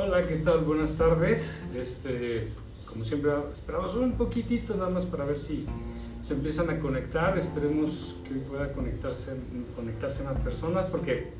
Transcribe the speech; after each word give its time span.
Hola, 0.00 0.24
¿qué 0.24 0.36
tal? 0.36 0.60
Buenas 0.60 0.94
tardes. 0.96 1.64
Este, 1.74 2.50
como 2.86 3.04
siempre, 3.04 3.32
esperamos 3.52 3.96
un 3.96 4.12
poquitito 4.12 4.76
nada 4.76 4.90
más 4.90 5.04
para 5.04 5.24
ver 5.24 5.36
si 5.36 5.66
se 6.22 6.34
empiezan 6.34 6.70
a 6.70 6.78
conectar. 6.78 7.36
Esperemos 7.36 8.14
que 8.22 8.36
pueda 8.48 8.72
conectarse, 8.72 9.32
conectarse 9.74 10.22
más 10.22 10.36
personas 10.36 10.86
porque 10.86 11.30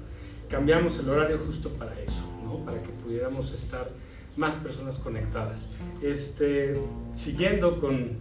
cambiamos 0.51 0.99
el 0.99 1.09
horario 1.09 1.39
justo 1.39 1.71
para 1.75 2.01
eso, 2.01 2.25
¿no? 2.43 2.65
para 2.65 2.83
que 2.83 2.89
pudiéramos 2.89 3.53
estar 3.53 3.91
más 4.37 4.57
personas 4.57 4.99
conectadas. 4.99 5.71
Este, 6.03 6.81
siguiendo 7.15 7.79
con 7.79 8.19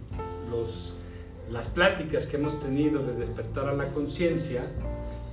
los, 0.52 0.94
las 1.50 1.66
pláticas 1.66 2.26
que 2.26 2.36
hemos 2.36 2.60
tenido 2.60 3.04
de 3.04 3.14
despertar 3.14 3.68
a 3.68 3.72
la 3.72 3.88
conciencia, 3.88 4.70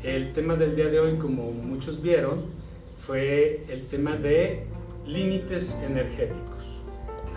el 0.02 0.34
tema 0.34 0.56
del 0.56 0.76
día 0.76 0.88
de 0.88 1.00
hoy, 1.00 1.20
como 1.20 1.52
muchos 1.52 2.02
vieron, 2.02 2.46
fue 2.98 3.66
el 3.70 3.86
tema 3.86 4.16
de 4.16 4.74
límites 5.08 5.80
energéticos. 5.84 6.82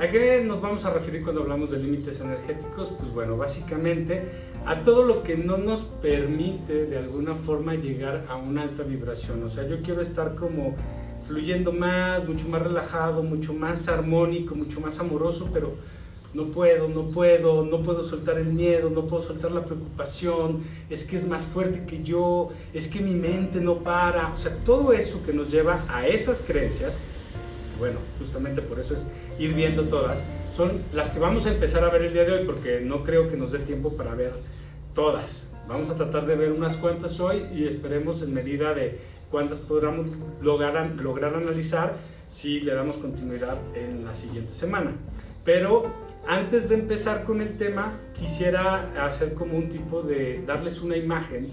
¿A 0.01 0.09
qué 0.09 0.43
nos 0.45 0.61
vamos 0.61 0.85
a 0.85 0.91
referir 0.93 1.23
cuando 1.25 1.43
hablamos 1.43 1.71
de 1.71 1.79
límites 1.79 2.21
energéticos? 2.21 2.93
Pues 2.99 3.13
bueno, 3.13 3.37
básicamente 3.37 4.23
a 4.65 4.83
todo 4.83 5.03
lo 5.03 5.23
que 5.23 5.37
no 5.37 5.57
nos 5.57 5.83
permite 5.83 6.87
de 6.87 6.99
alguna 6.99 7.35
forma 7.35 7.75
llegar 7.75 8.27
a 8.29 8.37
una 8.37 8.63
alta 8.63 8.83
vibración. 8.85 9.43
O 9.43 9.49
sea, 9.49 9.67
yo 9.67 9.83
quiero 9.83 10.01
estar 10.01 10.35
como 10.35 10.77
fluyendo 11.27 11.73
más, 11.73 12.27
mucho 12.29 12.49
más 12.49 12.63
relajado, 12.63 13.23
mucho 13.23 13.55
más 13.55 13.89
armónico, 13.89 14.55
mucho 14.55 14.81
más 14.81 14.99
amoroso, 15.01 15.51
pero 15.53 15.75
no 16.35 16.45
puedo, 16.53 16.89
no 16.89 17.05
puedo, 17.07 17.65
no 17.65 17.83
puedo 17.83 18.03
soltar 18.03 18.39
el 18.39 18.53
miedo, 18.53 18.91
no 18.91 19.07
puedo 19.07 19.23
soltar 19.23 19.51
la 19.51 19.65
preocupación, 19.65 20.63
es 20.91 21.05
que 21.05 21.17
es 21.17 21.27
más 21.27 21.45
fuerte 21.45 21.87
que 21.87 22.03
yo, 22.03 22.51
es 22.73 22.87
que 22.87 23.01
mi 23.01 23.15
mente 23.15 23.61
no 23.61 23.79
para, 23.79 24.33
o 24.33 24.37
sea, 24.37 24.55
todo 24.65 24.93
eso 24.93 25.23
que 25.25 25.33
nos 25.33 25.51
lleva 25.51 25.87
a 25.89 26.07
esas 26.07 26.43
creencias, 26.43 27.03
bueno, 27.79 27.99
justamente 28.19 28.63
por 28.63 28.79
eso 28.79 28.95
es 28.95 29.07
ir 29.39 29.55
viendo 29.55 29.85
todas, 29.85 30.25
son 30.53 30.83
las 30.93 31.11
que 31.11 31.19
vamos 31.19 31.47
a 31.47 31.53
empezar 31.53 31.85
a 31.85 31.91
ver 31.91 32.03
el 32.03 32.13
día 32.13 32.25
de 32.25 32.33
hoy, 32.33 32.45
porque 32.45 32.81
no 32.81 33.03
creo 33.05 33.29
que 33.29 33.37
nos 33.37 33.53
dé 33.53 33.61
tiempo 33.61 33.97
para 33.97 34.15
ver 34.15 34.33
todas. 34.95 35.53
Vamos 35.69 35.91
a 35.91 35.97
tratar 35.97 36.27
de 36.27 36.35
ver 36.35 36.53
unas 36.53 36.77
cuantas 36.77 37.21
hoy 37.21 37.45
y 37.55 37.67
esperemos 37.67 38.23
en 38.23 38.33
medida 38.33 38.75
de 38.75 38.99
cuántas 39.31 39.59
podamos 39.59 40.09
lograr, 40.41 40.91
lograr 40.97 41.35
analizar 41.35 41.97
si 42.27 42.61
le 42.61 42.75
damos 42.75 42.97
continuidad 42.97 43.59
en 43.75 44.05
la 44.05 44.15
siguiente 44.15 44.55
semana. 44.55 44.93
Pero 45.45 45.93
antes 46.27 46.69
de 46.69 46.75
empezar 46.75 47.25
con 47.25 47.41
el 47.41 47.57
tema, 47.57 47.99
quisiera 48.19 49.07
hacer 49.07 49.35
como 49.35 49.57
un 49.57 49.69
tipo 49.69 50.03
de 50.03 50.43
darles 50.47 50.81
una 50.81 50.97
imagen 50.97 51.53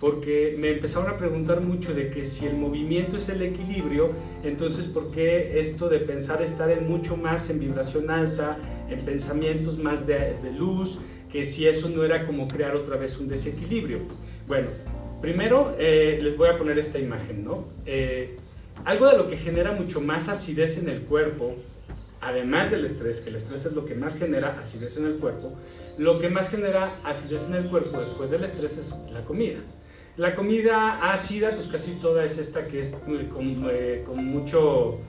porque 0.00 0.54
me 0.58 0.72
empezaron 0.72 1.08
a 1.08 1.16
preguntar 1.16 1.62
mucho 1.62 1.94
de 1.94 2.10
que 2.10 2.24
si 2.24 2.46
el 2.46 2.56
movimiento 2.56 3.16
es 3.16 3.28
el 3.30 3.40
equilibrio, 3.42 4.10
entonces 4.42 4.86
¿por 4.86 5.10
qué 5.10 5.58
esto 5.58 5.88
de 5.88 6.00
pensar 6.00 6.42
estar 6.42 6.70
en 6.70 6.86
mucho 6.86 7.16
más 7.16 7.48
en 7.48 7.60
vibración 7.60 8.10
alta, 8.10 8.58
en 8.90 9.04
pensamientos 9.04 9.78
más 9.78 10.06
de, 10.06 10.36
luz, 10.58 10.98
que 11.32 11.44
si 11.44 11.66
eso 11.66 11.88
no 11.88 12.04
era 12.04 12.26
como 12.26 12.46
crear 12.46 12.76
otra 12.76 12.96
vez 12.96 13.18
un 13.18 13.28
desequilibrio? 13.28 14.00
Bueno, 14.46 14.68
primero 15.22 15.74
eh, 15.78 16.18
les 16.20 16.36
voy 16.36 16.50
a 16.50 16.58
poner 16.58 16.78
esta 16.78 16.98
imagen, 16.98 17.44
¿no? 17.44 17.64
Eh, 17.86 18.36
algo 18.84 19.08
de 19.08 19.16
lo 19.16 19.28
que 19.28 19.38
genera 19.38 19.72
mucho 19.72 20.02
más 20.02 20.28
acidez 20.28 20.76
en 20.76 20.90
el 20.90 21.02
cuerpo, 21.02 21.54
además 22.20 22.70
del 22.70 22.84
estrés, 22.84 23.22
que 23.22 23.30
el 23.30 23.36
estrés 23.36 23.64
es 23.64 23.72
lo 23.72 23.86
que 23.86 23.94
más 23.94 24.18
genera 24.18 24.58
acidez 24.60 24.98
en 24.98 25.06
el 25.06 25.14
cuerpo, 25.14 25.54
lo 25.96 26.18
que 26.18 26.28
más 26.28 26.50
genera 26.50 27.00
acidez 27.02 27.46
en 27.48 27.54
el 27.54 27.70
cuerpo 27.70 27.98
después 27.98 28.30
del 28.30 28.44
estrés 28.44 28.76
es 28.76 29.10
la 29.10 29.24
comida. 29.24 29.60
La 30.16 30.34
comida 30.34 31.12
ácida, 31.12 31.50
pues 31.54 31.66
casi 31.66 31.96
toda 31.96 32.24
es 32.24 32.38
esta 32.38 32.66
que 32.66 32.80
es 32.80 32.88
con, 32.88 33.68
eh, 33.70 34.02
mucho, 34.14 35.00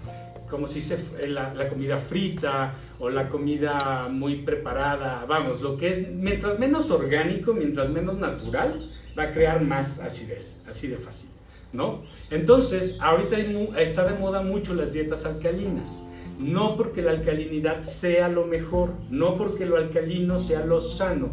como 0.49 0.67
se 0.67 0.75
dice, 0.75 0.97
la, 1.27 1.53
la, 1.53 1.69
comida 1.69 1.97
frita 1.97 2.73
o 2.99 3.09
la 3.09 3.29
comida 3.29 4.09
muy 4.11 4.41
preparada. 4.41 5.23
Vamos, 5.25 5.61
lo 5.61 5.77
que 5.77 5.87
es, 5.87 6.11
mientras 6.11 6.59
menos 6.59 6.91
orgánico, 6.91 7.53
mientras 7.53 7.89
menos 7.89 8.17
natural, 8.17 8.89
va 9.17 9.23
a 9.23 9.31
crear 9.31 9.61
más 9.61 9.99
acidez, 9.99 10.61
así 10.67 10.87
de 10.87 10.97
fácil, 10.97 11.29
¿no? 11.71 12.03
Entonces, 12.29 12.97
ahorita 12.99 13.37
está 13.79 14.03
de 14.03 14.19
moda 14.19 14.41
mucho 14.41 14.75
las 14.75 14.91
dietas 14.91 15.25
alcalinas. 15.25 15.99
No 16.37 16.75
porque 16.77 17.01
la 17.01 17.11
alcalinidad 17.11 17.81
sea 17.81 18.27
lo 18.27 18.45
mejor, 18.45 18.91
no 19.09 19.37
porque 19.37 19.65
lo 19.65 19.77
alcalino 19.77 20.37
sea 20.37 20.63
lo 20.63 20.81
sano, 20.81 21.29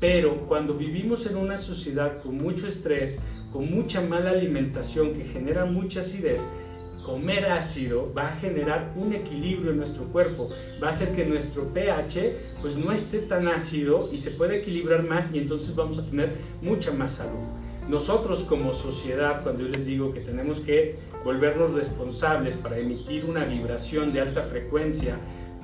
pero 0.00 0.46
cuando 0.46 0.74
vivimos 0.74 1.26
en 1.26 1.36
una 1.36 1.56
sociedad 1.56 2.22
con 2.22 2.36
mucho 2.36 2.66
estrés, 2.66 3.18
con 3.52 3.70
mucha 3.70 4.00
mala 4.00 4.30
alimentación 4.30 5.14
que 5.14 5.24
genera 5.24 5.64
mucha 5.64 6.00
acidez, 6.00 6.46
comer 7.04 7.46
ácido 7.46 8.12
va 8.12 8.28
a 8.28 8.36
generar 8.36 8.92
un 8.94 9.14
equilibrio 9.14 9.70
en 9.70 9.78
nuestro 9.78 10.04
cuerpo, 10.04 10.50
va 10.82 10.88
a 10.88 10.90
hacer 10.90 11.14
que 11.14 11.24
nuestro 11.24 11.72
pH 11.72 12.36
pues 12.60 12.76
no 12.76 12.92
esté 12.92 13.20
tan 13.20 13.48
ácido 13.48 14.10
y 14.12 14.18
se 14.18 14.32
pueda 14.32 14.54
equilibrar 14.54 15.02
más 15.02 15.34
y 15.34 15.38
entonces 15.38 15.74
vamos 15.74 15.98
a 15.98 16.04
tener 16.04 16.36
mucha 16.60 16.92
más 16.92 17.12
salud. 17.12 17.46
Nosotros 17.88 18.42
como 18.42 18.74
sociedad, 18.74 19.42
cuando 19.42 19.62
yo 19.62 19.70
les 19.70 19.86
digo 19.86 20.12
que 20.12 20.20
tenemos 20.20 20.60
que 20.60 20.96
volvernos 21.24 21.72
responsables 21.72 22.56
para 22.56 22.76
emitir 22.76 23.24
una 23.24 23.46
vibración 23.46 24.12
de 24.12 24.20
alta 24.20 24.42
frecuencia 24.42 25.16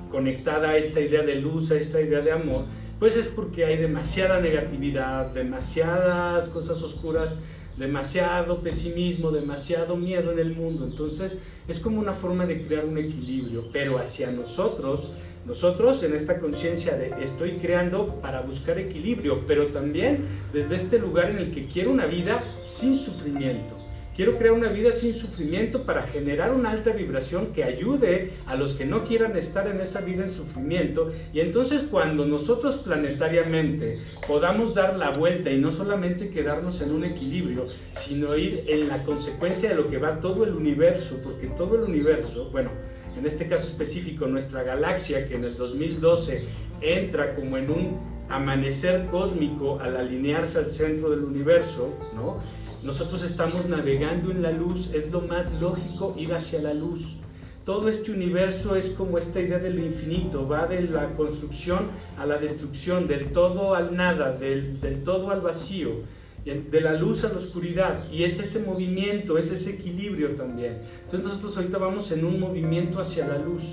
conectada 0.09 0.69
a 0.69 0.77
esta 0.77 0.99
idea 0.99 1.21
de 1.21 1.35
luz, 1.35 1.69
a 1.69 1.75
esta 1.75 2.01
idea 2.01 2.21
de 2.21 2.31
amor, 2.31 2.65
pues 2.99 3.17
es 3.17 3.27
porque 3.27 3.65
hay 3.65 3.77
demasiada 3.77 4.39
negatividad, 4.39 5.31
demasiadas 5.33 6.47
cosas 6.47 6.81
oscuras, 6.81 7.35
demasiado 7.77 8.61
pesimismo, 8.61 9.31
demasiado 9.31 9.97
miedo 9.97 10.31
en 10.31 10.39
el 10.39 10.55
mundo. 10.55 10.85
Entonces 10.85 11.39
es 11.67 11.79
como 11.79 11.99
una 11.99 12.13
forma 12.13 12.45
de 12.45 12.61
crear 12.61 12.85
un 12.85 12.97
equilibrio, 12.97 13.69
pero 13.71 13.97
hacia 13.97 14.31
nosotros, 14.31 15.09
nosotros 15.45 16.01
en 16.03 16.15
esta 16.15 16.39
conciencia 16.39 16.97
de 16.97 17.13
estoy 17.21 17.57
creando 17.57 18.21
para 18.21 18.41
buscar 18.41 18.79
equilibrio, 18.79 19.41
pero 19.45 19.67
también 19.67 20.25
desde 20.53 20.75
este 20.75 20.97
lugar 20.97 21.29
en 21.29 21.37
el 21.37 21.51
que 21.51 21.67
quiero 21.67 21.91
una 21.91 22.05
vida 22.05 22.43
sin 22.63 22.95
sufrimiento 22.95 23.84
Quiero 24.15 24.37
crear 24.37 24.53
una 24.53 24.69
vida 24.69 24.93
sin 24.93 25.13
sufrimiento 25.13 25.83
para 25.83 26.03
generar 26.03 26.53
una 26.53 26.71
alta 26.71 26.93
vibración 26.93 27.47
que 27.47 27.65
ayude 27.65 28.31
a 28.45 28.55
los 28.55 28.73
que 28.73 28.85
no 28.85 29.03
quieran 29.03 29.35
estar 29.35 29.67
en 29.67 29.81
esa 29.81 29.99
vida 29.99 30.23
en 30.23 30.31
sufrimiento. 30.31 31.11
Y 31.33 31.41
entonces 31.41 31.83
cuando 31.91 32.25
nosotros 32.25 32.77
planetariamente 32.77 33.99
podamos 34.25 34.73
dar 34.73 34.95
la 34.95 35.09
vuelta 35.09 35.49
y 35.49 35.59
no 35.59 35.69
solamente 35.69 36.29
quedarnos 36.29 36.79
en 36.79 36.93
un 36.93 37.03
equilibrio, 37.03 37.67
sino 37.91 38.37
ir 38.37 38.63
en 38.67 38.87
la 38.87 39.03
consecuencia 39.03 39.67
de 39.67 39.75
lo 39.75 39.89
que 39.89 39.97
va 39.97 40.21
todo 40.21 40.45
el 40.45 40.53
universo, 40.53 41.19
porque 41.21 41.47
todo 41.47 41.75
el 41.75 41.81
universo, 41.81 42.49
bueno, 42.53 42.71
en 43.17 43.25
este 43.25 43.49
caso 43.49 43.67
específico 43.67 44.27
nuestra 44.27 44.63
galaxia 44.63 45.27
que 45.27 45.35
en 45.35 45.43
el 45.43 45.57
2012 45.57 46.45
entra 46.79 47.35
como 47.35 47.57
en 47.57 47.69
un 47.69 48.15
amanecer 48.29 49.07
cósmico 49.07 49.79
al 49.81 49.97
alinearse 49.97 50.57
al 50.57 50.71
centro 50.71 51.09
del 51.09 51.25
universo, 51.25 51.93
¿no? 52.15 52.41
Nosotros 52.85 53.23
estamos 53.23 53.65
navegando 53.65 54.29
en 54.29 54.43
la 54.43 54.51
luz, 54.51 54.91
es 54.93 55.09
lo 55.09 55.21
más 55.21 55.51
lógico 55.59 56.13
ir 56.19 56.35
hacia 56.35 56.61
la 56.61 56.75
luz. 56.75 57.17
Todo 57.63 57.89
este 57.89 58.11
universo 58.11 58.75
es 58.75 58.91
como 58.91 59.17
esta 59.17 59.41
idea 59.41 59.57
de 59.57 59.71
lo 59.71 59.83
infinito, 59.83 60.47
va 60.47 60.67
de 60.67 60.81
la 60.81 61.15
construcción 61.15 61.87
a 62.15 62.27
la 62.27 62.37
destrucción, 62.37 63.07
del 63.07 63.31
todo 63.31 63.73
al 63.73 63.95
nada, 63.95 64.33
del, 64.33 64.79
del 64.81 65.01
todo 65.01 65.31
al 65.31 65.41
vacío, 65.41 66.01
de 66.45 66.81
la 66.81 66.93
luz 66.93 67.23
a 67.23 67.29
la 67.29 67.37
oscuridad. 67.37 68.07
Y 68.11 68.23
es 68.23 68.37
ese 68.39 68.59
movimiento, 68.59 69.39
es 69.39 69.51
ese 69.51 69.71
equilibrio 69.71 70.35
también. 70.35 70.77
Entonces 71.05 71.23
nosotros 71.23 71.57
ahorita 71.57 71.79
vamos 71.79 72.11
en 72.11 72.23
un 72.23 72.39
movimiento 72.39 72.99
hacia 72.99 73.27
la 73.27 73.39
luz. 73.39 73.63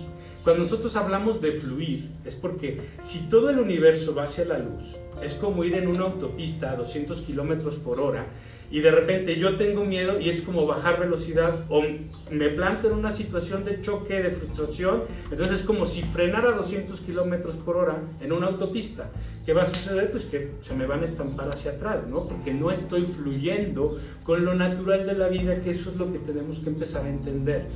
Cuando 0.42 0.62
nosotros 0.62 0.96
hablamos 0.96 1.42
de 1.42 1.52
fluir, 1.52 2.08
es 2.24 2.34
porque 2.34 2.80
si 2.98 3.28
todo 3.28 3.50
el 3.50 3.58
universo 3.58 4.14
va 4.14 4.22
hacia 4.22 4.46
la 4.46 4.58
luz, 4.58 4.96
es 5.22 5.34
como 5.34 5.64
ir 5.64 5.74
en 5.74 5.86
una 5.86 6.04
autopista 6.04 6.72
a 6.72 6.76
200 6.76 7.20
kilómetros 7.20 7.76
por 7.76 8.00
hora 8.00 8.26
y 8.72 8.80
de 8.80 8.90
repente 8.90 9.38
yo 9.38 9.56
tengo 9.56 9.84
miedo 9.84 10.18
y 10.18 10.30
es 10.30 10.40
como 10.40 10.66
bajar 10.66 10.98
velocidad 10.98 11.66
o 11.68 11.82
me 12.30 12.48
planto 12.48 12.88
en 12.88 12.94
una 12.94 13.10
situación 13.10 13.66
de 13.66 13.82
choque, 13.82 14.22
de 14.22 14.30
frustración, 14.30 15.02
entonces 15.30 15.60
es 15.60 15.66
como 15.66 15.84
si 15.84 16.00
frenara 16.00 16.48
a 16.48 16.56
200 16.56 16.98
kilómetros 17.02 17.54
por 17.56 17.76
hora 17.76 17.98
en 18.22 18.32
una 18.32 18.46
autopista. 18.46 19.10
¿Qué 19.44 19.52
va 19.52 19.62
a 19.62 19.66
suceder? 19.66 20.10
Pues 20.10 20.24
que 20.24 20.52
se 20.62 20.74
me 20.74 20.86
van 20.86 21.00
a 21.00 21.04
estampar 21.04 21.50
hacia 21.50 21.72
atrás, 21.72 22.06
¿no? 22.08 22.26
Porque 22.26 22.54
no 22.54 22.70
estoy 22.70 23.02
fluyendo 23.02 23.98
con 24.24 24.44
lo 24.46 24.54
natural 24.54 25.06
de 25.06 25.14
la 25.14 25.28
vida, 25.28 25.60
que 25.60 25.70
eso 25.70 25.90
es 25.90 25.96
lo 25.96 26.10
que 26.10 26.18
tenemos 26.18 26.60
que 26.60 26.70
empezar 26.70 27.04
a 27.04 27.10
entender. 27.10 27.66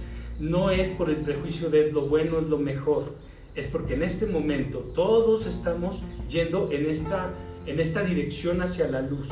No 0.41 0.71
es 0.71 0.89
por 0.89 1.11
el 1.11 1.17
prejuicio 1.17 1.69
de 1.69 1.93
lo 1.93 2.07
bueno 2.07 2.39
es 2.39 2.47
lo 2.47 2.57
mejor, 2.57 3.13
es 3.55 3.67
porque 3.67 3.95
en 3.95 4.03
este 4.03 4.25
momento 4.25 4.79
todos 4.95 5.47
estamos 5.47 6.05
yendo 6.27 6.71
en 6.73 6.87
esta, 6.87 7.35
en 7.67 7.81
esta 7.81 8.03
dirección 8.03 8.63
hacia 8.63 8.89
la 8.89 9.03
luz. 9.03 9.31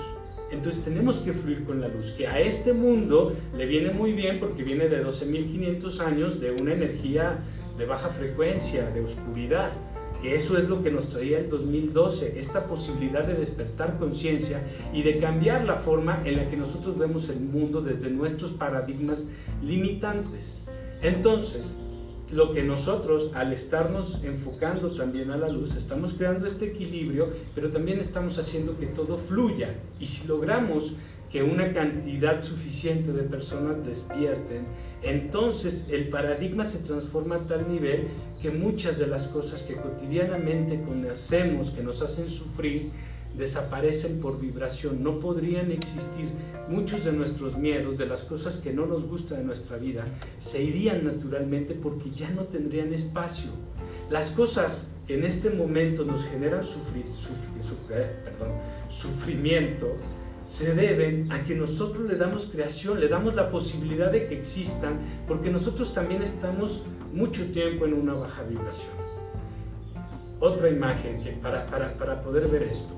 Entonces 0.54 0.84
tenemos 0.84 1.16
que 1.16 1.32
fluir 1.32 1.64
con 1.64 1.80
la 1.80 1.88
luz, 1.88 2.12
que 2.12 2.28
a 2.28 2.40
este 2.40 2.72
mundo 2.72 3.36
le 3.56 3.66
viene 3.66 3.90
muy 3.90 4.12
bien 4.12 4.38
porque 4.38 4.62
viene 4.62 4.88
de 4.88 5.04
12.500 5.04 6.00
años 6.00 6.40
de 6.40 6.52
una 6.52 6.72
energía 6.72 7.40
de 7.76 7.86
baja 7.86 8.08
frecuencia, 8.10 8.88
de 8.90 9.00
oscuridad, 9.00 9.72
que 10.22 10.36
eso 10.36 10.56
es 10.56 10.68
lo 10.68 10.82
que 10.82 10.92
nos 10.92 11.10
traía 11.10 11.38
el 11.38 11.50
2012, 11.50 12.38
esta 12.38 12.68
posibilidad 12.68 13.24
de 13.24 13.34
despertar 13.34 13.98
conciencia 13.98 14.62
y 14.92 15.02
de 15.02 15.18
cambiar 15.18 15.64
la 15.64 15.74
forma 15.74 16.22
en 16.24 16.36
la 16.36 16.48
que 16.48 16.56
nosotros 16.56 16.98
vemos 16.98 17.28
el 17.28 17.40
mundo 17.40 17.82
desde 17.82 18.08
nuestros 18.08 18.52
paradigmas 18.52 19.28
limitantes. 19.60 20.62
Entonces, 21.02 21.76
lo 22.34 22.52
que 22.52 22.64
nosotros, 22.64 23.30
al 23.32 23.52
estarnos 23.52 24.20
enfocando 24.24 24.90
también 24.90 25.30
a 25.30 25.36
la 25.36 25.48
luz, 25.48 25.76
estamos 25.76 26.14
creando 26.14 26.46
este 26.46 26.66
equilibrio, 26.66 27.28
pero 27.54 27.70
también 27.70 28.00
estamos 28.00 28.38
haciendo 28.40 28.76
que 28.76 28.86
todo 28.86 29.16
fluya. 29.16 29.76
Y 30.00 30.06
si 30.06 30.26
logramos 30.26 30.96
que 31.30 31.44
una 31.44 31.72
cantidad 31.72 32.42
suficiente 32.42 33.12
de 33.12 33.22
personas 33.22 33.86
despierten, 33.86 34.66
entonces 35.02 35.86
el 35.90 36.08
paradigma 36.08 36.64
se 36.64 36.80
transforma 36.80 37.36
a 37.36 37.46
tal 37.46 37.68
nivel 37.68 38.08
que 38.42 38.50
muchas 38.50 38.98
de 38.98 39.06
las 39.06 39.28
cosas 39.28 39.62
que 39.62 39.76
cotidianamente 39.76 40.82
conocemos, 40.82 41.70
que 41.70 41.84
nos 41.84 42.02
hacen 42.02 42.28
sufrir, 42.28 42.90
desaparecen 43.38 44.20
por 44.20 44.40
vibración, 44.40 45.04
no 45.04 45.20
podrían 45.20 45.70
existir. 45.70 46.30
Muchos 46.68 47.04
de 47.04 47.12
nuestros 47.12 47.56
miedos, 47.58 47.98
de 47.98 48.06
las 48.06 48.22
cosas 48.22 48.56
que 48.58 48.72
no 48.72 48.86
nos 48.86 49.06
gustan 49.06 49.38
de 49.38 49.44
nuestra 49.44 49.76
vida, 49.76 50.04
se 50.38 50.62
irían 50.62 51.04
naturalmente 51.04 51.74
porque 51.74 52.10
ya 52.10 52.30
no 52.30 52.44
tendrían 52.44 52.92
espacio. 52.92 53.50
Las 54.10 54.30
cosas 54.30 54.90
que 55.06 55.14
en 55.14 55.24
este 55.24 55.50
momento 55.50 56.04
nos 56.04 56.24
generan 56.24 56.62
eh, 56.62 58.14
sufrimiento 58.88 59.96
se 60.44 60.74
deben 60.74 61.32
a 61.32 61.44
que 61.44 61.54
nosotros 61.54 62.08
le 62.08 62.16
damos 62.16 62.46
creación, 62.46 63.00
le 63.00 63.08
damos 63.08 63.34
la 63.34 63.50
posibilidad 63.50 64.10
de 64.10 64.26
que 64.26 64.38
existan, 64.38 64.98
porque 65.26 65.50
nosotros 65.50 65.94
también 65.94 66.22
estamos 66.22 66.82
mucho 67.12 67.46
tiempo 67.50 67.86
en 67.86 67.94
una 67.94 68.14
baja 68.14 68.42
vibración. 68.42 68.92
Otra 70.40 70.68
imagen 70.68 71.38
para, 71.40 71.64
para, 71.66 71.96
para 71.96 72.20
poder 72.20 72.48
ver 72.48 72.64
esto 72.64 72.94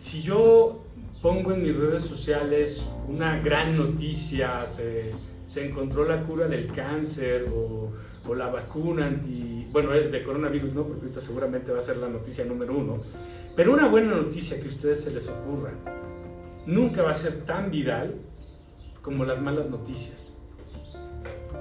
si 0.00 0.22
yo 0.22 0.82
pongo 1.22 1.52
en 1.52 1.62
mis 1.62 1.76
redes 1.76 2.04
sociales 2.04 2.88
una 3.08 3.38
gran 3.40 3.76
noticia, 3.76 4.64
se, 4.66 5.12
encontró 5.56 6.04
la 6.04 6.22
cura 6.22 6.46
del 6.46 6.72
cáncer 6.72 7.46
o, 7.52 7.90
la 8.34 8.48
vacuna 8.48 9.06
anti, 9.06 9.66
bueno, 9.72 9.92
eh, 9.92 10.08
de 10.08 10.22
coronavirus 10.22 10.72
no, 10.72 10.84
porque 10.84 11.00
ahorita 11.00 11.20
seguramente 11.20 11.72
va 11.72 11.80
a 11.80 11.82
ser 11.82 11.96
la 11.96 12.08
noticia 12.08 12.44
número 12.44 12.76
uno, 12.76 13.02
pero 13.56 13.72
una 13.72 13.88
buena 13.88 14.12
noticia 14.12 14.60
que 14.60 14.66
a 14.66 14.68
ustedes 14.68 15.02
se 15.02 15.10
les 15.10 15.26
ocurra 15.26 15.72
nunca 16.64 17.02
va 17.02 17.10
a 17.10 17.14
ser 17.14 17.44
tan 17.44 17.72
viral 17.72 18.14
como 19.02 19.24
las 19.24 19.40
malas 19.40 19.68
noticias. 19.68 20.38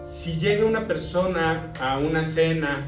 Si 0.03 0.37
llega 0.37 0.63
una 0.63 0.85
persona 0.85 1.73
a 1.81 1.97
una 1.97 2.23
cena 2.23 2.85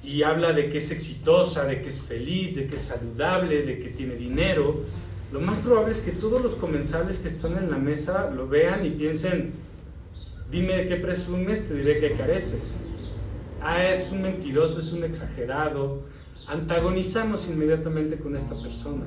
y 0.00 0.22
habla 0.22 0.52
de 0.52 0.68
que 0.68 0.78
es 0.78 0.92
exitosa, 0.92 1.64
de 1.64 1.80
que 1.80 1.88
es 1.88 2.00
feliz, 2.00 2.54
de 2.54 2.68
que 2.68 2.76
es 2.76 2.82
saludable, 2.82 3.62
de 3.62 3.80
que 3.80 3.88
tiene 3.88 4.14
dinero, 4.14 4.84
lo 5.34 5.40
más 5.40 5.58
probable 5.58 5.90
es 5.90 6.00
que 6.00 6.12
todos 6.12 6.40
los 6.40 6.54
comensales 6.54 7.18
que 7.18 7.26
están 7.26 7.58
en 7.58 7.68
la 7.68 7.76
mesa 7.76 8.30
lo 8.30 8.46
vean 8.46 8.86
y 8.86 8.90
piensen, 8.90 9.54
dime 10.48 10.76
de 10.76 10.86
qué 10.86 10.94
presumes, 10.94 11.66
te 11.66 11.74
diré 11.74 11.98
que 11.98 12.12
careces. 12.12 12.78
Ah, 13.60 13.84
es 13.84 14.12
un 14.12 14.22
mentiroso, 14.22 14.78
es 14.78 14.92
un 14.92 15.02
exagerado. 15.02 16.02
Antagonizamos 16.46 17.48
inmediatamente 17.48 18.16
con 18.16 18.36
esta 18.36 18.54
persona. 18.62 19.06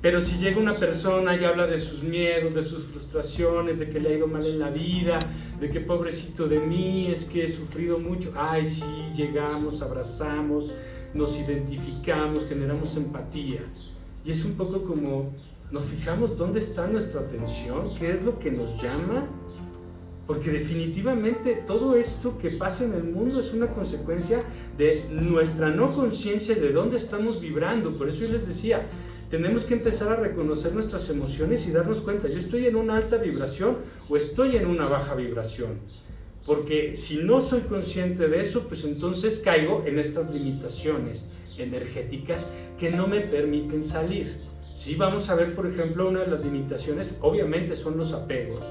Pero 0.00 0.22
si 0.22 0.42
llega 0.42 0.58
una 0.58 0.78
persona 0.78 1.36
y 1.36 1.44
habla 1.44 1.66
de 1.66 1.78
sus 1.78 2.02
miedos, 2.02 2.54
de 2.54 2.62
sus 2.62 2.84
frustraciones, 2.84 3.78
de 3.78 3.90
que 3.90 4.00
le 4.00 4.08
ha 4.08 4.16
ido 4.16 4.26
mal 4.26 4.46
en 4.46 4.58
la 4.58 4.70
vida, 4.70 5.18
de 5.60 5.68
que 5.68 5.80
pobrecito 5.80 6.48
de 6.48 6.60
mí, 6.60 7.08
es 7.12 7.26
que 7.26 7.44
he 7.44 7.48
sufrido 7.48 7.98
mucho, 7.98 8.32
ay 8.34 8.64
sí, 8.64 8.84
llegamos, 9.14 9.82
abrazamos, 9.82 10.72
nos 11.12 11.38
identificamos, 11.38 12.46
generamos 12.46 12.96
empatía. 12.96 13.60
Y 14.24 14.30
es 14.30 14.46
un 14.46 14.54
poco 14.54 14.82
como 14.84 15.32
nos 15.70 15.84
fijamos 15.84 16.36
dónde 16.36 16.58
está 16.58 16.86
nuestra 16.86 17.20
atención, 17.20 17.94
qué 17.98 18.12
es 18.12 18.24
lo 18.24 18.38
que 18.38 18.50
nos 18.50 18.80
llama, 18.82 19.28
porque 20.26 20.50
definitivamente 20.50 21.62
todo 21.66 21.96
esto 21.96 22.36
que 22.38 22.50
pasa 22.50 22.84
en 22.84 22.94
el 22.94 23.04
mundo 23.04 23.40
es 23.40 23.54
una 23.54 23.68
consecuencia 23.68 24.42
de 24.76 25.06
nuestra 25.10 25.70
no 25.70 25.94
conciencia 25.94 26.54
de 26.54 26.70
dónde 26.72 26.96
estamos 26.96 27.40
vibrando. 27.40 27.96
Por 27.96 28.08
eso 28.08 28.26
yo 28.26 28.28
les 28.28 28.46
decía, 28.46 28.86
tenemos 29.30 29.64
que 29.64 29.74
empezar 29.74 30.12
a 30.12 30.16
reconocer 30.16 30.74
nuestras 30.74 31.08
emociones 31.10 31.66
y 31.66 31.72
darnos 31.72 32.00
cuenta, 32.00 32.28
yo 32.28 32.38
estoy 32.38 32.66
en 32.66 32.76
una 32.76 32.96
alta 32.96 33.16
vibración 33.16 33.78
o 34.08 34.16
estoy 34.16 34.56
en 34.56 34.66
una 34.66 34.86
baja 34.86 35.14
vibración. 35.14 35.80
Porque 36.46 36.96
si 36.96 37.18
no 37.18 37.42
soy 37.42 37.60
consciente 37.62 38.28
de 38.28 38.40
eso, 38.40 38.68
pues 38.68 38.84
entonces 38.84 39.38
caigo 39.38 39.84
en 39.86 39.98
estas 39.98 40.30
limitaciones 40.30 41.30
energéticas 41.58 42.50
que 42.78 42.90
no 42.90 43.06
me 43.06 43.20
permiten 43.20 43.82
salir. 43.82 44.47
Si 44.78 44.94
vamos 44.94 45.28
a 45.28 45.34
ver, 45.34 45.56
por 45.56 45.66
ejemplo, 45.66 46.08
una 46.08 46.20
de 46.20 46.28
las 46.28 46.40
limitaciones, 46.40 47.10
obviamente 47.20 47.74
son 47.74 47.96
los 47.96 48.12
apegos. 48.12 48.64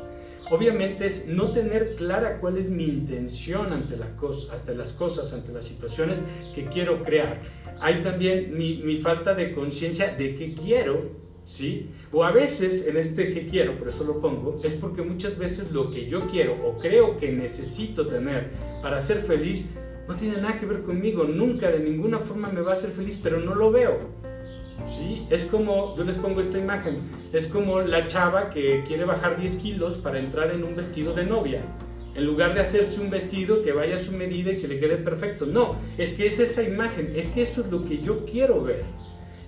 Obviamente 0.49 1.05
es 1.05 1.27
no 1.27 1.51
tener 1.51 1.97
clara 1.97 2.39
cuál 2.39 2.57
es 2.57 2.69
mi 2.69 2.85
intención 2.85 3.73
ante, 3.73 3.97
la 3.97 4.15
cosa, 4.15 4.53
ante 4.53 4.73
las 4.73 4.93
cosas, 4.93 5.33
ante 5.33 5.51
las 5.51 5.65
situaciones 5.65 6.23
que 6.55 6.67
quiero 6.67 7.03
crear 7.03 7.41
hay 7.81 8.01
también 8.03 8.57
mi, 8.57 8.81
mi 8.85 8.95
falta 8.95 9.33
de 9.33 9.53
conciencia 9.53 10.15
de 10.15 10.33
qué 10.35 10.53
quiero, 10.53 11.11
¿sí? 11.45 11.89
O 12.13 12.23
a 12.23 12.31
veces 12.31 12.87
en 12.87 12.95
este 12.95 13.33
que 13.33 13.45
quiero, 13.45 13.77
por 13.77 13.89
eso 13.89 14.05
lo 14.05 14.21
pongo, 14.21 14.61
es 14.63 14.75
porque 14.75 15.01
muchas 15.01 15.37
veces 15.37 15.73
lo 15.73 15.91
que 15.91 16.07
yo 16.07 16.27
quiero 16.27 16.55
o 16.65 16.77
creo 16.77 17.17
que 17.17 17.33
necesito 17.33 18.07
tener 18.07 18.51
para 18.81 19.01
ser 19.01 19.17
feliz 19.17 19.69
no 20.07 20.15
tiene 20.15 20.37
nada 20.37 20.57
que 20.57 20.65
ver 20.65 20.83
conmigo, 20.83 21.25
nunca 21.25 21.69
de 21.69 21.81
ninguna 21.81 22.19
forma 22.19 22.47
me 22.47 22.61
va 22.61 22.69
a 22.69 22.73
hacer 22.73 22.91
feliz, 22.91 23.19
pero 23.21 23.41
no 23.41 23.53
lo 23.53 23.71
veo. 23.71 24.26
¿Sí? 24.85 25.25
Es 25.29 25.43
como, 25.45 25.95
yo 25.97 26.03
les 26.03 26.15
pongo 26.15 26.39
esta 26.39 26.57
imagen, 26.57 27.01
es 27.33 27.47
como 27.47 27.81
la 27.81 28.07
chava 28.07 28.49
que 28.49 28.83
quiere 28.87 29.05
bajar 29.05 29.39
10 29.39 29.57
kilos 29.57 29.97
para 29.97 30.19
entrar 30.19 30.51
en 30.51 30.63
un 30.63 30.75
vestido 30.75 31.13
de 31.13 31.25
novia 31.25 31.63
en 32.17 32.25
lugar 32.25 32.55
de 32.55 32.61
hacerse 32.61 32.99
un 32.99 33.11
vestido 33.11 33.61
que 33.61 33.71
vaya 33.71 33.93
a 33.93 33.99
su 33.99 34.11
medida 34.11 34.51
y 34.51 34.59
que 34.59 34.67
le 34.67 34.79
quede 34.79 34.97
perfecto. 34.97 35.45
No, 35.45 35.75
es 35.99 36.13
que 36.13 36.25
es 36.25 36.39
esa 36.39 36.63
imagen, 36.63 37.13
es 37.15 37.29
que 37.29 37.43
eso 37.43 37.61
es 37.61 37.71
lo 37.71 37.85
que 37.85 37.99
yo 37.99 38.25
quiero 38.25 38.63
ver. 38.63 38.85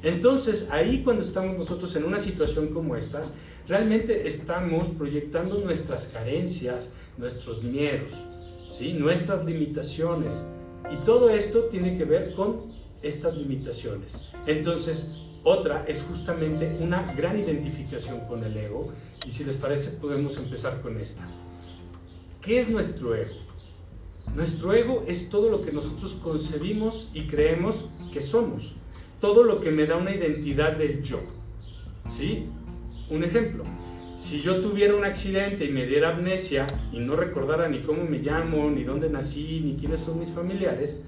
Entonces, 0.03 0.69
ahí 0.69 1.03
cuando 1.03 1.23
estamos 1.23 1.57
nosotros 1.57 1.95
en 1.95 2.05
una 2.05 2.19
situación 2.19 2.67
como 2.67 2.95
estas, 2.95 3.33
realmente 3.67 4.27
estamos 4.27 4.87
proyectando 4.89 5.57
nuestras 5.57 6.09
carencias, 6.09 6.91
nuestros 7.17 7.63
miedos, 7.63 8.13
¿sí? 8.69 8.93
nuestras 8.93 9.43
limitaciones. 9.45 10.45
Y 10.91 10.97
todo 10.97 11.31
esto 11.31 11.63
tiene 11.65 11.97
que 11.97 12.05
ver 12.05 12.35
con 12.35 12.71
estas 13.01 13.35
limitaciones. 13.35 14.29
Entonces, 14.45 15.11
otra 15.43 15.85
es 15.87 16.03
justamente 16.03 16.77
una 16.79 17.13
gran 17.13 17.37
identificación 17.37 18.21
con 18.21 18.43
el 18.43 18.55
ego. 18.57 18.91
Y 19.25 19.31
si 19.31 19.43
les 19.43 19.55
parece, 19.55 19.97
podemos 19.97 20.37
empezar 20.37 20.81
con 20.81 20.99
esta. 20.99 21.27
¿Qué 22.41 22.59
es 22.59 22.69
nuestro 22.69 23.15
ego? 23.15 23.35
Nuestro 24.35 24.73
ego 24.73 25.03
es 25.07 25.29
todo 25.29 25.49
lo 25.49 25.61
que 25.61 25.71
nosotros 25.71 26.19
concebimos 26.23 27.09
y 27.13 27.23
creemos 27.27 27.89
que 28.13 28.21
somos, 28.21 28.75
todo 29.19 29.43
lo 29.43 29.59
que 29.59 29.71
me 29.71 29.85
da 29.85 29.97
una 29.97 30.15
identidad 30.15 30.77
del 30.77 31.01
yo. 31.01 31.19
¿Sí? 32.07 32.45
Un 33.09 33.23
ejemplo, 33.23 33.63
si 34.15 34.41
yo 34.41 34.61
tuviera 34.61 34.95
un 34.95 35.05
accidente 35.05 35.65
y 35.65 35.69
me 35.69 35.85
diera 35.85 36.09
amnesia 36.09 36.67
y 36.91 36.99
no 36.99 37.15
recordara 37.15 37.69
ni 37.69 37.81
cómo 37.81 38.03
me 38.03 38.19
llamo, 38.19 38.69
ni 38.69 38.83
dónde 38.83 39.09
nací, 39.09 39.61
ni 39.61 39.75
quiénes 39.75 40.01
son 40.01 40.19
mis 40.19 40.29
familiares, 40.29 41.03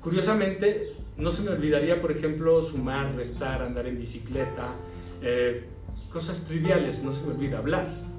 curiosamente 0.00 0.92
no 1.16 1.30
se 1.30 1.42
me 1.42 1.50
olvidaría, 1.50 2.00
por 2.00 2.12
ejemplo, 2.12 2.62
sumar, 2.62 3.14
restar, 3.14 3.62
andar 3.62 3.86
en 3.86 3.98
bicicleta, 3.98 4.74
eh, 5.20 5.64
cosas 6.12 6.46
triviales, 6.46 7.02
no 7.02 7.12
se 7.12 7.24
me 7.26 7.34
olvida 7.34 7.58
hablar 7.58 8.12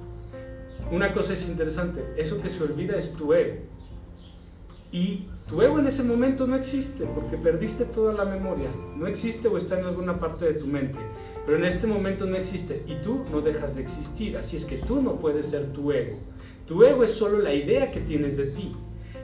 una 0.93 1.11
cosa 1.11 1.33
es 1.33 1.47
interesante, 1.47 2.03
eso 2.17 2.39
que 2.39 2.49
se 2.49 2.63
olvida 2.63 2.95
es 2.95 3.13
tu 3.13 3.33
ego. 3.33 3.55
Y 4.91 5.25
tu 5.49 5.61
ego 5.61 5.79
en 5.79 5.87
ese 5.87 6.03
momento 6.03 6.45
no 6.45 6.55
existe 6.55 7.05
porque 7.05 7.35
perdiste 7.35 7.85
toda 7.85 8.13
la 8.13 8.25
memoria. 8.25 8.69
No 8.95 9.07
existe 9.07 9.47
o 9.47 9.57
está 9.57 9.79
en 9.79 9.85
alguna 9.85 10.19
parte 10.19 10.45
de 10.45 10.53
tu 10.53 10.67
mente. 10.67 10.99
Pero 11.45 11.57
en 11.57 11.65
este 11.65 11.87
momento 11.87 12.25
no 12.25 12.35
existe 12.35 12.83
y 12.87 13.01
tú 13.01 13.25
no 13.31 13.41
dejas 13.41 13.75
de 13.75 13.81
existir. 13.81 14.37
Así 14.37 14.55
es 14.55 14.65
que 14.65 14.77
tú 14.77 15.01
no 15.01 15.19
puedes 15.19 15.47
ser 15.47 15.73
tu 15.73 15.91
ego. 15.91 16.19
Tu 16.67 16.83
ego 16.83 17.03
es 17.03 17.11
solo 17.11 17.39
la 17.39 17.53
idea 17.53 17.91
que 17.91 18.01
tienes 18.01 18.37
de 18.37 18.45
ti. 18.51 18.75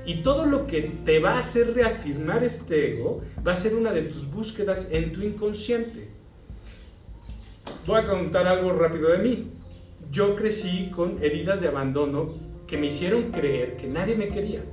Y 0.10 0.24
todo 0.24 0.48
lo 0.48 0.66
que 0.66 0.82
te 1.06 1.20
va 1.20 1.34
a 1.34 1.40
hacer 1.40 1.74
reafirmar 1.76 2.44
este 2.44 2.94
ego 2.94 3.22
va 3.46 3.52
a 3.52 3.56
ser 3.56 3.76
una 3.76 3.92
de 3.92 4.02
tus 4.02 4.30
búsquedas 4.30 4.90
en 4.92 5.14
tu 5.14 5.22
inconsciente. 5.22 6.10
Voy 7.86 8.00
a 8.00 8.06
contar 8.06 8.48
algo 8.48 8.74
rápido 8.74 9.10
de 9.10 9.20
mí 9.20 9.52
yo 10.12 10.36
crecí 10.36 10.90
con 10.96 11.24
heridas 11.24 11.62
de 11.62 11.68
abandono 11.68 12.34
que 12.68 12.78
me 12.78 12.88
hicieron 12.88 13.32
creer 13.32 13.78
que 13.78 13.88
nadie 13.88 14.16
me 14.16 14.30
quería. 14.30 14.64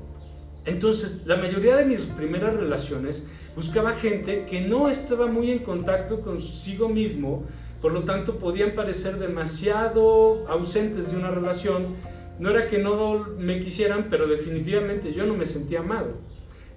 Entonces, 0.65 1.23
la 1.27 1.37
mayoría 1.37 1.77
de 1.77 1.85
mis 1.85 2.01
primeras 2.03 2.55
relaciones 2.55 3.27
buscaba 3.55 3.93
gente 3.93 4.47
que 4.47 4.63
no 4.63 4.89
estaba 4.89 5.27
muy 5.27 5.51
en 5.51 5.61
contacto 5.61 6.23
consigo 6.23 6.89
mismo, 6.89 7.45
por 7.81 7.93
lo 7.93 8.05
tanto 8.05 8.39
podían 8.39 8.75
parecer 8.75 9.19
demasiado 9.19 10.47
ausentes 10.49 11.11
de 11.11 11.19
una 11.19 11.31
relación. 11.31 11.97
No 12.39 12.51
era 12.51 12.67
que 12.67 12.79
no 12.79 13.27
me 13.39 13.61
quisieran, 13.61 14.09
pero 14.11 14.27
definitivamente 14.27 15.13
yo 15.13 15.27
no 15.27 15.35
me 15.35 15.47
sentía 15.47 15.81
amado. 15.81 16.15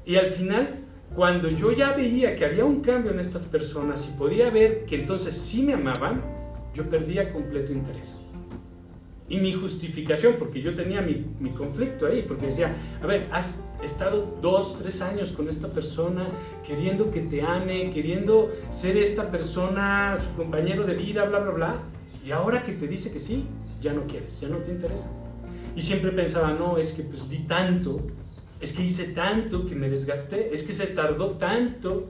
Y 0.05 0.15
al 0.15 0.27
final, 0.27 0.85
cuando 1.15 1.49
yo 1.49 1.71
ya 1.71 1.93
veía 1.93 2.35
que 2.35 2.45
había 2.45 2.65
un 2.65 2.81
cambio 2.81 3.11
en 3.11 3.19
estas 3.19 3.45
personas 3.45 4.07
y 4.07 4.17
podía 4.17 4.49
ver 4.49 4.85
que 4.85 4.95
entonces 4.95 5.35
sí 5.35 5.63
me 5.63 5.73
amaban, 5.73 6.21
yo 6.73 6.89
perdía 6.89 7.33
completo 7.33 7.73
interés. 7.73 8.19
Y 9.27 9.39
mi 9.39 9.53
justificación, 9.53 10.35
porque 10.39 10.61
yo 10.61 10.73
tenía 10.73 11.01
mi, 11.01 11.23
mi, 11.39 11.51
conflicto 11.51 12.07
ahí, 12.07 12.23
porque 12.27 12.47
decía, 12.47 12.75
a 13.01 13.05
ver, 13.05 13.27
has 13.31 13.63
estado 13.83 14.39
dos, 14.41 14.79
tres 14.79 15.03
años 15.03 15.33
con 15.33 15.47
esta 15.47 15.67
persona, 15.67 16.25
queriendo 16.65 17.11
que 17.11 17.21
te 17.21 17.43
ame, 17.43 17.91
queriendo 17.91 18.51
ser 18.71 18.97
esta 18.97 19.29
persona, 19.29 20.17
su 20.19 20.35
compañero 20.35 20.83
de 20.83 20.95
vida, 20.95 21.25
bla, 21.25 21.39
bla, 21.39 21.51
bla, 21.51 21.75
y 22.25 22.31
ahora 22.31 22.63
que 22.63 22.73
te 22.73 22.87
dice 22.87 23.11
que 23.11 23.19
sí, 23.19 23.45
ya 23.79 23.93
no 23.93 24.07
quieres, 24.07 24.41
ya 24.41 24.47
no 24.47 24.57
te 24.57 24.71
interesa. 24.71 25.11
Y 25.79 25.81
siempre 25.81 26.11
pensaba, 26.11 26.51
no, 26.51 26.77
es 26.77 26.91
que 26.91 27.03
pues 27.03 27.29
di 27.29 27.37
tanto, 27.37 28.01
es 28.59 28.73
que 28.73 28.83
hice 28.83 29.13
tanto 29.13 29.65
que 29.65 29.75
me 29.75 29.89
desgasté, 29.89 30.53
es 30.53 30.63
que 30.63 30.73
se 30.73 30.87
tardó 30.87 31.37
tanto, 31.37 32.09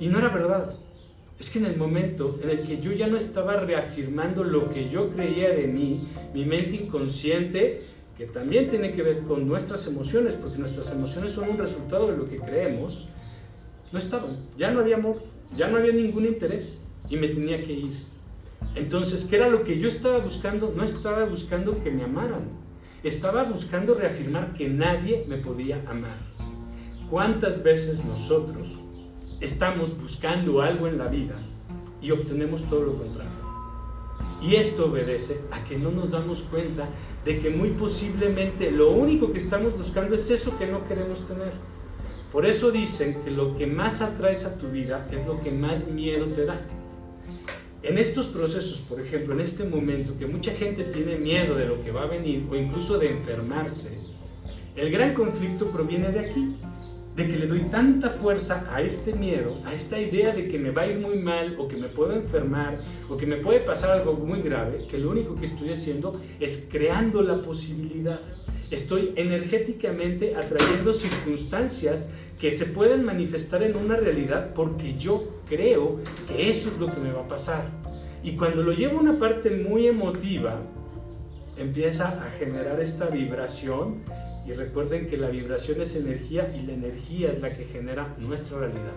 y 0.00 0.08
no 0.08 0.20
era 0.20 0.30
verdad. 0.30 0.74
Es 1.38 1.50
que 1.50 1.58
en 1.58 1.66
el 1.66 1.76
momento 1.76 2.38
en 2.42 2.48
el 2.48 2.60
que 2.60 2.80
yo 2.80 2.92
ya 2.92 3.06
no 3.06 3.18
estaba 3.18 3.56
reafirmando 3.56 4.42
lo 4.42 4.70
que 4.70 4.88
yo 4.88 5.10
creía 5.10 5.50
de 5.50 5.66
mí, 5.66 6.08
mi 6.32 6.46
mente 6.46 6.76
inconsciente, 6.82 7.82
que 8.16 8.24
también 8.24 8.70
tiene 8.70 8.92
que 8.92 9.02
ver 9.02 9.18
con 9.24 9.46
nuestras 9.46 9.86
emociones, 9.86 10.32
porque 10.32 10.56
nuestras 10.56 10.90
emociones 10.90 11.32
son 11.32 11.50
un 11.50 11.58
resultado 11.58 12.10
de 12.10 12.16
lo 12.16 12.26
que 12.26 12.38
creemos, 12.38 13.08
no 13.92 13.98
estaban. 13.98 14.38
Ya 14.56 14.70
no 14.70 14.80
había 14.80 14.96
amor, 14.96 15.22
ya 15.54 15.68
no 15.68 15.76
había 15.76 15.92
ningún 15.92 16.24
interés 16.24 16.80
y 17.10 17.18
me 17.18 17.28
tenía 17.28 17.62
que 17.62 17.72
ir. 17.74 17.98
Entonces, 18.74 19.24
¿qué 19.24 19.36
era 19.36 19.50
lo 19.50 19.62
que 19.62 19.78
yo 19.78 19.88
estaba 19.88 20.20
buscando? 20.20 20.72
No 20.74 20.82
estaba 20.82 21.26
buscando 21.26 21.84
que 21.84 21.90
me 21.90 22.02
amaran. 22.04 22.63
Estaba 23.04 23.44
buscando 23.44 23.94
reafirmar 23.94 24.54
que 24.54 24.68
nadie 24.68 25.24
me 25.28 25.36
podía 25.36 25.82
amar. 25.86 26.18
¿Cuántas 27.10 27.62
veces 27.62 28.04
nosotros 28.04 28.84
estamos 29.40 29.98
buscando 30.00 30.62
algo 30.62 30.88
en 30.88 30.98
la 30.98 31.08
vida 31.08 31.36
y 32.00 32.10
obtenemos 32.10 32.64
todo 32.64 32.84
lo 32.84 32.94
contrario. 32.94 33.32
Y 34.42 34.56
esto 34.56 34.86
obedece 34.86 35.40
a 35.50 35.64
que 35.64 35.78
no 35.78 35.90
nos 35.90 36.10
damos 36.10 36.42
cuenta 36.42 36.88
de 37.24 37.40
que 37.40 37.50
muy 37.50 37.70
posiblemente 37.70 38.70
lo 38.70 38.90
único 38.90 39.32
que 39.32 39.38
estamos 39.38 39.76
buscando 39.76 40.14
es 40.14 40.30
eso 40.30 40.58
que 40.58 40.66
no 40.66 40.86
queremos 40.86 41.26
tener. 41.26 41.52
Por 42.30 42.46
eso 42.46 42.70
dicen 42.70 43.22
que 43.24 43.30
lo 43.30 43.56
que 43.56 43.66
más 43.66 44.02
atraes 44.02 44.44
a 44.44 44.58
tu 44.58 44.68
vida 44.68 45.06
es 45.10 45.26
lo 45.26 45.40
que 45.40 45.50
más 45.50 45.86
miedo 45.86 46.26
te 46.26 46.44
da. 46.44 46.60
En 47.84 47.98
estos 47.98 48.28
procesos, 48.28 48.78
por 48.78 48.98
ejemplo, 48.98 49.34
en 49.34 49.40
este 49.40 49.62
momento 49.62 50.16
que 50.18 50.24
mucha 50.24 50.52
gente 50.52 50.84
tiene 50.84 51.18
miedo 51.18 51.54
de 51.54 51.66
lo 51.66 51.84
que 51.84 51.90
va 51.90 52.04
a 52.04 52.06
venir 52.06 52.46
o 52.50 52.56
incluso 52.56 52.96
de 52.96 53.10
enfermarse, 53.10 53.98
el 54.74 54.90
gran 54.90 55.12
conflicto 55.12 55.70
proviene 55.70 56.10
de 56.10 56.20
aquí, 56.20 56.56
de 57.14 57.28
que 57.28 57.36
le 57.36 57.46
doy 57.46 57.60
tanta 57.64 58.08
fuerza 58.08 58.66
a 58.72 58.80
este 58.80 59.12
miedo, 59.12 59.58
a 59.66 59.74
esta 59.74 60.00
idea 60.00 60.34
de 60.34 60.48
que 60.48 60.58
me 60.58 60.70
va 60.70 60.82
a 60.82 60.86
ir 60.86 60.98
muy 60.98 61.18
mal 61.18 61.56
o 61.58 61.68
que 61.68 61.76
me 61.76 61.88
puedo 61.88 62.14
enfermar 62.14 62.80
o 63.10 63.18
que 63.18 63.26
me 63.26 63.36
puede 63.36 63.60
pasar 63.60 63.90
algo 63.90 64.14
muy 64.14 64.40
grave, 64.40 64.86
que 64.90 64.96
lo 64.96 65.10
único 65.10 65.36
que 65.36 65.44
estoy 65.44 65.68
haciendo 65.68 66.18
es 66.40 66.66
creando 66.72 67.20
la 67.20 67.42
posibilidad. 67.42 68.18
Estoy 68.70 69.12
energéticamente 69.14 70.36
atrayendo 70.36 70.94
circunstancias 70.94 72.08
que 72.40 72.54
se 72.54 72.64
pueden 72.64 73.04
manifestar 73.04 73.62
en 73.62 73.76
una 73.76 73.96
realidad 73.96 74.54
porque 74.54 74.96
yo 74.96 75.33
creo 75.48 76.00
que 76.28 76.50
eso 76.50 76.70
es 76.70 76.78
lo 76.78 76.92
que 76.92 77.00
me 77.00 77.12
va 77.12 77.22
a 77.22 77.28
pasar. 77.28 77.68
Y 78.22 78.36
cuando 78.36 78.62
lo 78.62 78.72
llevo 78.72 78.98
a 78.98 79.02
una 79.02 79.18
parte 79.18 79.50
muy 79.50 79.86
emotiva, 79.86 80.60
empieza 81.56 82.24
a 82.24 82.30
generar 82.38 82.80
esta 82.80 83.06
vibración 83.06 84.02
y 84.46 84.52
recuerden 84.52 85.06
que 85.06 85.16
la 85.16 85.28
vibración 85.28 85.80
es 85.80 85.96
energía 85.96 86.52
y 86.54 86.66
la 86.66 86.72
energía 86.72 87.32
es 87.32 87.40
la 87.40 87.56
que 87.56 87.64
genera 87.64 88.14
nuestra 88.18 88.58
realidad. 88.58 88.92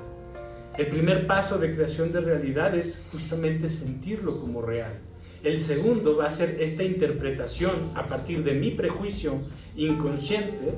El 0.77 0.87
primer 0.87 1.25
paso 1.25 1.57
de 1.57 1.73
creación 1.73 2.11
de 2.11 2.21
realidad 2.21 2.75
es 2.75 3.03
justamente 3.11 3.67
sentirlo 3.67 4.39
como 4.39 4.61
real. 4.61 4.99
El 5.43 5.59
segundo 5.59 6.17
va 6.17 6.27
a 6.27 6.31
ser 6.31 6.57
esta 6.59 6.83
interpretación 6.83 7.91
a 7.95 8.07
partir 8.07 8.43
de 8.43 8.53
mi 8.53 8.71
prejuicio 8.71 9.39
inconsciente 9.75 10.73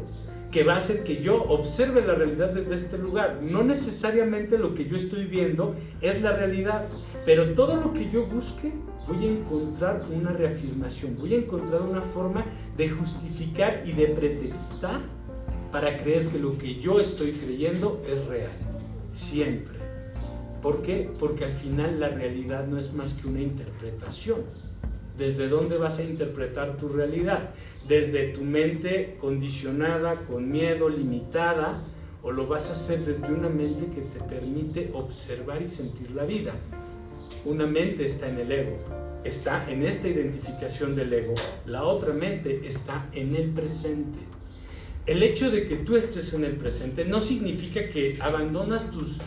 que 0.52 0.64
va 0.64 0.74
a 0.74 0.78
hacer 0.78 1.04
que 1.04 1.22
yo 1.22 1.44
observe 1.44 2.02
la 2.02 2.16
realidad 2.16 2.50
desde 2.50 2.76
este 2.76 2.98
lugar. 2.98 3.40
No 3.42 3.64
necesariamente 3.64 4.58
lo 4.58 4.74
que 4.74 4.86
yo 4.86 4.96
estoy 4.96 5.26
viendo 5.26 5.76
es 6.02 6.22
la 6.22 6.34
realidad, 6.34 6.88
pero 7.26 7.54
todo 7.54 7.76
lo 7.76 7.94
que 7.94 8.10
yo 8.10 8.26
busque 8.26 8.74
voy 9.08 9.26
a 9.26 9.30
encontrar 9.30 10.06
una 10.12 10.32
reafirmación, 10.32 11.18
voy 11.18 11.34
a 11.34 11.38
encontrar 11.38 11.82
una 11.82 12.02
forma 12.02 12.46
de 12.78 12.90
justificar 12.90 13.84
y 13.86 13.94
de 13.94 14.08
pretextar 14.08 15.02
para 15.72 15.98
creer 15.98 16.28
que 16.28 16.40
lo 16.40 16.58
que 16.58 16.80
yo 16.80 17.00
estoy 17.00 17.32
creyendo 17.34 18.02
es 18.08 18.26
real. 18.28 18.52
Siempre. 19.14 19.78
¿Por 20.62 20.82
qué? 20.82 21.10
Porque 21.20 21.46
al 21.46 21.54
final 21.54 22.00
la 22.00 22.10
realidad 22.10 22.68
no 22.68 22.78
es 22.78 22.94
más 22.94 23.14
que 23.14 23.28
una 23.28 23.42
interpretación. 23.42 24.42
¿Desde 25.20 25.50
dónde 25.50 25.78
vas 25.78 26.00
a 26.00 26.04
interpretar 26.04 26.78
tu 26.78 26.88
realidad? 26.88 27.50
¿Desde 27.90 28.30
tu 28.30 28.42
mente 28.42 29.18
condicionada, 29.20 30.16
con 30.22 30.50
miedo, 30.50 30.88
limitada? 30.88 31.84
¿O 32.24 32.32
lo 32.32 32.48
vas 32.48 32.70
a 32.70 32.72
hacer 32.72 33.04
desde 33.04 33.34
una 33.34 33.50
mente 33.50 33.94
que 33.94 34.00
te 34.00 34.22
permite 34.22 34.92
observar 34.94 35.62
y 35.62 35.68
sentir 35.68 36.12
la 36.12 36.24
vida? 36.24 36.54
Una 37.44 37.68
mente 37.68 38.06
está 38.06 38.30
en 38.30 38.38
el 38.38 38.50
ego, 38.50 38.78
está 39.26 39.70
en 39.70 39.84
esta 39.84 40.08
identificación 40.08 40.96
del 40.96 41.12
ego. 41.12 41.36
La 41.66 41.84
otra 41.84 42.14
mente 42.14 42.62
está 42.66 43.10
en 43.12 43.36
el 43.36 43.50
presente. 43.50 44.20
El 45.06 45.22
hecho 45.22 45.52
de 45.52 45.68
que 45.68 45.78
tú 45.78 45.98
estés 45.98 46.34
en 46.34 46.46
el 46.46 46.56
presente 46.56 47.04
no 47.04 47.20
significa 47.20 47.84
que 47.90 48.18
abandonas 48.22 48.90
tus, 48.90 49.18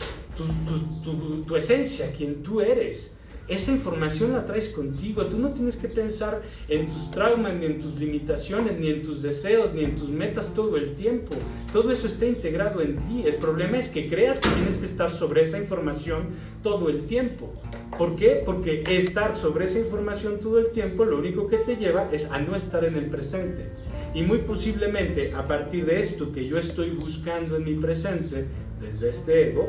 tu, 1.02 1.42
tu 1.42 1.54
esencia, 1.56 2.12
quien 2.12 2.42
tú 2.42 2.62
eres 2.62 3.14
esa 3.48 3.72
información 3.72 4.32
la 4.32 4.46
traes 4.46 4.68
contigo. 4.68 5.26
Tú 5.26 5.38
no 5.38 5.50
tienes 5.50 5.76
que 5.76 5.88
pensar 5.88 6.42
en 6.68 6.88
tus 6.88 7.10
traumas, 7.10 7.54
ni 7.54 7.66
en 7.66 7.80
tus 7.80 7.94
limitaciones, 7.96 8.78
ni 8.78 8.88
en 8.88 9.02
tus 9.02 9.22
deseos, 9.22 9.74
ni 9.74 9.84
en 9.84 9.96
tus 9.96 10.10
metas 10.10 10.54
todo 10.54 10.76
el 10.76 10.94
tiempo. 10.94 11.34
Todo 11.72 11.90
eso 11.90 12.06
está 12.06 12.26
integrado 12.26 12.80
en 12.80 12.96
ti. 12.98 13.24
El 13.26 13.36
problema 13.36 13.78
es 13.78 13.88
que 13.88 14.08
creas 14.08 14.38
que 14.38 14.48
tienes 14.50 14.78
que 14.78 14.86
estar 14.86 15.12
sobre 15.12 15.42
esa 15.42 15.58
información 15.58 16.28
todo 16.62 16.88
el 16.88 17.06
tiempo. 17.06 17.52
¿Por 17.98 18.16
qué? 18.16 18.42
Porque 18.44 18.82
estar 18.86 19.34
sobre 19.34 19.64
esa 19.64 19.78
información 19.78 20.38
todo 20.40 20.58
el 20.58 20.70
tiempo 20.70 21.04
lo 21.04 21.18
único 21.18 21.48
que 21.48 21.58
te 21.58 21.76
lleva 21.76 22.08
es 22.12 22.30
a 22.30 22.38
no 22.38 22.56
estar 22.56 22.84
en 22.84 22.96
el 22.96 23.06
presente. 23.06 23.70
Y 24.14 24.22
muy 24.22 24.38
posiblemente 24.38 25.32
a 25.34 25.46
partir 25.46 25.86
de 25.86 26.00
esto 26.00 26.32
que 26.32 26.46
yo 26.46 26.58
estoy 26.58 26.90
buscando 26.90 27.56
en 27.56 27.64
mi 27.64 27.74
presente, 27.74 28.46
desde 28.80 29.10
este 29.10 29.50
ego, 29.50 29.68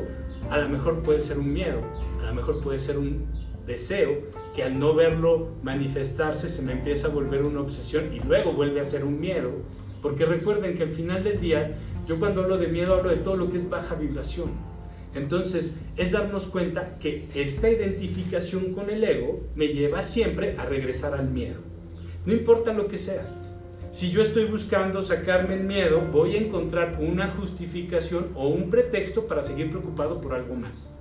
a 0.50 0.58
lo 0.58 0.68
mejor 0.68 1.02
puede 1.02 1.20
ser 1.20 1.38
un 1.38 1.52
miedo, 1.52 1.80
a 2.20 2.26
lo 2.26 2.34
mejor 2.34 2.60
puede 2.62 2.78
ser 2.78 2.98
un 2.98 3.26
deseo 3.66 4.22
que 4.54 4.62
al 4.62 4.78
no 4.78 4.94
verlo 4.94 5.48
manifestarse 5.62 6.48
se 6.48 6.62
me 6.62 6.72
empieza 6.72 7.08
a 7.08 7.10
volver 7.10 7.42
una 7.42 7.60
obsesión 7.60 8.12
y 8.14 8.20
luego 8.20 8.52
vuelve 8.52 8.80
a 8.80 8.84
ser 8.84 9.04
un 9.04 9.20
miedo. 9.20 9.50
Porque 10.02 10.26
recuerden 10.26 10.76
que 10.76 10.82
al 10.82 10.90
final 10.90 11.24
del 11.24 11.40
día, 11.40 11.78
yo 12.06 12.18
cuando 12.18 12.42
hablo 12.42 12.58
de 12.58 12.68
miedo 12.68 12.94
hablo 12.94 13.10
de 13.10 13.16
todo 13.16 13.36
lo 13.36 13.50
que 13.50 13.56
es 13.56 13.68
baja 13.68 13.94
vibración. 13.94 14.50
Entonces, 15.14 15.74
es 15.96 16.12
darnos 16.12 16.46
cuenta 16.46 16.98
que 16.98 17.28
esta 17.34 17.70
identificación 17.70 18.74
con 18.74 18.90
el 18.90 19.04
ego 19.04 19.44
me 19.54 19.68
lleva 19.68 20.02
siempre 20.02 20.56
a 20.58 20.66
regresar 20.66 21.14
al 21.14 21.30
miedo. 21.30 21.60
No 22.26 22.32
importa 22.32 22.72
lo 22.72 22.88
que 22.88 22.98
sea. 22.98 23.26
Si 23.92 24.10
yo 24.10 24.22
estoy 24.22 24.46
buscando 24.46 25.02
sacarme 25.02 25.54
el 25.54 25.62
miedo, 25.62 26.00
voy 26.12 26.34
a 26.34 26.40
encontrar 26.40 26.98
una 27.00 27.28
justificación 27.28 28.30
o 28.34 28.48
un 28.48 28.68
pretexto 28.68 29.28
para 29.28 29.42
seguir 29.42 29.70
preocupado 29.70 30.20
por 30.20 30.34
algo 30.34 30.56
más. 30.56 30.92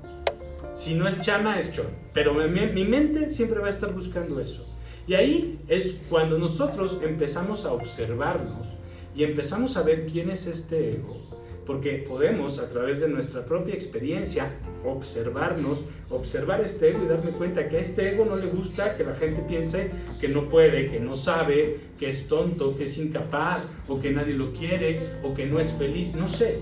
Si 0.73 0.95
no 0.95 1.07
es 1.07 1.21
chama, 1.21 1.59
es 1.59 1.71
chon. 1.71 1.85
Pero 2.13 2.33
mi, 2.33 2.83
mente 2.83 3.29
siempre 3.29 3.59
va 3.59 3.67
a 3.67 3.69
estar 3.69 3.93
buscando 3.93 4.39
eso. 4.39 4.67
Y 5.07 5.13
ahí 5.13 5.59
es 5.67 5.99
cuando 6.09 6.37
nosotros 6.37 6.99
empezamos 7.03 7.65
a 7.65 7.73
observarnos 7.73 8.67
y 9.15 9.23
empezamos 9.23 9.77
a 9.77 9.83
ver 9.83 10.07
quién 10.07 10.31
es 10.31 10.47
este 10.47 10.93
ego. 10.93 11.17
Porque 11.65 12.03
podemos, 12.07 12.59
a 12.59 12.67
través 12.67 12.99
de 12.99 13.07
nuestra 13.07 13.45
propia 13.45 13.73
experiencia, 13.73 14.51
observarnos, 14.83 15.85
observar 16.09 16.59
este 16.61 16.89
ego 16.89 17.03
y 17.03 17.07
darme 17.07 17.31
cuenta 17.31 17.69
que 17.69 17.77
a 17.77 17.79
este 17.79 18.11
ego 18.13 18.25
no 18.25 18.35
le 18.35 18.47
gusta 18.47 18.97
que 18.97 19.05
la 19.05 19.13
gente 19.13 19.43
piense 19.47 19.91
que 20.19 20.27
no 20.27 20.49
puede, 20.49 20.89
que 20.89 20.99
no 20.99 21.15
sabe, 21.15 21.79
que 21.97 22.09
es 22.09 22.27
tonto, 22.27 22.75
que 22.75 22.85
es 22.85 22.97
incapaz, 22.97 23.71
o 23.87 23.99
que 23.99 24.11
nadie 24.11 24.33
lo 24.33 24.51
quiere, 24.51 25.19
o 25.23 25.33
que 25.33 25.45
no 25.45 25.59
es 25.59 25.71
feliz, 25.71 26.15
no 26.15 26.27
sé. 26.27 26.59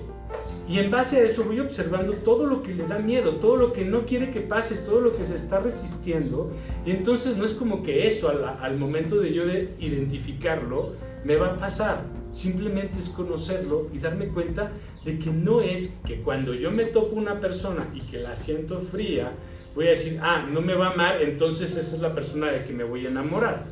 Y 0.72 0.80
en 0.80 0.90
base 0.90 1.18
a 1.18 1.24
eso 1.24 1.44
voy 1.44 1.60
observando 1.60 2.14
todo 2.14 2.48
lo 2.48 2.64
que 2.64 2.74
le 2.74 2.88
da 2.88 2.98
miedo, 2.98 3.36
todo 3.36 3.58
lo 3.58 3.74
que 3.74 3.84
no 3.84 4.06
quiere 4.06 4.32
que 4.32 4.40
pase, 4.40 4.76
todo 4.76 5.02
lo 5.02 5.14
que 5.18 5.26
se 5.26 5.36
está 5.36 5.60
resistiendo. 5.60 6.50
Y 6.86 6.92
entonces 6.92 7.36
no 7.36 7.44
es 7.44 7.54
como 7.54 7.84
que 7.84 8.08
eso 8.08 8.30
al, 8.30 8.78
momento 8.78 9.20
de 9.20 9.34
yo 9.34 9.46
de 9.46 9.76
identificarlo 9.80 10.94
me 11.26 11.36
va 11.36 11.48
a 11.48 11.58
pasar. 11.58 12.06
Simplemente 12.32 13.00
es 13.00 13.10
conocerlo 13.10 13.88
y 13.92 14.00
darme 14.00 14.30
cuenta 14.30 14.72
de 15.04 15.20
que 15.20 15.32
no 15.32 15.60
es 15.60 16.00
que 16.08 16.22
cuando 16.22 16.54
yo 16.54 16.72
me 16.72 16.86
topo 16.86 17.18
una 17.18 17.42
persona 17.42 17.90
y 17.94 18.00
que 18.10 18.20
la 18.20 18.38
siento 18.38 18.80
fría, 18.80 19.34
voy 19.76 19.88
a 19.88 19.90
decir, 19.90 20.22
ah, 20.24 20.48
no 20.50 20.62
me 20.62 20.74
va 20.74 20.88
a 20.88 20.94
amar, 20.94 21.22
entonces 21.22 21.76
esa 21.76 21.98
es 21.98 22.02
la 22.02 22.16
persona 22.16 22.50
de 22.50 22.64
que 22.64 22.72
me 22.72 22.86
voy 22.86 23.06
a 23.06 23.10
enamorar. 23.10 23.66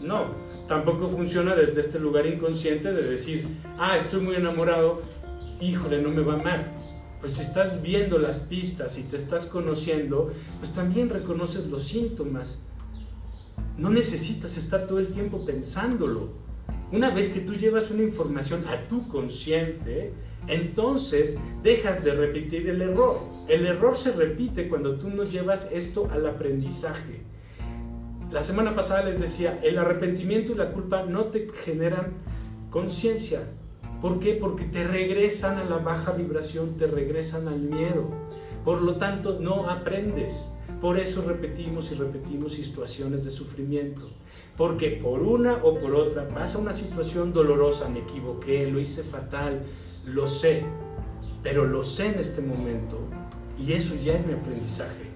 No, 0.00 0.32
tampoco 0.66 1.06
funciona 1.06 1.54
desde 1.54 1.82
este 1.82 2.00
lugar 2.00 2.26
inconsciente 2.26 2.92
de 2.92 3.04
decir, 3.04 3.46
ah, 3.78 3.96
estoy 3.96 4.20
muy 4.20 4.34
enamorado, 4.34 5.02
híjole, 5.62 6.02
no 6.02 6.10
me 6.10 6.22
va 6.22 6.36
mal. 6.36 6.72
Pues 7.20 7.34
si 7.34 7.42
estás 7.42 7.82
viendo 7.82 8.18
las 8.18 8.40
pistas 8.40 8.98
y 8.98 9.04
te 9.04 9.16
estás 9.16 9.46
conociendo, 9.46 10.32
pues 10.58 10.72
también 10.72 11.08
reconoces 11.08 11.66
los 11.68 11.84
síntomas. 11.84 12.62
no 13.78 13.90
necesitas 13.90 14.58
estar 14.58 14.86
todo 14.86 14.98
el 14.98 15.08
tiempo 15.08 15.44
pensándolo. 15.46 16.30
Una 16.90 17.10
vez 17.10 17.30
que 17.30 17.40
tú 17.40 17.54
llevas 17.54 17.90
una 17.90 18.02
información 18.02 18.66
a 18.68 18.86
tu 18.86 19.08
consciente, 19.08 20.12
entonces 20.46 21.38
dejas 21.62 22.04
de 22.04 22.12
repetir 22.12 22.68
el 22.68 22.82
error. 22.82 23.20
El 23.48 23.66
error 23.66 23.96
se 23.96 24.12
repite 24.12 24.68
cuando 24.68 24.96
tú 24.96 25.08
no 25.08 25.24
llevas 25.24 25.70
esto 25.72 26.08
al 26.10 26.26
aprendizaje. 26.26 27.22
La 28.30 28.42
semana 28.42 28.74
pasada 28.74 29.04
les 29.04 29.20
decía, 29.20 29.58
el 29.62 29.78
arrepentimiento 29.78 30.52
y 30.52 30.56
la 30.56 30.70
culpa 30.70 31.04
no 31.04 31.26
te 31.26 31.48
generan 31.64 32.14
conciencia. 32.70 33.48
¿Por 34.02 34.18
qué? 34.18 34.34
Porque 34.34 34.64
te 34.64 34.84
regresan 34.84 35.58
a 35.58 35.64
la 35.64 35.78
baja 35.78 36.12
vibración, 36.12 36.76
te 36.76 36.88
regresan 36.88 37.46
al 37.48 37.60
miedo. 37.60 38.10
Por 38.64 38.82
lo 38.82 38.96
tanto, 38.96 39.38
no 39.40 39.70
aprendes. 39.70 40.52
Por 40.80 40.98
eso 40.98 41.22
repetimos 41.22 41.92
y 41.92 41.94
repetimos 41.94 42.54
situaciones 42.54 43.24
de 43.24 43.30
sufrimiento. 43.30 44.10
Porque 44.56 44.90
por 44.90 45.22
una 45.22 45.54
o 45.62 45.78
por 45.78 45.94
otra 45.94 46.28
pasa 46.28 46.58
una 46.58 46.72
situación 46.72 47.32
dolorosa, 47.32 47.88
me 47.88 48.00
equivoqué, 48.00 48.66
lo 48.66 48.80
hice 48.80 49.04
fatal, 49.04 49.62
lo 50.04 50.26
sé, 50.26 50.64
pero 51.42 51.64
lo 51.64 51.84
sé 51.84 52.06
en 52.06 52.18
este 52.18 52.42
momento 52.42 52.98
y 53.58 53.72
eso 53.72 53.94
ya 53.94 54.14
es 54.14 54.26
mi 54.26 54.32
aprendizaje. 54.32 55.10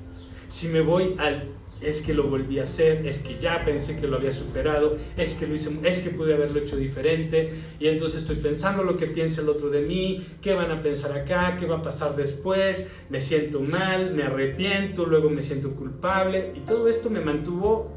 Si 0.49 0.69
me 0.69 0.81
voy 0.81 1.17
al 1.19 1.56
es 1.81 2.03
que 2.03 2.15
lo 2.15 2.29
volví 2.29 2.59
a 2.59 2.65
hacer, 2.65 3.07
es 3.07 3.21
que 3.21 3.39
ya 3.39 3.65
pensé 3.65 3.99
que 3.99 4.07
lo 4.07 4.17
había 4.17 4.33
superado, 4.33 4.97
es 5.17 5.35
que 5.35 5.47
lo 5.47 5.55
hice, 5.55 5.71
es 5.83 6.01
que 6.01 6.11
pude 6.11 6.35
haberlo 6.35 6.61
hecho 6.61 6.77
diferente 6.77 7.53
y 7.79 7.89
entonces 7.89 8.23
estoy 8.23 8.37
pensando 8.37 8.83
lo 8.83 8.97
que 8.97 9.07
piensa 9.07 9.43
el 9.43 9.49
otro 9.49 9.69
de 9.69 9.83
mí, 9.83 10.27
qué 10.41 10.55
van 10.55 10.71
a 10.71 10.81
pensar 10.81 11.17
acá, 11.17 11.57
qué 11.59 11.67
va 11.67 11.79
a 11.79 11.83
pasar 11.83 12.17
después, 12.17 12.89
me 13.11 13.21
siento 13.21 13.61
mal, 13.61 14.15
me 14.15 14.23
arrepiento, 14.23 15.05
luego 15.05 15.29
me 15.29 15.43
siento 15.43 15.73
culpable 15.73 16.53
y 16.55 16.61
todo 16.61 16.89
esto 16.89 17.11
me 17.11 17.21
mantuvo 17.21 17.93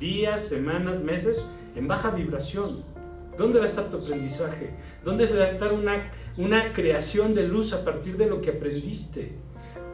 días, 0.00 0.46
semanas, 0.46 1.00
meses 1.00 1.46
en 1.74 1.86
baja 1.86 2.10
vibración. 2.10 2.84
¿Dónde 3.36 3.58
va 3.58 3.66
a 3.66 3.68
estar 3.68 3.90
tu 3.90 3.98
aprendizaje? 3.98 4.70
¿Dónde 5.04 5.26
va 5.26 5.42
a 5.42 5.44
estar 5.44 5.74
una, 5.74 6.10
una 6.38 6.72
creación 6.72 7.34
de 7.34 7.46
luz 7.46 7.74
a 7.74 7.84
partir 7.84 8.16
de 8.16 8.26
lo 8.26 8.40
que 8.40 8.50
aprendiste? 8.50 9.32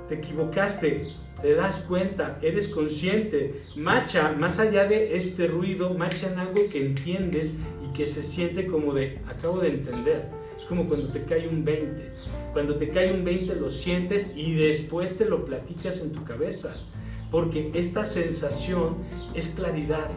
Te 0.08 0.14
equivocaste, 0.14 1.12
te 1.40 1.54
das 1.54 1.80
cuenta, 1.88 2.38
eres 2.42 2.68
consciente, 2.68 3.62
macha, 3.76 4.32
más 4.32 4.58
allá 4.58 4.84
de 4.84 5.16
este 5.16 5.46
ruido, 5.46 5.94
macha 5.94 6.32
en 6.32 6.38
algo 6.38 6.68
que 6.70 6.84
entiendes 6.84 7.54
y 7.84 7.92
que 7.92 8.06
se 8.06 8.22
siente 8.22 8.66
como 8.66 8.94
de, 8.94 9.18
acabo 9.26 9.60
de 9.60 9.68
entender. 9.68 10.28
Es 10.56 10.64
como 10.64 10.86
cuando 10.86 11.08
te 11.08 11.24
cae 11.24 11.48
un 11.48 11.64
20. 11.64 12.10
Cuando 12.52 12.76
te 12.76 12.90
cae 12.90 13.12
un 13.12 13.24
20 13.24 13.56
lo 13.56 13.70
sientes 13.70 14.30
y 14.36 14.54
después 14.54 15.16
te 15.16 15.24
lo 15.24 15.44
platicas 15.44 16.00
en 16.00 16.12
tu 16.12 16.24
cabeza. 16.24 16.76
Porque 17.30 17.70
esta 17.74 18.04
sensación 18.04 18.98
es 19.34 19.48
claridad, 19.48 20.10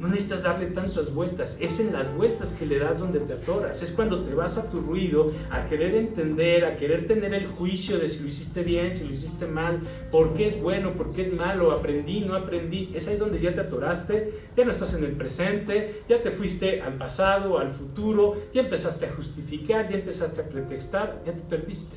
no 0.00 0.08
necesitas 0.08 0.42
darle 0.42 0.66
tantas 0.66 1.14
vueltas, 1.14 1.56
es 1.60 1.80
en 1.80 1.92
las 1.92 2.14
vueltas 2.14 2.52
que 2.52 2.66
le 2.66 2.78
das 2.78 2.98
donde 2.98 3.20
te 3.20 3.32
atoras, 3.32 3.82
es 3.82 3.90
cuando 3.92 4.22
te 4.22 4.34
vas 4.34 4.58
a 4.58 4.70
tu 4.70 4.80
ruido, 4.80 5.32
a 5.50 5.66
querer 5.68 5.94
entender, 5.94 6.64
a 6.64 6.76
querer 6.76 7.06
tener 7.06 7.34
el 7.34 7.46
juicio 7.46 7.98
de 7.98 8.08
si 8.08 8.22
lo 8.22 8.28
hiciste 8.28 8.62
bien, 8.62 8.94
si 8.94 9.06
lo 9.06 9.14
hiciste 9.14 9.46
mal, 9.46 9.80
por 10.10 10.34
qué 10.34 10.48
es 10.48 10.60
bueno, 10.60 10.94
por 10.94 11.12
qué 11.12 11.22
es 11.22 11.32
malo, 11.32 11.72
aprendí, 11.72 12.20
no 12.20 12.34
aprendí, 12.34 12.90
es 12.94 13.08
ahí 13.08 13.16
donde 13.16 13.40
ya 13.40 13.54
te 13.54 13.60
atoraste, 13.60 14.32
ya 14.56 14.64
no 14.64 14.70
estás 14.70 14.94
en 14.94 15.04
el 15.04 15.12
presente, 15.12 16.02
ya 16.08 16.22
te 16.22 16.30
fuiste 16.30 16.80
al 16.82 16.94
pasado, 16.94 17.58
al 17.58 17.70
futuro, 17.70 18.36
ya 18.52 18.62
empezaste 18.62 19.06
a 19.06 19.12
justificar, 19.12 19.88
ya 19.88 19.96
empezaste 19.96 20.40
a 20.40 20.48
pretextar, 20.48 21.22
ya 21.24 21.32
te 21.32 21.42
perdiste. 21.42 21.96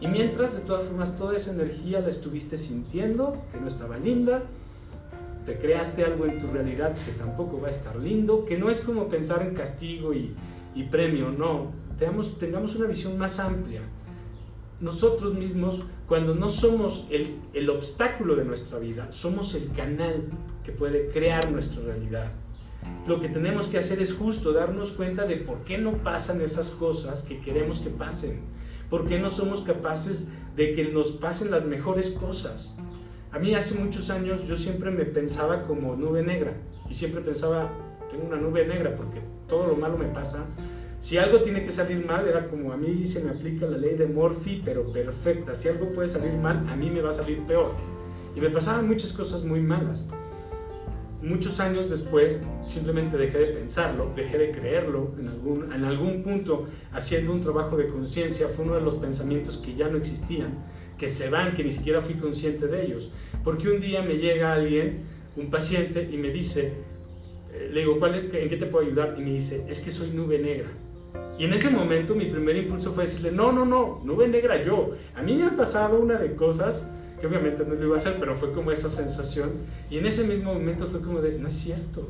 Y 0.00 0.08
mientras, 0.08 0.56
de 0.56 0.62
todas 0.62 0.84
formas, 0.84 1.16
toda 1.16 1.36
esa 1.36 1.52
energía 1.52 2.00
la 2.00 2.08
estuviste 2.08 2.58
sintiendo, 2.58 3.36
que 3.52 3.60
no 3.60 3.68
estaba 3.68 3.98
linda, 3.98 4.42
te 5.46 5.58
creaste 5.58 6.04
algo 6.04 6.26
en 6.26 6.38
tu 6.38 6.46
realidad 6.48 6.94
que 7.04 7.12
tampoco 7.12 7.60
va 7.60 7.68
a 7.68 7.70
estar 7.70 7.96
lindo, 7.96 8.44
que 8.44 8.56
no 8.58 8.70
es 8.70 8.80
como 8.80 9.08
pensar 9.08 9.42
en 9.42 9.54
castigo 9.54 10.12
y, 10.14 10.34
premio, 10.90 11.30
no, 11.30 11.70
tengamos, 12.38 12.76
una 12.76 12.86
visión 12.86 13.18
más 13.18 13.38
amplia. 13.38 13.82
Nosotros 14.80 15.34
mismos, 15.34 15.80
cuando 16.08 16.34
no 16.34 16.48
somos 16.48 17.06
el 17.10 17.70
obstáculo 17.70 18.34
de 18.34 18.44
nuestra 18.44 18.78
vida, 18.78 19.08
somos 19.12 19.54
el 19.54 19.70
canal 19.72 20.24
que 20.64 20.72
puede 20.72 21.08
crear 21.08 21.50
nuestra 21.50 21.82
realidad. 21.82 22.32
Lo 23.06 23.20
que 23.20 23.28
tenemos 23.28 23.66
que 23.66 23.78
hacer 23.78 24.00
es 24.00 24.12
justo 24.12 24.52
darnos 24.52 24.92
cuenta 24.92 25.26
de 25.26 25.36
por 25.36 25.64
qué 25.64 25.78
no 25.78 25.92
pasan 25.98 26.40
esas 26.40 26.70
cosas 26.70 27.22
que 27.22 27.40
queremos 27.40 27.80
que 27.80 27.90
pasen, 27.90 28.40
por 28.90 29.06
qué 29.06 29.18
no 29.18 29.30
somos 29.30 29.62
capaces 29.62 30.28
de 30.56 30.74
que 30.74 30.84
nos 30.84 31.12
pasen 31.12 31.50
las 31.50 31.64
mejores 31.64 32.12
cosas. 32.12 32.76
A 33.32 33.38
mí 33.38 33.54
hace 33.54 33.74
muchos 33.74 34.10
años 34.10 34.46
yo 34.46 34.56
siempre 34.56 34.90
me 34.90 35.06
pensaba 35.06 35.62
como 35.66 35.96
nube 35.96 36.22
negra 36.22 36.52
y 36.88 36.92
siempre 36.92 37.22
pensaba, 37.22 37.72
tengo 38.10 38.26
una 38.26 38.36
nube 38.36 38.66
negra 38.66 38.94
porque 38.94 39.22
todo 39.48 39.68
lo 39.68 39.74
malo 39.74 39.96
me 39.96 40.04
pasa. 40.04 40.44
Si 41.00 41.16
algo 41.16 41.40
tiene 41.40 41.64
que 41.64 41.70
salir 41.70 42.04
mal, 42.04 42.28
era 42.28 42.46
como 42.48 42.72
a 42.72 42.76
mí 42.76 43.06
se 43.06 43.24
me 43.24 43.30
aplica 43.30 43.66
la 43.66 43.78
ley 43.78 43.96
de 43.96 44.06
Morphy, 44.06 44.60
pero 44.62 44.92
perfecta. 44.92 45.54
Si 45.54 45.66
algo 45.68 45.90
puede 45.92 46.08
salir 46.08 46.34
mal, 46.34 46.68
a 46.68 46.76
mí 46.76 46.90
me 46.90 47.00
va 47.00 47.08
a 47.08 47.12
salir 47.12 47.38
peor. 47.46 47.72
Y 48.36 48.40
me 48.40 48.50
pasaban 48.50 48.86
muchas 48.86 49.14
cosas 49.14 49.42
muy 49.44 49.60
malas. 49.60 50.06
Muchos 51.22 51.58
años 51.58 51.88
después 51.88 52.42
simplemente 52.66 53.16
dejé 53.16 53.38
de 53.38 53.46
pensarlo, 53.46 54.12
dejé 54.14 54.36
de 54.36 54.50
creerlo 54.50 55.12
en 55.18 55.28
algún, 55.28 55.72
en 55.72 55.84
algún 55.84 56.22
punto, 56.22 56.66
haciendo 56.92 57.32
un 57.32 57.40
trabajo 57.40 57.78
de 57.78 57.88
conciencia, 57.88 58.48
fue 58.48 58.66
uno 58.66 58.74
de 58.74 58.82
los 58.82 58.96
pensamientos 58.96 59.56
que 59.56 59.74
ya 59.74 59.88
no 59.88 59.96
existían 59.96 60.58
que 61.02 61.08
se 61.08 61.28
van, 61.30 61.52
que 61.56 61.64
ni 61.64 61.72
siquiera 61.72 62.00
fui 62.00 62.14
consciente 62.14 62.68
de 62.68 62.84
ellos. 62.84 63.10
Porque 63.42 63.68
un 63.68 63.80
día 63.80 64.02
me 64.02 64.18
llega 64.18 64.52
alguien, 64.52 65.00
un 65.34 65.50
paciente, 65.50 66.08
y 66.08 66.16
me 66.16 66.30
dice, 66.30 66.74
eh, 67.52 67.70
le 67.72 67.80
digo, 67.80 67.98
¿cuál 67.98 68.14
¿en 68.32 68.48
qué 68.48 68.56
te 68.56 68.66
puedo 68.66 68.86
ayudar? 68.86 69.16
Y 69.18 69.22
me 69.22 69.32
dice, 69.32 69.64
es 69.68 69.80
que 69.80 69.90
soy 69.90 70.10
nube 70.10 70.38
negra. 70.38 70.68
Y 71.36 71.46
en 71.46 71.54
ese 71.54 71.70
momento 71.70 72.14
mi 72.14 72.26
primer 72.26 72.54
impulso 72.54 72.92
fue 72.92 73.02
decirle, 73.02 73.32
no, 73.32 73.50
no, 73.50 73.64
no, 73.64 74.00
nube 74.04 74.28
negra 74.28 74.62
yo. 74.62 74.94
A 75.16 75.24
mí 75.24 75.34
me 75.34 75.42
han 75.42 75.56
pasado 75.56 75.98
una 75.98 76.18
de 76.18 76.36
cosas 76.36 76.86
que 77.20 77.26
obviamente 77.26 77.64
no 77.66 77.74
lo 77.74 77.84
iba 77.84 77.96
a 77.96 77.98
hacer, 77.98 78.14
pero 78.20 78.36
fue 78.36 78.52
como 78.52 78.70
esa 78.70 78.88
sensación. 78.88 79.50
Y 79.90 79.98
en 79.98 80.06
ese 80.06 80.22
mismo 80.22 80.54
momento 80.54 80.86
fue 80.86 81.00
como 81.00 81.20
de, 81.20 81.36
no 81.36 81.48
es 81.48 81.54
cierto. 81.54 82.06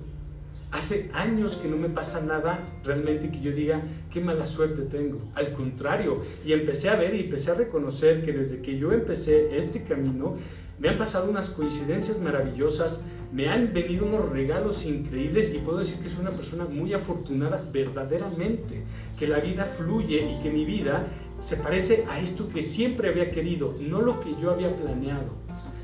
Hace 0.73 1.11
años 1.13 1.57
que 1.57 1.69
no 1.69 1.77
me 1.77 1.91
pasa 1.91 2.23
nada 2.23 2.65
realmente 2.83 3.31
que 3.31 3.43
yo 3.43 3.53
diga 3.53 3.83
qué 4.11 4.23
mala 4.23 4.47
suerte 4.47 4.83
tengo. 4.83 5.21
Al 5.35 5.53
contrario, 5.53 6.23
y 6.47 6.55
empecé 6.55 6.89
a 6.89 6.97
ver 6.97 7.15
y 7.15 7.25
empecé 7.25 7.51
a 7.51 7.55
reconocer 7.55 8.25
que 8.25 8.33
desde 8.33 8.63
que 8.63 8.79
yo 8.79 8.91
empecé 8.91 9.59
este 9.59 9.85
camino, 9.85 10.37
me 10.79 10.89
han 10.89 10.97
pasado 10.97 11.31
unas 11.31 11.51
coincidencias 11.51 12.19
maravillosas, 12.21 13.05
me 13.33 13.49
han 13.49 13.75
venido 13.75 14.07
unos 14.07 14.31
regalos 14.31 14.87
increíbles 14.87 15.55
y 15.55 15.59
puedo 15.59 15.79
decir 15.79 16.01
que 16.01 16.09
soy 16.09 16.23
una 16.23 16.31
persona 16.31 16.65
muy 16.65 16.95
afortunada 16.95 17.63
verdaderamente, 17.71 18.83
que 19.19 19.29
la 19.29 19.41
vida 19.41 19.67
fluye 19.67 20.23
y 20.23 20.43
que 20.43 20.51
mi 20.51 20.65
vida 20.65 21.07
se 21.39 21.59
parece 21.59 22.07
a 22.09 22.19
esto 22.19 22.49
que 22.49 22.63
siempre 22.63 23.11
había 23.11 23.31
querido, 23.31 23.77
no 23.79 24.01
lo 24.01 24.21
que 24.21 24.35
yo 24.41 24.51
había 24.51 24.75
planeado, 24.75 25.35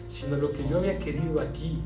sino 0.08 0.38
lo 0.38 0.50
que 0.50 0.66
yo 0.68 0.78
había 0.78 0.98
querido 0.98 1.40
aquí, 1.42 1.82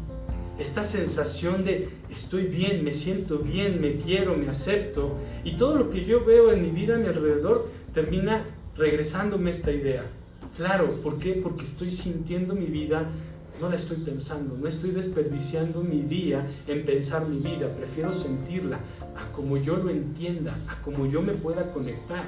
esta 0.59 0.85
sensación 0.85 1.65
de 1.65 1.89
estoy 2.11 2.45
bien, 2.45 2.85
me 2.85 2.93
siento 2.93 3.39
bien, 3.39 3.81
me 3.81 3.97
quiero, 3.97 4.37
me 4.37 4.49
acepto. 4.49 5.17
Y 5.45 5.57
todo 5.57 5.77
lo 5.77 5.91
que 5.91 6.05
yo 6.05 6.25
veo 6.25 6.53
en 6.53 6.63
mi 6.63 6.71
vida, 6.71 6.97
a 6.97 6.99
mi 6.99 7.07
alrededor, 7.07 7.69
termina 7.93 8.45
regresándome 8.77 9.51
esta 9.51 9.73
idea. 9.73 10.05
Claro, 10.57 11.01
¿por 11.03 11.19
qué? 11.19 11.35
Porque 11.35 11.65
estoy 11.65 11.91
sintiendo 11.91 12.55
mi 12.55 12.67
vida, 12.67 13.09
no 13.61 13.71
la 13.71 13.77
estoy 13.77 13.99
pensando, 13.99 14.57
no 14.57 14.69
estoy 14.69 14.91
desperdiciando 14.91 15.83
mi 15.83 16.03
día 16.03 16.47
en 16.67 16.85
pensar 16.85 17.27
mi 17.27 17.39
vida, 17.39 17.75
prefiero 17.75 18.13
sentirla 18.13 18.81
a 19.17 19.33
como 19.33 19.57
yo 19.57 19.77
lo 19.77 19.91
entienda, 19.91 20.59
a 20.69 20.83
como 20.83 21.07
yo 21.07 21.23
me 21.23 21.33
pueda 21.33 21.73
conectar. 21.73 22.25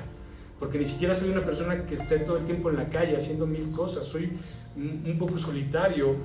Porque 0.59 0.79
ni 0.79 0.85
siquiera 0.85 1.15
soy 1.15 1.31
una 1.31 1.45
persona 1.45 1.85
que 1.87 1.95
esté 1.95 2.21
todo 2.21 2.39
el 2.39 2.45
tiempo 2.45 2.71
en 2.71 2.77
la 2.77 2.89
calle 2.89 3.17
haciendo 3.17 3.47
mil 3.47 3.71
cosas, 3.73 4.07
soy 4.07 4.33
un 4.77 5.19
poco 5.19 5.37
solitario, 5.37 6.17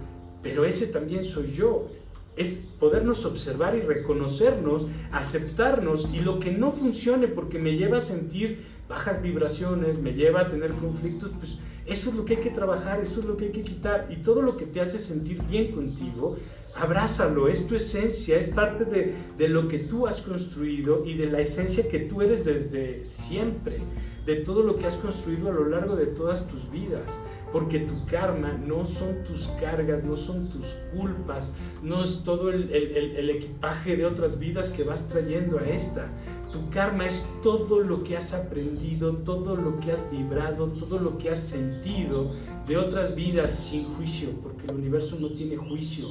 pero 0.41 0.65
ese 0.65 0.87
también 0.87 1.25
soy 1.25 1.51
yo. 1.51 1.87
Es 2.35 2.69
podernos 2.79 3.25
observar 3.25 3.75
y 3.75 3.81
reconocernos, 3.81 4.87
aceptarnos 5.11 6.09
y 6.13 6.19
lo 6.19 6.39
que 6.39 6.51
no 6.51 6.71
funcione 6.71 7.27
porque 7.27 7.59
me 7.59 7.75
lleva 7.75 7.97
a 7.97 8.01
sentir 8.01 8.65
bajas 8.87 9.21
vibraciones, 9.21 9.99
me 9.99 10.13
lleva 10.13 10.41
a 10.41 10.49
tener 10.49 10.71
conflictos, 10.71 11.31
pues 11.37 11.59
eso 11.85 12.09
es 12.09 12.15
lo 12.15 12.25
que 12.25 12.37
hay 12.37 12.41
que 12.41 12.49
trabajar, 12.49 12.99
eso 12.99 13.19
es 13.19 13.25
lo 13.25 13.35
que 13.35 13.45
hay 13.45 13.51
que 13.51 13.61
quitar 13.61 14.07
y 14.09 14.17
todo 14.17 14.41
lo 14.41 14.57
que 14.57 14.65
te 14.65 14.79
hace 14.81 14.97
sentir 14.97 15.43
bien 15.43 15.71
contigo, 15.73 16.37
abrázalo, 16.75 17.49
es 17.49 17.67
tu 17.67 17.75
esencia, 17.75 18.37
es 18.37 18.47
parte 18.47 18.85
de, 18.85 19.13
de 19.37 19.47
lo 19.49 19.67
que 19.67 19.79
tú 19.79 20.07
has 20.07 20.21
construido 20.21 21.05
y 21.05 21.15
de 21.15 21.27
la 21.27 21.39
esencia 21.39 21.87
que 21.89 21.99
tú 21.99 22.21
eres 22.21 22.45
desde 22.45 23.05
siempre, 23.05 23.79
de 24.25 24.37
todo 24.37 24.63
lo 24.63 24.77
que 24.77 24.87
has 24.87 24.95
construido 24.95 25.49
a 25.49 25.53
lo 25.53 25.67
largo 25.67 25.95
de 25.95 26.07
todas 26.07 26.47
tus 26.47 26.71
vidas 26.71 27.19
porque 27.51 27.79
tu 27.79 28.05
karma 28.05 28.53
no 28.53 28.85
son 28.85 29.23
tus 29.23 29.47
cargas, 29.59 30.03
no 30.03 30.15
son 30.15 30.49
tus 30.49 30.77
culpas, 30.93 31.53
no 31.81 32.03
es 32.03 32.23
todo 32.23 32.51
el, 32.51 32.71
el, 32.71 33.29
equipaje 33.29 33.97
de 33.97 34.05
otras 34.05 34.37
vidas 34.37 34.69
que 34.69 34.83
vas 34.83 35.07
trayendo 35.07 35.57
a 35.57 35.67
esta. 35.67 36.09
Tu 36.51 36.69
karma 36.69 37.05
es 37.05 37.27
todo 37.41 37.79
lo 37.79 38.03
que 38.03 38.17
has 38.17 38.33
aprendido, 38.33 39.17
todo 39.17 39.55
lo 39.55 39.79
que 39.79 39.91
has 39.91 40.09
vibrado, 40.11 40.67
todo 40.67 40.99
lo 40.99 41.17
que 41.17 41.29
has 41.29 41.39
sentido 41.39 42.31
de 42.67 42.77
otras 42.77 43.15
vidas 43.15 43.51
sin 43.51 43.85
juicio, 43.95 44.29
porque 44.43 44.65
el 44.67 44.75
universo 44.75 45.17
no 45.19 45.29
tiene 45.29 45.57
juicio. 45.57 46.07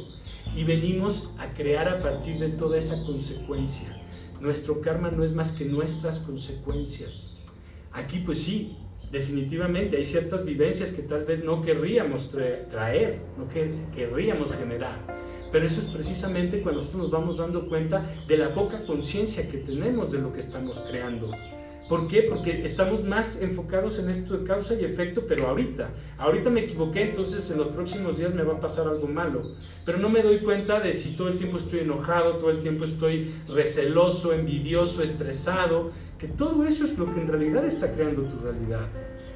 Y 0.55 0.65
venimos 0.65 1.31
a 1.39 1.53
crear 1.55 1.89
a 1.89 2.03
partir 2.03 2.39
de 2.39 2.49
toda 2.49 2.79
esa 2.79 3.05
consecuencia. 3.05 4.03
Nuestro 4.41 4.81
karma 4.81 5.11
no 5.11 5.25
es 5.25 5.33
más 5.33 5.53
que 5.53 5.65
nuestras 5.65 6.21
consecuencias. 6.21 7.35
Aquí 7.93 8.19
pues 8.19 8.43
sí, 8.43 8.77
definitivamente 9.11 9.97
hay 9.97 10.05
ciertas 10.05 10.45
vivencias 10.45 10.93
que 10.93 11.03
tal 11.03 11.25
vez 11.25 11.43
no 11.45 11.63
querríamos 11.63 12.31
traer, 12.31 13.21
no 13.37 13.49
querríamos 13.95 14.53
generar. 14.53 15.19
Pero 15.51 15.67
eso 15.67 15.81
es 15.81 15.87
precisamente 15.87 16.61
cuando 16.61 16.81
nosotros 16.81 17.05
nos 17.05 17.11
vamos 17.11 17.39
dando 17.39 17.69
cuenta 17.69 18.07
de 18.27 18.37
la 18.37 18.55
poca 18.55 18.85
conciencia 18.85 19.49
que 19.49 19.59
tenemos 19.59 20.13
de 20.13 20.19
lo 20.19 20.33
que 20.33 20.41
estamos 20.41 20.79
creando. 20.89 21.31
¿Por 21.89 22.07
qué? 22.07 22.27
Porque 22.29 22.67
estamos 22.67 23.03
más 23.03 23.41
enfocados 23.41 23.99
en 23.99 24.11
esto 24.11 24.37
de 24.37 24.45
causa 24.45 24.75
y 24.75 24.85
efecto, 24.85 25.25
pero 25.27 25.47
ahorita. 25.47 25.89
Ahorita 26.19 26.51
me 26.51 26.61
equivoqué, 26.61 27.01
entonces 27.01 27.51
en 27.51 27.57
los 27.57 27.69
próximos 27.69 28.19
días 28.19 28.35
me 28.35 28.43
va 28.43 28.57
a 28.57 28.61
pasar 28.61 28.87
algo 28.87 29.09
malo. 29.09 29.41
Pero 29.87 29.97
no 29.97 30.11
me 30.11 30.23
doy 30.23 30.41
cuenta 30.41 30.81
de 30.81 30.93
si 30.93 31.17
todo 31.17 31.29
el 31.29 31.39
tiempo 31.39 31.57
estoy 31.57 31.81
enojado, 31.81 32.33
todo 32.33 32.51
el 32.51 32.61
tiempo 32.61 32.85
estoy 32.85 33.35
receloso, 33.49 34.35
envidioso, 34.35 35.03
estresado, 35.03 35.91
que 36.19 36.27
todo 36.27 36.65
eso 36.65 36.85
es 36.85 36.99
lo 36.99 37.13
que 37.15 37.21
en 37.21 37.29
realidad 37.29 37.65
está 37.65 37.93
creando 37.93 38.23
tu 38.23 38.39
realidad. 38.39 38.89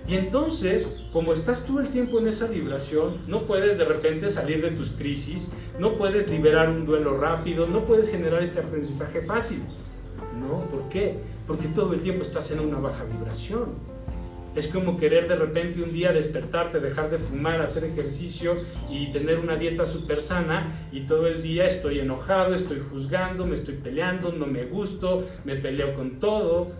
Y 0.06 0.16
entonces, 0.16 0.96
como 1.12 1.32
estás 1.32 1.64
todo 1.64 1.80
el 1.80 1.88
tiempo 1.88 2.18
en 2.18 2.26
esa 2.26 2.48
vibración, 2.48 3.18
no 3.28 3.42
puedes 3.42 3.78
de 3.78 3.84
repente 3.84 4.30
salir 4.30 4.60
de 4.60 4.72
tus 4.72 4.90
crisis, 4.90 5.52
no 5.78 5.96
puedes 5.96 6.28
liberar 6.28 6.68
un 6.68 6.84
duelo 6.84 7.18
rápido, 7.18 7.68
no 7.68 7.84
puedes 7.84 8.08
generar 8.08 8.42
este 8.42 8.58
aprendizaje 8.58 9.22
fácil. 9.22 9.62
¿No? 10.40 10.66
¿Por 10.70 10.88
qué? 10.88 11.18
Porque 11.46 11.68
todo 11.68 11.92
el 11.92 12.00
tiempo 12.00 12.22
estás 12.22 12.50
en 12.50 12.60
una 12.60 12.78
baja 12.80 13.04
vibración. 13.04 13.66
Es 14.54 14.66
como 14.68 14.98
querer 14.98 15.28
de 15.28 15.36
repente 15.36 15.82
un 15.82 15.94
día 15.94 16.12
despertarte, 16.12 16.78
dejar 16.78 17.10
de 17.10 17.16
fumar, 17.16 17.62
hacer 17.62 17.84
ejercicio 17.84 18.56
y 18.90 19.10
tener 19.10 19.38
una 19.38 19.56
dieta 19.56 19.86
súper 19.86 20.20
sana 20.20 20.88
y 20.92 21.06
todo 21.06 21.26
el 21.26 21.42
día 21.42 21.66
estoy 21.66 22.00
enojado, 22.00 22.54
estoy 22.54 22.82
juzgando, 22.90 23.46
me 23.46 23.54
estoy 23.54 23.76
peleando, 23.76 24.30
no 24.32 24.46
me 24.46 24.66
gusto, 24.66 25.26
me 25.44 25.56
peleo 25.56 25.94
con 25.94 26.18
todo. 26.18 26.70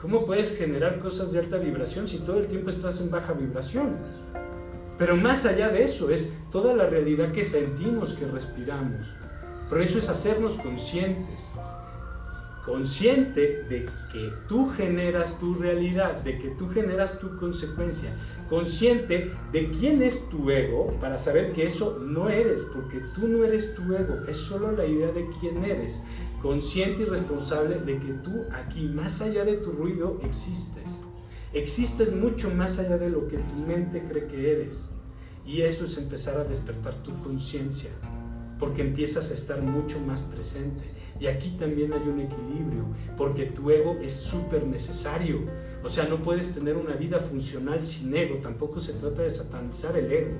¿Cómo 0.00 0.24
puedes 0.24 0.56
generar 0.56 0.98
cosas 0.98 1.32
de 1.32 1.40
alta 1.40 1.58
vibración 1.58 2.08
si 2.08 2.18
todo 2.18 2.38
el 2.38 2.46
tiempo 2.46 2.70
estás 2.70 3.00
en 3.02 3.10
baja 3.10 3.34
vibración? 3.34 3.96
Pero 4.96 5.16
más 5.16 5.44
allá 5.44 5.68
de 5.68 5.84
eso 5.84 6.08
es 6.10 6.32
toda 6.50 6.74
la 6.74 6.86
realidad 6.86 7.32
que 7.32 7.44
sentimos, 7.44 8.14
que 8.14 8.26
respiramos. 8.26 9.14
Pero 9.68 9.82
eso 9.82 9.98
es 9.98 10.08
hacernos 10.08 10.56
conscientes 10.56 11.54
consciente 12.64 13.64
de 13.68 13.86
que 14.10 14.32
tú 14.48 14.70
generas 14.70 15.38
tu 15.38 15.54
realidad, 15.54 16.22
de 16.22 16.38
que 16.38 16.48
tú 16.48 16.70
generas 16.70 17.18
tu 17.18 17.36
consecuencia, 17.36 18.10
consciente 18.48 19.32
de 19.52 19.70
quién 19.70 20.00
es 20.02 20.28
tu 20.30 20.50
ego 20.50 20.96
para 20.98 21.18
saber 21.18 21.52
que 21.52 21.66
eso 21.66 21.98
no 22.00 22.30
eres, 22.30 22.62
porque 22.62 23.00
tú 23.14 23.28
no 23.28 23.44
eres 23.44 23.74
tu 23.74 23.94
ego, 23.94 24.20
es 24.26 24.38
solo 24.38 24.72
la 24.72 24.86
idea 24.86 25.12
de 25.12 25.28
quién 25.40 25.62
eres, 25.64 26.02
consciente 26.40 27.02
y 27.02 27.06
responsable 27.06 27.80
de 27.80 27.98
que 27.98 28.12
tú 28.14 28.44
aquí, 28.52 28.88
más 28.88 29.20
allá 29.20 29.44
de 29.44 29.58
tu 29.58 29.70
ruido, 29.70 30.18
existes. 30.22 31.02
Existes 31.52 32.12
mucho 32.12 32.50
más 32.50 32.78
allá 32.78 32.96
de 32.96 33.10
lo 33.10 33.28
que 33.28 33.36
tu 33.36 33.54
mente 33.54 34.02
cree 34.08 34.26
que 34.26 34.52
eres. 34.52 34.90
Y 35.46 35.60
eso 35.60 35.84
es 35.84 35.98
empezar 35.98 36.38
a 36.38 36.44
despertar 36.44 36.94
tu 37.02 37.22
conciencia, 37.22 37.90
porque 38.58 38.80
empiezas 38.80 39.30
a 39.30 39.34
estar 39.34 39.60
mucho 39.60 40.00
más 40.00 40.22
presente 40.22 41.03
y 41.24 41.26
aquí 41.26 41.56
también 41.58 41.90
hay 41.94 42.06
un 42.06 42.20
equilibrio, 42.20 42.84
porque 43.16 43.46
tu 43.46 43.70
ego 43.70 43.96
es 44.02 44.12
súper 44.12 44.66
necesario. 44.66 45.40
O 45.82 45.88
sea, 45.88 46.04
no 46.04 46.20
puedes 46.20 46.52
tener 46.52 46.76
una 46.76 46.96
vida 46.96 47.18
funcional 47.18 47.86
sin 47.86 48.14
ego. 48.14 48.36
Tampoco 48.42 48.78
se 48.78 48.92
trata 48.92 49.22
de 49.22 49.30
satanizar 49.30 49.96
el 49.96 50.12
ego. 50.12 50.32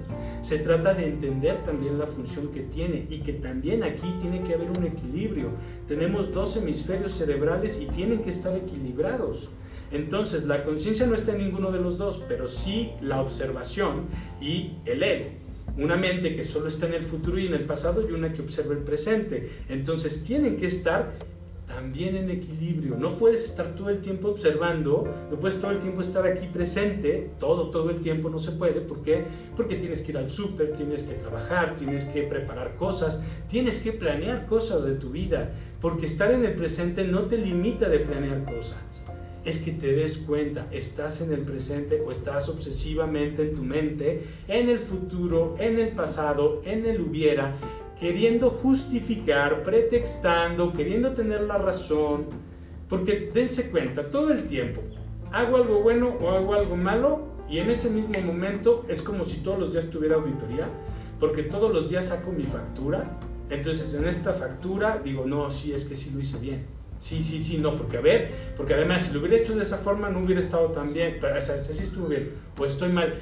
Se 0.42 0.58
trata 0.58 0.92
de 0.92 1.06
entender 1.06 1.56
también 1.64 1.98
la 1.98 2.06
función 2.06 2.48
que 2.48 2.60
tiene 2.60 3.06
y 3.08 3.20
que 3.20 3.32
también 3.32 3.82
aquí 3.82 4.14
tiene 4.20 4.42
que 4.42 4.52
haber 4.52 4.68
un 4.76 4.84
equilibrio. 4.84 5.52
Tenemos 5.88 6.34
dos 6.34 6.54
hemisferios 6.58 7.12
cerebrales 7.12 7.80
y 7.80 7.86
tienen 7.86 8.22
que 8.22 8.28
estar 8.28 8.54
equilibrados. 8.54 9.48
Entonces, 9.90 10.44
la 10.44 10.64
conciencia 10.64 11.06
no 11.06 11.14
está 11.14 11.32
en 11.32 11.38
ninguno 11.38 11.72
de 11.72 11.80
los 11.80 11.96
dos, 11.96 12.22
pero 12.28 12.46
sí 12.46 12.92
la 13.00 13.22
observación 13.22 14.02
y 14.38 14.72
el 14.84 15.02
ego 15.02 15.43
una 15.76 15.96
mente 15.96 16.36
que 16.36 16.44
solo 16.44 16.68
está 16.68 16.86
en 16.86 16.94
el 16.94 17.02
futuro 17.02 17.38
y 17.38 17.46
en 17.46 17.54
el 17.54 17.64
pasado 17.64 18.08
y 18.08 18.12
una 18.12 18.32
que 18.32 18.42
observa 18.42 18.74
el 18.74 18.80
presente. 18.80 19.50
Entonces 19.68 20.22
tienen 20.24 20.56
que 20.56 20.66
estar 20.66 21.12
también 21.66 22.14
en 22.14 22.30
equilibrio. 22.30 22.96
No 22.96 23.18
puedes 23.18 23.44
estar 23.44 23.74
todo 23.74 23.88
el 23.88 24.00
tiempo 24.00 24.28
observando, 24.28 25.04
no 25.30 25.36
puedes 25.40 25.60
todo 25.60 25.72
el 25.72 25.80
tiempo 25.80 26.02
estar 26.02 26.24
aquí 26.26 26.46
presente, 26.46 27.30
todo, 27.40 27.70
todo 27.70 27.90
el 27.90 28.00
tiempo 28.00 28.30
no 28.30 28.38
se 28.38 28.52
puede. 28.52 28.80
¿Por 28.80 29.02
qué? 29.02 29.24
Porque 29.56 29.76
tienes 29.76 30.02
que 30.02 30.12
ir 30.12 30.18
al 30.18 30.30
súper, 30.30 30.76
tienes 30.76 31.02
que 31.02 31.14
trabajar, 31.14 31.76
tienes 31.76 32.04
que 32.04 32.22
preparar 32.22 32.76
cosas, 32.76 33.22
tienes 33.48 33.80
que 33.80 33.92
planear 33.92 34.46
cosas 34.46 34.84
de 34.84 34.94
tu 34.94 35.10
vida. 35.10 35.52
Porque 35.80 36.06
estar 36.06 36.30
en 36.30 36.44
el 36.44 36.54
presente 36.54 37.04
no 37.06 37.22
te 37.22 37.38
limita 37.38 37.88
de 37.88 37.98
planear 38.00 38.44
cosas 38.44 39.03
es 39.44 39.58
que 39.58 39.72
te 39.72 39.92
des 39.92 40.18
cuenta, 40.18 40.66
estás 40.70 41.20
en 41.20 41.32
el 41.32 41.40
presente 41.40 42.00
o 42.00 42.10
estás 42.10 42.48
obsesivamente 42.48 43.42
en 43.42 43.54
tu 43.54 43.62
mente, 43.62 44.24
en 44.48 44.70
el 44.70 44.78
futuro, 44.78 45.54
en 45.58 45.78
el 45.78 45.88
pasado, 45.88 46.62
en 46.64 46.86
el 46.86 47.00
hubiera, 47.02 47.54
queriendo 48.00 48.50
justificar, 48.50 49.62
pretextando, 49.62 50.72
queriendo 50.72 51.12
tener 51.12 51.42
la 51.42 51.58
razón, 51.58 52.26
porque 52.88 53.30
dense 53.32 53.70
cuenta, 53.70 54.10
todo 54.10 54.32
el 54.32 54.46
tiempo, 54.46 54.80
hago 55.30 55.56
algo 55.56 55.82
bueno 55.82 56.16
o 56.20 56.30
hago 56.30 56.54
algo 56.54 56.76
malo 56.76 57.34
y 57.48 57.58
en 57.58 57.68
ese 57.68 57.90
mismo 57.90 58.18
momento 58.22 58.86
es 58.88 59.02
como 59.02 59.24
si 59.24 59.38
todos 59.38 59.58
los 59.58 59.72
días 59.72 59.90
tuviera 59.90 60.16
auditoría, 60.16 60.68
porque 61.20 61.42
todos 61.42 61.72
los 61.72 61.90
días 61.90 62.06
saco 62.06 62.32
mi 62.32 62.44
factura, 62.44 63.18
entonces 63.50 63.92
en 63.92 64.06
esta 64.06 64.32
factura 64.32 65.02
digo, 65.04 65.26
no, 65.26 65.50
sí, 65.50 65.74
es 65.74 65.84
que 65.84 65.96
sí 65.96 66.10
lo 66.14 66.20
hice 66.20 66.38
bien 66.38 66.83
Sí, 67.00 67.22
sí, 67.22 67.42
sí, 67.42 67.58
no, 67.58 67.76
porque 67.76 67.98
a 67.98 68.00
ver, 68.00 68.30
porque 68.56 68.74
además 68.74 69.02
si 69.02 69.12
lo 69.12 69.20
hubiera 69.20 69.36
hecho 69.36 69.54
de 69.54 69.62
esa 69.62 69.78
forma 69.78 70.08
no 70.08 70.20
hubiera 70.20 70.40
estado 70.40 70.68
tan 70.68 70.92
bien, 70.94 71.18
pero 71.20 71.36
o 71.36 71.40
sea, 71.40 71.58
sí 71.58 71.82
estuvo 71.82 72.08
bien, 72.08 72.30
pues 72.54 72.72
estoy 72.72 72.90
mal. 72.90 73.14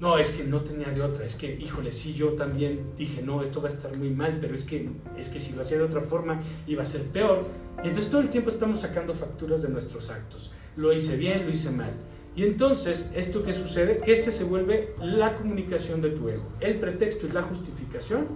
No, 0.00 0.16
es 0.16 0.30
que 0.30 0.44
no 0.44 0.60
tenía 0.60 0.88
de 0.88 1.02
otra, 1.02 1.24
es 1.24 1.34
que, 1.34 1.54
híjole, 1.54 1.90
sí, 1.90 2.14
yo 2.14 2.34
también 2.34 2.92
dije, 2.96 3.20
no, 3.20 3.42
esto 3.42 3.60
va 3.60 3.68
a 3.68 3.72
estar 3.72 3.96
muy 3.96 4.10
mal, 4.10 4.38
pero 4.40 4.54
es 4.54 4.62
que, 4.62 4.88
es 5.16 5.28
que 5.28 5.40
si 5.40 5.54
lo 5.54 5.62
hacía 5.62 5.78
de 5.78 5.82
otra 5.82 6.00
forma 6.00 6.40
iba 6.68 6.84
a 6.84 6.86
ser 6.86 7.02
peor. 7.02 7.46
Entonces 7.78 8.08
todo 8.08 8.20
el 8.20 8.30
tiempo 8.30 8.50
estamos 8.50 8.80
sacando 8.80 9.12
facturas 9.12 9.62
de 9.62 9.70
nuestros 9.70 10.08
actos. 10.10 10.52
Lo 10.76 10.92
hice 10.92 11.16
bien, 11.16 11.46
lo 11.46 11.50
hice 11.50 11.70
mal. 11.72 11.90
Y 12.36 12.44
entonces, 12.44 13.10
¿esto 13.16 13.42
qué 13.42 13.52
sucede? 13.52 13.98
Que 13.98 14.12
este 14.12 14.30
se 14.30 14.44
vuelve 14.44 14.94
la 15.00 15.36
comunicación 15.36 16.00
de 16.00 16.10
tu 16.10 16.28
ego. 16.28 16.44
El 16.60 16.78
pretexto 16.78 17.26
y 17.26 17.32
la 17.32 17.42
justificación 17.42 18.28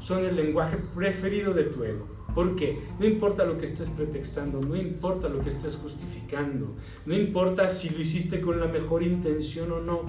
son 0.00 0.24
el 0.24 0.34
lenguaje 0.34 0.78
preferido 0.96 1.54
de 1.54 1.62
tu 1.62 1.84
ego. 1.84 2.15
¿Por 2.36 2.54
qué? 2.54 2.78
No 3.00 3.06
importa 3.06 3.46
lo 3.46 3.56
que 3.56 3.64
estés 3.64 3.88
pretextando, 3.88 4.60
no 4.60 4.76
importa 4.76 5.26
lo 5.26 5.40
que 5.40 5.48
estés 5.48 5.74
justificando, 5.76 6.76
no 7.06 7.14
importa 7.14 7.66
si 7.70 7.88
lo 7.88 7.98
hiciste 7.98 8.42
con 8.42 8.60
la 8.60 8.66
mejor 8.66 9.02
intención 9.02 9.72
o 9.72 9.80
no. 9.80 10.02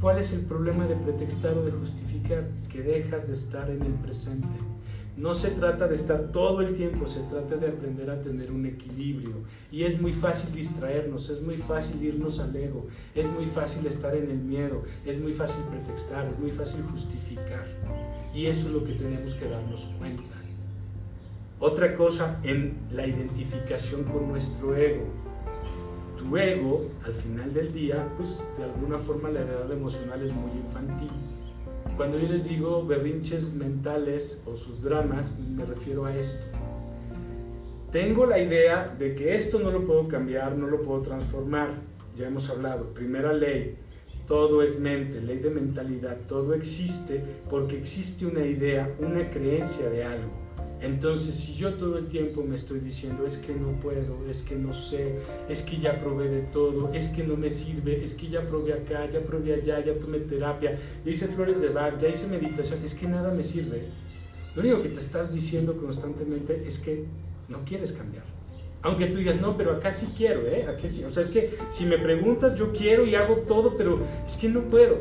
¿Cuál 0.00 0.20
es 0.20 0.32
el 0.34 0.44
problema 0.44 0.86
de 0.86 0.94
pretextar 0.94 1.58
o 1.58 1.64
de 1.64 1.72
justificar? 1.72 2.48
Que 2.70 2.82
dejas 2.82 3.26
de 3.26 3.34
estar 3.34 3.68
en 3.70 3.82
el 3.82 3.94
presente. 3.94 4.46
No 5.16 5.34
se 5.34 5.50
trata 5.50 5.88
de 5.88 5.96
estar 5.96 6.30
todo 6.30 6.60
el 6.60 6.76
tiempo, 6.76 7.06
se 7.08 7.22
trata 7.22 7.56
de 7.56 7.70
aprender 7.70 8.08
a 8.10 8.22
tener 8.22 8.52
un 8.52 8.64
equilibrio. 8.64 9.34
Y 9.72 9.82
es 9.82 10.00
muy 10.00 10.12
fácil 10.12 10.54
distraernos, 10.54 11.28
es 11.28 11.42
muy 11.42 11.56
fácil 11.56 12.04
irnos 12.04 12.38
al 12.38 12.54
ego, 12.54 12.86
es 13.16 13.28
muy 13.28 13.46
fácil 13.46 13.84
estar 13.86 14.14
en 14.14 14.30
el 14.30 14.38
miedo, 14.38 14.84
es 15.04 15.20
muy 15.20 15.32
fácil 15.32 15.64
pretextar, 15.64 16.24
es 16.28 16.38
muy 16.38 16.52
fácil 16.52 16.84
justificar. 16.84 17.66
Y 18.32 18.46
eso 18.46 18.68
es 18.68 18.74
lo 18.74 18.84
que 18.84 18.92
tenemos 18.92 19.34
que 19.34 19.48
darnos 19.48 19.90
cuenta. 19.98 20.41
Otra 21.64 21.94
cosa 21.94 22.40
en 22.42 22.88
la 22.90 23.06
identificación 23.06 24.02
con 24.02 24.26
nuestro 24.26 24.74
ego. 24.74 25.04
Tu 26.18 26.36
ego, 26.36 26.86
al 27.04 27.12
final 27.12 27.54
del 27.54 27.72
día, 27.72 28.12
pues 28.16 28.44
de 28.58 28.64
alguna 28.64 28.98
forma 28.98 29.30
la 29.30 29.42
edad 29.42 29.70
emocional 29.70 30.20
es 30.24 30.32
muy 30.32 30.50
infantil. 30.50 31.12
Cuando 31.96 32.18
yo 32.18 32.26
les 32.26 32.48
digo 32.48 32.84
berrinches 32.84 33.54
mentales 33.54 34.42
o 34.44 34.56
sus 34.56 34.82
dramas, 34.82 35.38
me 35.38 35.64
refiero 35.64 36.04
a 36.04 36.16
esto. 36.16 36.44
Tengo 37.92 38.26
la 38.26 38.40
idea 38.40 38.92
de 38.98 39.14
que 39.14 39.36
esto 39.36 39.60
no 39.60 39.70
lo 39.70 39.84
puedo 39.84 40.08
cambiar, 40.08 40.56
no 40.56 40.66
lo 40.66 40.82
puedo 40.82 41.00
transformar. 41.02 41.74
Ya 42.16 42.26
hemos 42.26 42.50
hablado. 42.50 42.92
Primera 42.92 43.32
ley, 43.32 43.76
todo 44.26 44.64
es 44.64 44.80
mente, 44.80 45.20
ley 45.20 45.38
de 45.38 45.50
mentalidad, 45.50 46.22
todo 46.26 46.54
existe 46.54 47.22
porque 47.48 47.78
existe 47.78 48.26
una 48.26 48.44
idea, 48.44 48.92
una 48.98 49.30
creencia 49.30 49.88
de 49.88 50.02
algo. 50.02 50.41
Entonces, 50.82 51.36
si 51.36 51.54
yo 51.54 51.74
todo 51.74 51.96
el 51.96 52.08
tiempo 52.08 52.42
me 52.42 52.56
estoy 52.56 52.80
diciendo, 52.80 53.24
es 53.24 53.38
que 53.38 53.54
no 53.54 53.70
puedo, 53.80 54.18
es 54.28 54.42
que 54.42 54.56
no 54.56 54.72
sé, 54.72 55.20
es 55.48 55.62
que 55.62 55.76
ya 55.76 56.00
probé 56.00 56.28
de 56.28 56.42
todo, 56.42 56.92
es 56.92 57.08
que 57.10 57.22
no 57.22 57.36
me 57.36 57.52
sirve, 57.52 58.02
es 58.02 58.14
que 58.14 58.28
ya 58.28 58.46
probé 58.46 58.72
acá, 58.72 59.08
ya 59.08 59.20
probé 59.20 59.54
allá, 59.54 59.84
ya 59.84 59.94
tomé 59.94 60.18
terapia, 60.18 60.76
ya 61.04 61.10
hice 61.10 61.28
flores 61.28 61.60
de 61.60 61.68
Bach, 61.68 61.98
ya 61.98 62.08
hice 62.08 62.26
meditación, 62.26 62.80
es 62.84 62.94
que 62.94 63.06
nada 63.06 63.32
me 63.32 63.44
sirve, 63.44 63.84
lo 64.54 64.62
único 64.62 64.82
que 64.82 64.90
te 64.90 64.98
estás 64.98 65.32
diciendo 65.32 65.76
constantemente 65.76 66.62
es 66.66 66.78
que 66.78 67.04
no 67.48 67.64
quieres 67.64 67.92
cambiar. 67.92 68.24
Aunque 68.82 69.06
tú 69.06 69.18
digas, 69.18 69.40
no, 69.40 69.56
pero 69.56 69.72
acá 69.72 69.92
sí 69.92 70.12
quiero, 70.16 70.42
¿eh? 70.42 70.66
Aquí 70.68 70.88
sí. 70.88 71.04
O 71.04 71.10
sea, 71.10 71.22
es 71.22 71.28
que 71.28 71.56
si 71.70 71.86
me 71.86 71.98
preguntas, 71.98 72.56
yo 72.56 72.72
quiero 72.72 73.06
y 73.06 73.14
hago 73.14 73.36
todo, 73.36 73.76
pero 73.76 74.00
es 74.26 74.36
que 74.36 74.48
no 74.48 74.62
puedo. 74.62 74.96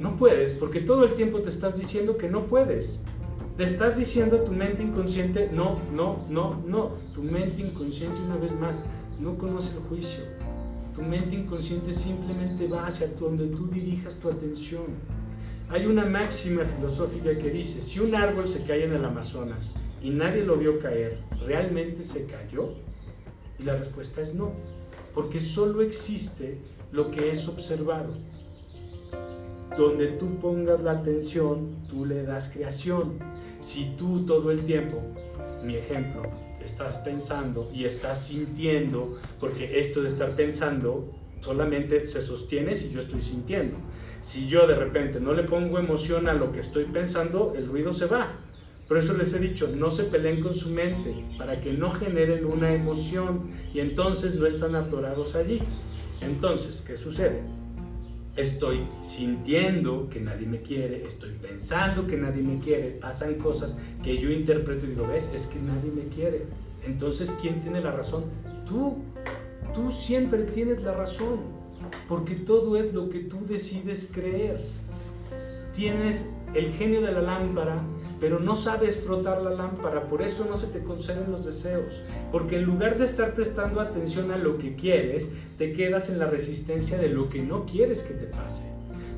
No 0.00 0.16
puedes, 0.16 0.52
porque 0.54 0.80
todo 0.80 1.04
el 1.04 1.14
tiempo 1.14 1.40
te 1.40 1.48
estás 1.48 1.78
diciendo 1.78 2.16
que 2.16 2.28
no 2.28 2.46
puedes. 2.46 3.00
Le 3.58 3.64
estás 3.64 3.98
diciendo 3.98 4.36
a 4.36 4.44
tu 4.44 4.52
mente 4.52 4.82
inconsciente, 4.82 5.50
no, 5.52 5.78
no, 5.92 6.24
no, 6.30 6.62
no. 6.66 6.92
Tu 7.14 7.22
mente 7.22 7.60
inconsciente, 7.60 8.18
una 8.22 8.36
vez 8.36 8.52
más, 8.52 8.82
no 9.20 9.36
conoce 9.36 9.76
el 9.76 9.82
juicio. 9.84 10.24
Tu 10.94 11.02
mente 11.02 11.36
inconsciente 11.36 11.92
simplemente 11.92 12.66
va 12.66 12.86
hacia 12.86 13.08
donde 13.08 13.46
tú 13.48 13.68
dirijas 13.68 14.16
tu 14.16 14.30
atención. 14.30 14.84
Hay 15.68 15.84
una 15.84 16.06
máxima 16.06 16.64
filosófica 16.64 17.36
que 17.36 17.50
dice, 17.50 17.82
si 17.82 18.00
un 18.00 18.14
árbol 18.14 18.48
se 18.48 18.64
cae 18.64 18.84
en 18.84 18.94
el 18.94 19.04
Amazonas 19.04 19.72
y 20.02 20.10
nadie 20.10 20.44
lo 20.44 20.56
vio 20.56 20.78
caer, 20.78 21.18
¿realmente 21.46 22.02
se 22.02 22.26
cayó? 22.26 22.74
Y 23.58 23.64
la 23.64 23.76
respuesta 23.76 24.22
es 24.22 24.34
no, 24.34 24.52
porque 25.14 25.40
solo 25.40 25.82
existe 25.82 26.58
lo 26.90 27.10
que 27.10 27.30
es 27.30 27.46
observado. 27.48 28.12
Donde 29.76 30.08
tú 30.08 30.36
pongas 30.36 30.82
la 30.82 30.92
atención, 30.92 31.86
tú 31.88 32.04
le 32.04 32.22
das 32.22 32.50
creación. 32.50 33.31
Si 33.62 33.94
tú 33.96 34.26
todo 34.26 34.50
el 34.50 34.64
tiempo, 34.64 35.00
mi 35.62 35.76
ejemplo, 35.76 36.20
estás 36.60 36.96
pensando 36.98 37.70
y 37.72 37.84
estás 37.84 38.26
sintiendo, 38.26 39.16
porque 39.38 39.78
esto 39.78 40.02
de 40.02 40.08
estar 40.08 40.34
pensando 40.34 41.08
solamente 41.40 42.04
se 42.06 42.22
sostiene 42.22 42.74
si 42.74 42.90
yo 42.90 42.98
estoy 42.98 43.22
sintiendo. 43.22 43.76
Si 44.20 44.48
yo 44.48 44.66
de 44.66 44.74
repente 44.74 45.20
no 45.20 45.32
le 45.32 45.44
pongo 45.44 45.78
emoción 45.78 46.28
a 46.28 46.34
lo 46.34 46.50
que 46.50 46.58
estoy 46.58 46.86
pensando, 46.86 47.54
el 47.56 47.68
ruido 47.68 47.92
se 47.92 48.06
va. 48.06 48.32
Por 48.88 48.98
eso 48.98 49.16
les 49.16 49.32
he 49.32 49.38
dicho, 49.38 49.70
no 49.72 49.92
se 49.92 50.04
peleen 50.04 50.40
con 50.40 50.56
su 50.56 50.68
mente 50.68 51.14
para 51.38 51.60
que 51.60 51.72
no 51.72 51.92
generen 51.92 52.44
una 52.44 52.74
emoción 52.74 53.52
y 53.72 53.78
entonces 53.78 54.34
no 54.34 54.44
están 54.44 54.74
atorados 54.74 55.36
allí. 55.36 55.62
Entonces, 56.20 56.82
¿qué 56.84 56.96
sucede? 56.96 57.61
Estoy 58.36 58.86
sintiendo 59.02 60.08
que 60.08 60.20
nadie 60.20 60.46
me 60.46 60.62
quiere, 60.62 61.04
estoy 61.06 61.30
pensando 61.32 62.06
que 62.06 62.16
nadie 62.16 62.42
me 62.42 62.58
quiere, 62.58 62.90
pasan 62.90 63.34
cosas 63.34 63.78
que 64.02 64.18
yo 64.18 64.30
interpreto 64.30 64.86
y 64.86 64.90
digo, 64.90 65.06
ves, 65.06 65.30
es 65.34 65.46
que 65.46 65.58
nadie 65.58 65.90
me 65.90 66.08
quiere. 66.08 66.46
Entonces, 66.84 67.30
¿quién 67.40 67.60
tiene 67.60 67.80
la 67.80 67.92
razón? 67.92 68.24
Tú, 68.66 68.96
tú 69.74 69.92
siempre 69.92 70.44
tienes 70.44 70.82
la 70.82 70.92
razón, 70.92 71.40
porque 72.08 72.34
todo 72.34 72.76
es 72.76 72.92
lo 72.94 73.08
que 73.08 73.20
tú 73.20 73.44
decides 73.46 74.08
creer. 74.10 74.60
Tienes 75.74 76.30
el 76.54 76.72
genio 76.72 77.02
de 77.02 77.12
la 77.12 77.22
lámpara 77.22 77.82
pero 78.22 78.38
no 78.38 78.54
sabes 78.54 79.00
frotar 79.00 79.42
la 79.42 79.50
lámpara, 79.50 80.06
por 80.06 80.22
eso 80.22 80.46
no 80.48 80.56
se 80.56 80.68
te 80.68 80.78
conceden 80.84 81.32
los 81.32 81.44
deseos, 81.44 82.02
porque 82.30 82.54
en 82.54 82.62
lugar 82.62 82.96
de 82.96 83.04
estar 83.04 83.34
prestando 83.34 83.80
atención 83.80 84.30
a 84.30 84.38
lo 84.38 84.58
que 84.58 84.76
quieres, 84.76 85.32
te 85.58 85.72
quedas 85.72 86.08
en 86.08 86.20
la 86.20 86.28
resistencia 86.28 86.98
de 86.98 87.08
lo 87.08 87.28
que 87.28 87.42
no 87.42 87.66
quieres 87.66 88.02
que 88.02 88.14
te 88.14 88.26
pase, 88.26 88.70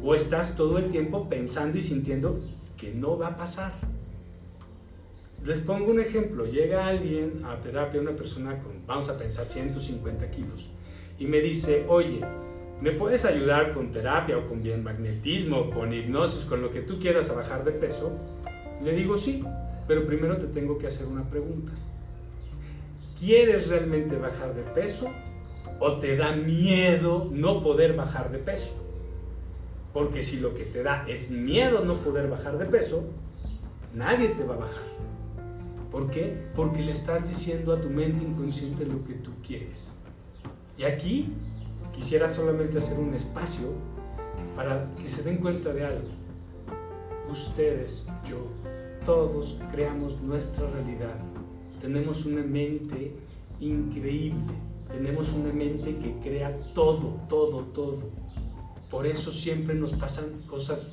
o 0.02 0.14
estás 0.14 0.56
todo 0.56 0.78
el 0.78 0.88
tiempo 0.88 1.28
pensando 1.28 1.76
y 1.76 1.82
sintiendo 1.82 2.40
que 2.78 2.94
no 2.94 3.18
va 3.18 3.26
a 3.26 3.36
pasar. 3.36 3.74
Les 5.44 5.58
pongo 5.58 5.90
un 5.90 6.00
ejemplo, 6.00 6.46
llega 6.46 6.86
alguien 6.86 7.42
a 7.44 7.60
terapia, 7.60 8.00
una 8.00 8.16
persona 8.16 8.58
con, 8.62 8.86
vamos 8.86 9.10
a 9.10 9.18
pensar, 9.18 9.46
150 9.46 10.30
kilos, 10.30 10.70
y 11.18 11.26
me 11.26 11.40
dice, 11.40 11.84
oye, 11.88 12.22
¿me 12.80 12.92
puedes 12.92 13.26
ayudar 13.26 13.74
con 13.74 13.92
terapia 13.92 14.38
o 14.38 14.48
con 14.48 14.62
magnetismo, 14.82 15.68
con 15.68 15.92
hipnosis, 15.92 16.46
con 16.46 16.62
lo 16.62 16.70
que 16.70 16.80
tú 16.80 16.98
quieras 16.98 17.28
a 17.28 17.34
bajar 17.34 17.64
de 17.64 17.72
peso? 17.72 18.18
Le 18.84 18.92
digo 18.92 19.16
sí, 19.16 19.42
pero 19.88 20.06
primero 20.06 20.36
te 20.36 20.46
tengo 20.46 20.76
que 20.76 20.86
hacer 20.86 21.06
una 21.06 21.24
pregunta. 21.24 21.72
¿Quieres 23.18 23.68
realmente 23.68 24.18
bajar 24.18 24.54
de 24.54 24.60
peso 24.60 25.06
o 25.80 25.98
te 25.98 26.18
da 26.18 26.36
miedo 26.36 27.30
no 27.32 27.62
poder 27.62 27.96
bajar 27.96 28.30
de 28.30 28.38
peso? 28.38 28.74
Porque 29.94 30.22
si 30.22 30.38
lo 30.38 30.54
que 30.54 30.64
te 30.64 30.82
da 30.82 31.06
es 31.08 31.30
miedo 31.30 31.82
no 31.82 32.00
poder 32.00 32.28
bajar 32.28 32.58
de 32.58 32.66
peso, 32.66 33.04
nadie 33.94 34.28
te 34.28 34.44
va 34.44 34.56
a 34.56 34.58
bajar. 34.58 34.84
¿Por 35.90 36.10
qué? 36.10 36.36
Porque 36.54 36.82
le 36.82 36.92
estás 36.92 37.26
diciendo 37.26 37.72
a 37.72 37.80
tu 37.80 37.88
mente 37.88 38.22
inconsciente 38.22 38.84
lo 38.84 39.02
que 39.04 39.14
tú 39.14 39.30
quieres. 39.46 39.96
Y 40.76 40.84
aquí 40.84 41.32
quisiera 41.94 42.28
solamente 42.28 42.76
hacer 42.76 42.98
un 42.98 43.14
espacio 43.14 43.68
para 44.54 44.88
que 45.00 45.08
se 45.08 45.22
den 45.22 45.38
cuenta 45.38 45.72
de 45.72 45.86
algo 45.86 46.24
ustedes, 47.30 48.06
yo, 48.28 48.46
todos 49.04 49.58
creamos 49.70 50.20
nuestra 50.22 50.68
realidad. 50.70 51.16
Tenemos 51.80 52.24
una 52.24 52.42
mente 52.42 53.12
increíble, 53.60 54.54
tenemos 54.90 55.32
una 55.32 55.52
mente 55.52 55.96
que 55.96 56.14
crea 56.22 56.58
todo, 56.74 57.20
todo, 57.28 57.64
todo. 57.72 57.98
Por 58.90 59.06
eso 59.06 59.32
siempre 59.32 59.74
nos 59.74 59.92
pasan 59.92 60.42
cosas, 60.46 60.88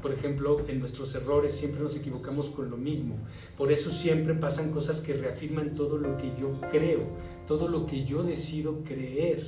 por 0.00 0.12
ejemplo, 0.12 0.60
en 0.68 0.78
nuestros 0.78 1.14
errores 1.14 1.54
siempre 1.54 1.80
nos 1.80 1.96
equivocamos 1.96 2.50
con 2.50 2.70
lo 2.70 2.76
mismo. 2.76 3.16
Por 3.56 3.72
eso 3.72 3.90
siempre 3.90 4.34
pasan 4.34 4.70
cosas 4.70 5.00
que 5.00 5.14
reafirman 5.14 5.74
todo 5.74 5.98
lo 5.98 6.16
que 6.16 6.32
yo 6.38 6.60
creo, 6.70 7.00
todo 7.46 7.68
lo 7.68 7.86
que 7.86 8.04
yo 8.04 8.22
decido 8.22 8.84
creer. 8.84 9.46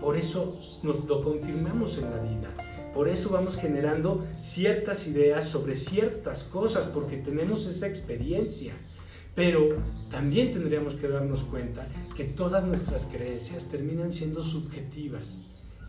Por 0.00 0.16
eso 0.16 0.58
nos 0.82 1.04
lo 1.04 1.22
confirmamos 1.22 1.98
en 1.98 2.10
la 2.10 2.18
vida. 2.18 2.75
Por 2.96 3.08
eso 3.08 3.28
vamos 3.28 3.58
generando 3.58 4.26
ciertas 4.38 5.06
ideas 5.06 5.44
sobre 5.44 5.76
ciertas 5.76 6.44
cosas, 6.44 6.86
porque 6.86 7.18
tenemos 7.18 7.66
esa 7.66 7.86
experiencia. 7.86 8.72
Pero 9.34 9.82
también 10.10 10.54
tendríamos 10.54 10.94
que 10.94 11.06
darnos 11.06 11.42
cuenta 11.42 11.86
que 12.16 12.24
todas 12.24 12.64
nuestras 12.64 13.04
creencias 13.04 13.68
terminan 13.68 14.14
siendo 14.14 14.42
subjetivas 14.42 15.38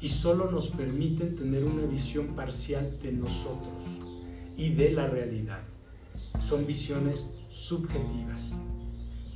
y 0.01 0.09
solo 0.09 0.51
nos 0.51 0.67
permiten 0.67 1.37
tener 1.37 1.63
una 1.63 1.85
visión 1.85 2.35
parcial 2.35 2.99
de 3.01 3.13
nosotros 3.13 3.85
y 4.57 4.73
de 4.73 4.91
la 4.91 5.07
realidad. 5.07 5.61
Son 6.41 6.67
visiones 6.67 7.29
subjetivas. 7.47 8.53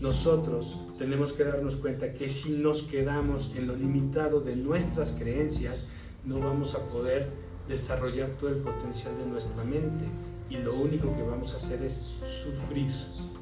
Nosotros 0.02 0.76
tenemos 0.98 1.32
que 1.32 1.46
darnos 1.46 1.78
cuenta 1.78 2.12
que 2.12 2.28
si 2.28 2.52
nos 2.52 2.84
quedamos 2.84 3.54
en 3.56 3.68
lo 3.68 3.78
limitado 3.78 4.42
de 4.42 4.58
nuestras 4.58 5.14
creencias, 5.14 5.86
no 6.26 6.42
vamos 6.42 6.76
a 6.76 6.90
poder 6.90 7.50
desarrollar 7.72 8.30
todo 8.38 8.50
el 8.50 8.58
potencial 8.58 9.18
de 9.18 9.26
nuestra 9.26 9.64
mente 9.64 10.06
y 10.50 10.58
lo 10.58 10.76
único 10.76 11.16
que 11.16 11.24
vamos 11.24 11.54
a 11.54 11.58
hacer 11.58 11.82
es 11.82 12.06
sufrir. 12.24 12.92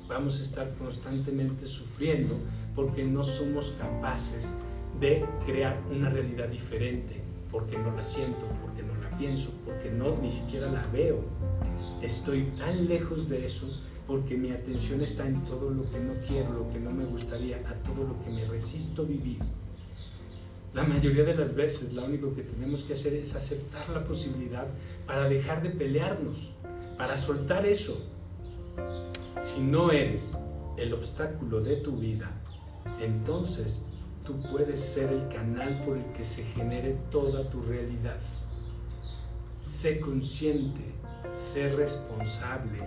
Vamos 0.08 0.40
a 0.40 0.42
estar 0.44 0.74
constantemente 0.76 1.66
sufriendo 1.66 2.36
porque 2.76 3.04
no 3.04 3.24
somos 3.24 3.72
capaces 3.72 4.54
de 5.00 5.26
crear 5.46 5.82
una 5.90 6.10
realidad 6.10 6.48
diferente, 6.48 7.22
porque 7.52 7.78
no 7.78 7.96
la 7.96 8.06
siento, 8.06 8.46
porque 8.62 8.84
no 8.84 8.96
la 9.02 9.18
pienso, 9.18 9.52
porque 9.66 9.90
no 9.90 10.18
ni 10.18 10.32
siquiera 10.32 10.72
la 10.72 10.84
veo. 10.94 11.22
Estoy 12.02 12.44
tan 12.58 12.88
lejos 12.88 13.28
de 13.28 13.46
eso 13.46 13.68
porque 14.08 14.38
mi 14.38 14.52
atención 14.52 15.02
está 15.02 15.28
en 15.28 15.44
todo 15.46 15.70
lo 15.70 15.90
que 15.92 16.00
no 16.00 16.14
quiero, 16.28 16.54
lo 16.54 16.70
que 16.70 16.80
no 16.80 16.92
me 16.92 17.06
gustaría, 17.06 17.58
a 17.58 17.74
todo 17.84 18.08
lo 18.08 18.24
que 18.24 18.32
me 18.32 18.46
resisto 18.46 19.06
vivir. 19.06 19.40
La 20.74 20.84
mayoría 20.84 21.24
de 21.24 21.36
las 21.36 21.56
veces 21.56 21.94
lo 21.94 22.06
único 22.06 22.36
que 22.36 22.44
tenemos 22.44 22.84
que 22.84 22.94
hacer 22.94 23.14
es 23.14 23.36
aceptar 23.36 23.90
la 23.90 24.04
posibilidad 24.04 24.68
para 25.08 25.28
dejar 25.28 25.64
de 25.64 25.72
pelearnos, 25.72 26.52
para 26.96 27.18
soltar 27.18 27.66
eso. 27.66 27.98
Si 29.42 29.62
no 29.62 29.92
eres 29.92 30.38
el 30.78 30.94
obstáculo 30.94 31.62
de 31.62 31.78
tu 31.78 31.98
vida, 31.98 32.30
entonces 33.02 33.82
tú 34.24 34.40
puedes 34.52 34.80
ser 34.80 35.12
el 35.12 35.28
canal 35.30 35.82
por 35.84 35.98
el 35.98 36.06
que 36.14 36.24
se 36.24 36.44
genere 36.44 36.98
toda 37.10 37.50
tu 37.50 37.64
realidad. 37.64 38.20
Sé 39.62 40.00
consciente, 40.00 40.94
sé 41.32 41.70
responsable, 41.70 42.80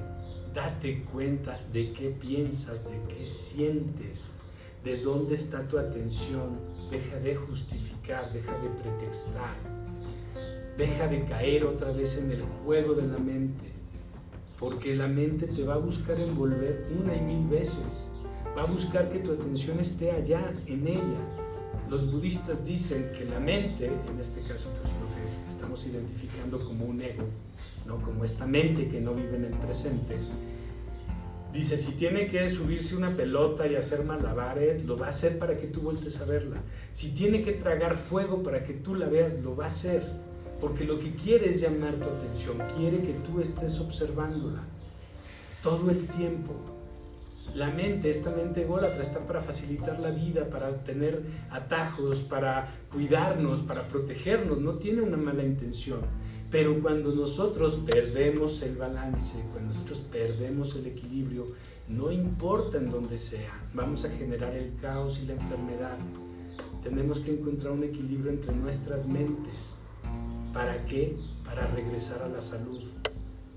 date 0.55 1.03
cuenta 1.13 1.61
de 1.73 1.93
qué 1.93 2.11
piensas, 2.11 2.85
de 2.85 3.01
qué 3.09 3.27
sientes, 3.27 4.31
de 4.85 4.99
dónde 4.99 5.35
está 5.35 5.67
tu 5.67 5.79
atención, 5.79 6.59
deja 6.93 7.19
de 7.19 7.35
justificar, 7.35 8.31
deja 8.35 8.53
de 8.59 8.69
pretextar, 8.69 9.57
deja 10.77 11.09
de 11.09 11.25
caer 11.25 11.65
otra 11.65 11.91
vez 11.91 12.19
en 12.19 12.31
el 12.31 12.43
juego 12.43 12.93
de 12.95 13.07
la 13.07 13.17
mente, 13.17 13.73
porque 14.59 14.95
la 14.95 15.09
mente 15.09 15.47
te 15.47 15.65
va 15.65 15.75
a 15.75 15.79
buscar 15.79 16.21
envolver 16.21 16.87
una 17.01 17.17
y 17.17 17.21
mil 17.23 17.49
veces, 17.49 18.11
va 18.57 18.63
a 18.63 18.67
buscar 18.67 19.11
que 19.11 19.21
tu 19.21 19.33
atención 19.33 19.81
esté 19.81 20.11
allá, 20.11 20.53
en 20.67 20.87
ella. 20.87 21.23
Los 21.89 22.11
budistas 22.13 22.65
dicen 22.65 23.11
que 23.17 23.25
la 23.25 23.41
mente, 23.41 23.87
en 23.87 24.21
este 24.21 24.43
caso 24.43 24.69
pues 24.79 24.93
lo 24.93 25.09
que 25.15 25.49
estamos 25.49 25.87
identificando 25.87 26.63
como 26.63 26.85
un 26.85 27.01
ego, 27.01 27.25
¿no? 27.87 28.03
como 28.03 28.23
esta 28.25 28.47
mente 28.47 28.89
que 28.89 29.01
no 29.01 29.15
vive 29.15 29.37
en 29.37 29.47
el 29.47 29.55
presente, 29.55 30.17
Dice, 31.53 31.77
si 31.77 31.93
tiene 31.93 32.29
que 32.29 32.49
subirse 32.49 32.97
una 32.97 33.15
pelota 33.15 33.67
y 33.67 33.77
hacer 33.77 34.05
malabares, 34.05 34.85
lo 34.87 34.97
va 34.97 35.07
a 35.07 35.11
hacer 35.11 35.39
para 35.39 35.59
que 35.59 35.67
tú 35.67 35.83
voltes 35.83 36.19
a 36.21 36.25
verla. 36.25 36.63
Si 36.95 37.15
tiene 37.15 37.43
que 37.43 37.53
tragar 37.53 37.97
fuego 37.97 38.43
para 38.43 38.65
que 38.65 38.73
tú 38.73 38.95
la 38.95 39.07
veas, 39.07 39.35
lo 39.35 39.55
va 39.55 39.65
a 39.65 39.67
hacer. 39.67 40.03
Porque 40.61 40.85
lo 40.85 40.99
que 40.99 41.15
quiere 41.15 41.51
es 41.51 41.61
llamar 41.61 41.97
tu 41.97 42.09
atención, 42.09 42.57
quiere 42.77 43.03
que 43.03 43.13
tú 43.13 43.41
estés 43.41 43.81
observándola 43.81 44.63
todo 45.63 45.91
el 45.91 46.07
tiempo. 46.07 46.55
La 47.55 47.69
mente, 47.71 48.09
esta 48.09 48.31
mente 48.31 48.63
ególatra, 48.63 49.03
está 49.03 49.19
para 49.27 49.43
facilitar 49.43 50.01
la 50.01 50.11
vida, 50.11 50.49
para 50.49 50.83
tener 50.85 51.23
atajos, 51.51 52.21
para 52.21 52.73
cuidarnos, 52.91 53.61
para 53.61 53.89
protegernos, 53.89 54.59
no 54.59 54.75
tiene 54.75 55.03
una 55.03 55.19
mala 55.19 55.43
intención. 55.43 56.01
Pero 56.53 56.83
cuando 56.83 57.15
nosotros 57.15 57.77
perdemos 57.91 58.61
el 58.61 58.77
balance, 58.77 59.43
cuando 59.53 59.73
nosotros 59.73 60.01
perdemos 60.13 60.77
el 60.77 60.87
equilibrio, 60.87 61.47
no 61.89 62.13
importa 62.13 62.77
en 62.77 62.91
dónde 62.91 63.17
sea, 63.17 63.69
vamos 63.73 64.05
a 64.05 64.11
generar 64.11 64.55
el 64.55 64.77
caos 64.77 65.19
y 65.23 65.27
la 65.27 65.33
enfermedad. 65.33 65.97
Tenemos 66.83 67.21
que 67.21 67.33
encontrar 67.33 67.73
un 67.73 67.85
equilibrio 67.85 68.31
entre 68.31 68.55
nuestras 68.55 69.07
mentes. 69.07 69.79
¿Para 70.53 70.85
qué? 70.85 71.17
Para 71.43 71.69
regresar 71.69 72.23
a 72.23 72.29
la 72.29 72.43
salud. 72.43 72.83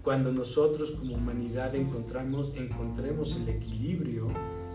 Cuando 0.01 0.31
nosotros 0.31 0.91
como 0.91 1.15
humanidad 1.15 1.75
encontramos, 1.75 2.53
encontremos 2.55 3.35
el 3.35 3.49
equilibrio, 3.49 4.29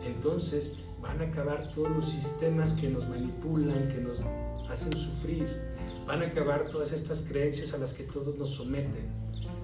entonces 0.04 0.78
van 1.00 1.22
a 1.22 1.24
acabar 1.24 1.70
todos 1.70 1.90
los 1.90 2.04
sistemas 2.10 2.74
que 2.74 2.90
nos 2.90 3.08
manipulan, 3.08 3.88
que 3.88 4.02
nos 4.02 4.18
hacen 4.68 4.94
sufrir. 4.94 5.69
Van 6.06 6.22
a 6.22 6.26
acabar 6.26 6.68
todas 6.68 6.92
estas 6.92 7.22
creencias 7.22 7.74
a 7.74 7.78
las 7.78 7.94
que 7.94 8.04
todos 8.04 8.36
nos 8.36 8.50
someten. 8.50 9.08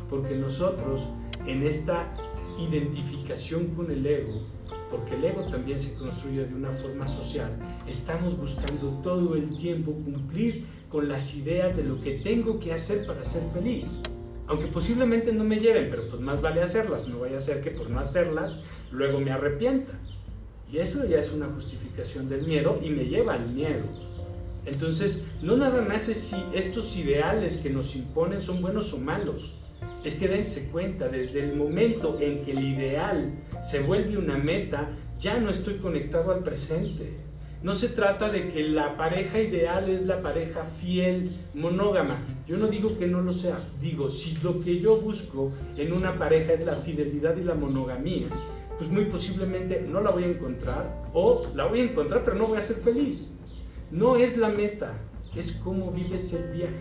Porque 0.08 0.34
nosotros 0.36 1.08
en 1.46 1.62
esta 1.62 2.14
identificación 2.58 3.74
con 3.74 3.90
el 3.90 4.06
ego, 4.06 4.46
porque 4.90 5.14
el 5.14 5.24
ego 5.24 5.46
también 5.48 5.78
se 5.78 5.94
construye 5.94 6.46
de 6.46 6.54
una 6.54 6.70
forma 6.70 7.08
social, 7.08 7.52
estamos 7.86 8.38
buscando 8.38 9.00
todo 9.02 9.34
el 9.34 9.56
tiempo 9.56 9.92
cumplir 9.92 10.64
con 10.88 11.08
las 11.08 11.34
ideas 11.34 11.76
de 11.76 11.84
lo 11.84 12.00
que 12.00 12.20
tengo 12.20 12.60
que 12.60 12.72
hacer 12.72 13.06
para 13.06 13.24
ser 13.24 13.42
feliz 13.52 13.92
aunque 14.48 14.66
posiblemente 14.66 15.32
no 15.32 15.44
me 15.44 15.58
lleven, 15.58 15.88
pero 15.90 16.06
pues 16.08 16.20
más 16.20 16.40
vale 16.40 16.62
hacerlas, 16.62 17.08
no 17.08 17.20
vaya 17.20 17.38
a 17.38 17.40
ser 17.40 17.62
que 17.62 17.70
por 17.70 17.90
no 17.90 17.98
hacerlas 17.98 18.60
luego 18.92 19.20
me 19.20 19.32
arrepienta. 19.32 19.92
Y 20.70 20.78
eso 20.78 21.04
ya 21.04 21.18
es 21.18 21.32
una 21.32 21.46
justificación 21.46 22.28
del 22.28 22.46
miedo 22.46 22.78
y 22.82 22.90
me 22.90 23.04
lleva 23.04 23.34
al 23.34 23.48
miedo. 23.48 23.84
Entonces, 24.66 25.24
no 25.42 25.56
nada 25.56 25.80
más 25.80 26.08
es 26.08 26.18
si 26.18 26.36
estos 26.52 26.96
ideales 26.96 27.58
que 27.58 27.70
nos 27.70 27.94
imponen 27.94 28.42
son 28.42 28.60
buenos 28.60 28.92
o 28.92 28.98
malos. 28.98 29.54
Es 30.04 30.14
que 30.14 30.28
dense 30.28 30.68
cuenta, 30.70 31.08
desde 31.08 31.40
el 31.40 31.56
momento 31.56 32.18
en 32.20 32.44
que 32.44 32.52
el 32.52 32.62
ideal 32.62 33.32
se 33.62 33.80
vuelve 33.80 34.18
una 34.18 34.36
meta, 34.36 34.90
ya 35.18 35.38
no 35.38 35.50
estoy 35.50 35.76
conectado 35.76 36.32
al 36.32 36.42
presente. 36.42 37.26
No 37.62 37.74
se 37.74 37.88
trata 37.88 38.30
de 38.30 38.50
que 38.50 38.68
la 38.68 38.96
pareja 38.96 39.40
ideal 39.40 39.88
es 39.88 40.06
la 40.06 40.20
pareja 40.20 40.64
fiel, 40.64 41.30
monógama. 41.54 42.18
Yo 42.46 42.56
no 42.56 42.68
digo 42.68 42.98
que 42.98 43.06
no 43.06 43.22
lo 43.22 43.32
sea. 43.32 43.60
Digo, 43.80 44.10
si 44.10 44.36
lo 44.42 44.60
que 44.60 44.78
yo 44.78 45.00
busco 45.00 45.52
en 45.76 45.92
una 45.92 46.18
pareja 46.18 46.52
es 46.52 46.64
la 46.64 46.76
fidelidad 46.76 47.36
y 47.36 47.44
la 47.44 47.54
monogamía, 47.54 48.28
pues 48.78 48.90
muy 48.90 49.06
posiblemente 49.06 49.86
no 49.88 50.00
la 50.00 50.10
voy 50.10 50.24
a 50.24 50.28
encontrar 50.28 51.04
o 51.14 51.46
la 51.54 51.64
voy 51.64 51.80
a 51.80 51.84
encontrar 51.84 52.24
pero 52.24 52.36
no 52.36 52.46
voy 52.48 52.58
a 52.58 52.62
ser 52.62 52.76
feliz. 52.76 53.36
No 53.90 54.16
es 54.16 54.36
la 54.36 54.48
meta, 54.48 54.94
es 55.34 55.52
cómo 55.52 55.92
vives 55.92 56.32
el 56.32 56.50
viaje. 56.50 56.74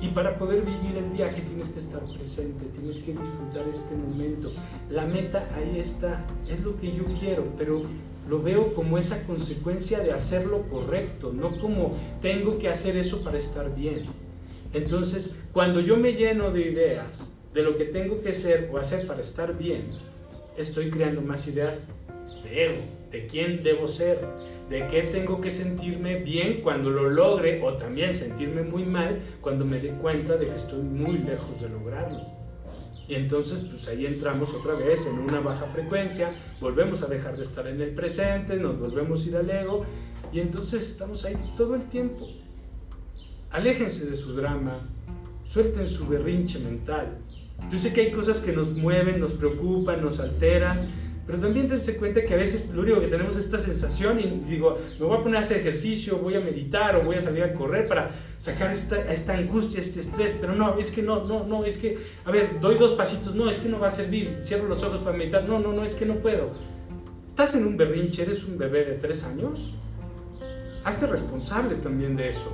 Y 0.00 0.08
para 0.08 0.38
poder 0.38 0.62
vivir 0.62 0.96
el 0.96 1.10
viaje 1.10 1.42
tienes 1.42 1.68
que 1.68 1.78
estar 1.78 2.02
presente, 2.02 2.66
tienes 2.66 2.98
que 2.98 3.12
disfrutar 3.12 3.68
este 3.70 3.94
momento. 3.94 4.52
La 4.90 5.04
meta 5.04 5.48
ahí 5.54 5.78
está, 5.78 6.24
es 6.48 6.60
lo 6.60 6.78
que 6.78 6.94
yo 6.94 7.04
quiero, 7.20 7.44
pero 7.56 7.82
lo 8.28 8.42
veo 8.42 8.74
como 8.74 8.96
esa 8.96 9.26
consecuencia 9.26 10.00
de 10.00 10.12
hacer 10.12 10.46
lo 10.46 10.62
correcto, 10.68 11.32
no 11.32 11.58
como 11.60 11.96
tengo 12.22 12.58
que 12.58 12.68
hacer 12.68 12.96
eso 12.96 13.22
para 13.22 13.38
estar 13.38 13.74
bien. 13.74 14.06
Entonces, 14.72 15.36
cuando 15.52 15.80
yo 15.80 15.96
me 15.96 16.14
lleno 16.14 16.50
de 16.50 16.62
ideas 16.62 17.30
de 17.52 17.62
lo 17.62 17.76
que 17.76 17.84
tengo 17.84 18.22
que 18.22 18.32
ser 18.32 18.70
o 18.72 18.78
hacer 18.78 19.06
para 19.06 19.20
estar 19.20 19.56
bien, 19.56 19.84
estoy 20.56 20.90
creando 20.90 21.20
más 21.20 21.46
ideas 21.46 21.84
de 22.42 22.64
ego, 22.64 22.82
de 23.10 23.26
quién 23.26 23.62
debo 23.62 23.86
ser, 23.86 24.18
de 24.68 24.88
qué 24.88 25.02
tengo 25.02 25.40
que 25.40 25.50
sentirme 25.50 26.16
bien 26.16 26.60
cuando 26.62 26.90
lo 26.90 27.10
logre 27.10 27.60
o 27.62 27.74
también 27.74 28.14
sentirme 28.14 28.62
muy 28.62 28.84
mal 28.84 29.20
cuando 29.40 29.64
me 29.64 29.78
dé 29.78 29.90
cuenta 29.90 30.36
de 30.36 30.48
que 30.48 30.54
estoy 30.54 30.82
muy 30.82 31.18
lejos 31.18 31.60
de 31.60 31.68
lograrlo. 31.68 32.20
Y 33.06 33.14
entonces, 33.16 33.58
pues 33.68 33.86
ahí 33.88 34.06
entramos 34.06 34.54
otra 34.54 34.74
vez 34.74 35.06
en 35.06 35.18
una 35.18 35.40
baja 35.40 35.66
frecuencia, 35.66 36.32
volvemos 36.60 37.02
a 37.02 37.06
dejar 37.06 37.36
de 37.36 37.42
estar 37.42 37.66
en 37.66 37.80
el 37.80 37.90
presente, 37.90 38.56
nos 38.56 38.78
volvemos 38.78 39.24
a 39.24 39.28
ir 39.28 39.36
al 39.36 39.50
ego, 39.50 39.84
y 40.32 40.40
entonces 40.40 40.90
estamos 40.90 41.24
ahí 41.26 41.36
todo 41.56 41.74
el 41.74 41.84
tiempo. 41.84 42.26
Aléjense 43.50 44.06
de 44.06 44.16
su 44.16 44.32
drama, 44.34 44.88
suelten 45.46 45.86
su 45.86 46.08
berrinche 46.08 46.58
mental. 46.58 47.18
Yo 47.70 47.78
sé 47.78 47.92
que 47.92 48.00
hay 48.00 48.10
cosas 48.10 48.40
que 48.40 48.52
nos 48.52 48.70
mueven, 48.72 49.20
nos 49.20 49.32
preocupan, 49.32 50.02
nos 50.02 50.18
alteran, 50.18 51.03
pero 51.26 51.38
también 51.38 51.68
dense 51.68 51.96
cuenta 51.96 52.22
que 52.22 52.34
a 52.34 52.36
veces 52.36 52.70
lo 52.70 52.82
único 52.82 53.00
que 53.00 53.06
tenemos 53.06 53.34
es 53.36 53.46
esta 53.46 53.58
sensación 53.58 54.20
y 54.20 54.42
digo, 54.46 54.78
me 54.98 55.06
voy 55.06 55.18
a 55.18 55.22
poner 55.22 55.38
a 55.38 55.40
hacer 55.40 55.58
ejercicio, 55.58 56.18
voy 56.18 56.34
a 56.34 56.40
meditar 56.40 56.96
o 56.96 57.04
voy 57.04 57.16
a 57.16 57.20
salir 57.20 57.42
a 57.42 57.54
correr 57.54 57.88
para 57.88 58.10
sacar 58.38 58.72
esta, 58.72 59.10
esta 59.10 59.34
angustia, 59.34 59.80
este 59.80 60.00
estrés, 60.00 60.36
pero 60.38 60.54
no, 60.54 60.78
es 60.78 60.90
que 60.90 61.02
no, 61.02 61.24
no, 61.24 61.44
no, 61.44 61.64
es 61.64 61.78
que, 61.78 61.98
a 62.24 62.30
ver, 62.30 62.60
doy 62.60 62.76
dos 62.76 62.92
pasitos, 62.92 63.34
no, 63.34 63.48
es 63.48 63.58
que 63.58 63.70
no 63.70 63.80
va 63.80 63.86
a 63.86 63.90
servir, 63.90 64.38
cierro 64.42 64.68
los 64.68 64.82
ojos 64.82 65.00
para 65.00 65.16
meditar, 65.16 65.44
no, 65.44 65.58
no, 65.58 65.72
no, 65.72 65.84
es 65.84 65.94
que 65.94 66.04
no 66.04 66.16
puedo. 66.16 66.50
¿Estás 67.26 67.54
en 67.56 67.66
un 67.66 67.76
berrinche? 67.76 68.22
¿Eres 68.22 68.44
un 68.44 68.58
bebé 68.58 68.84
de 68.84 68.92
tres 68.92 69.24
años? 69.24 69.72
Hazte 70.84 71.06
responsable 71.06 71.76
también 71.76 72.14
de 72.16 72.28
eso. 72.28 72.52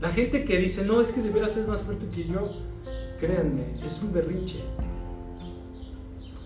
La 0.00 0.10
gente 0.10 0.44
que 0.44 0.58
dice, 0.58 0.84
no, 0.84 1.00
es 1.00 1.12
que 1.12 1.20
deberás 1.20 1.52
ser 1.52 1.68
más 1.68 1.82
fuerte 1.82 2.06
que 2.06 2.24
yo, 2.24 2.50
créanme, 3.20 3.74
es 3.84 4.00
un 4.02 4.12
berrinche. 4.12 4.60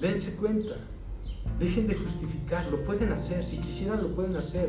Dense 0.03 0.35
cuenta. 0.35 0.75
Dejen 1.61 1.87
de 1.87 1.95
justificar. 1.95 2.67
Lo 2.73 2.83
pueden 2.83 3.13
hacer. 3.13 3.45
Si 3.45 3.59
quisieran, 3.59 4.03
lo 4.03 4.09
pueden 4.09 4.35
hacer. 4.35 4.69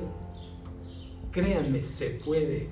Créanme, 1.32 1.84
se 1.84 2.12
puede. 2.12 2.70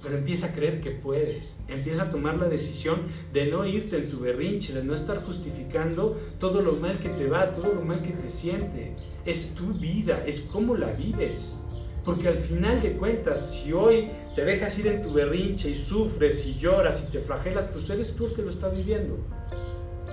Pero 0.00 0.18
empieza 0.18 0.46
a 0.46 0.52
creer 0.52 0.80
que 0.80 0.92
puedes. 0.92 1.58
Empieza 1.66 2.04
a 2.04 2.10
tomar 2.10 2.36
la 2.36 2.48
decisión 2.48 3.00
de 3.32 3.48
no 3.48 3.66
irte 3.66 3.96
en 3.96 4.08
tu 4.08 4.20
berrinche, 4.20 4.72
de 4.72 4.84
no 4.84 4.94
estar 4.94 5.20
justificando 5.24 6.16
todo 6.38 6.62
lo 6.62 6.74
mal 6.74 7.00
que 7.00 7.08
te 7.08 7.26
va, 7.26 7.52
todo 7.52 7.74
lo 7.74 7.82
mal 7.82 8.02
que 8.02 8.12
te 8.12 8.30
siente. 8.30 8.94
Es 9.26 9.52
tu 9.56 9.72
vida, 9.72 10.22
es 10.24 10.42
cómo 10.42 10.76
la 10.76 10.92
vives. 10.92 11.60
Porque 12.04 12.28
al 12.28 12.38
final 12.38 12.80
de 12.80 12.92
cuentas, 12.92 13.50
si 13.50 13.72
hoy 13.72 14.10
te 14.36 14.44
dejas 14.44 14.78
ir 14.78 14.86
en 14.86 15.02
tu 15.02 15.12
berrinche 15.12 15.70
y 15.70 15.74
sufres 15.74 16.46
y 16.46 16.54
lloras 16.54 17.04
y 17.08 17.10
te 17.10 17.18
flagelas, 17.18 17.64
pues 17.72 17.90
eres 17.90 18.14
tú 18.14 18.26
el 18.26 18.34
que 18.34 18.42
lo 18.42 18.50
está 18.50 18.68
viviendo. 18.68 19.18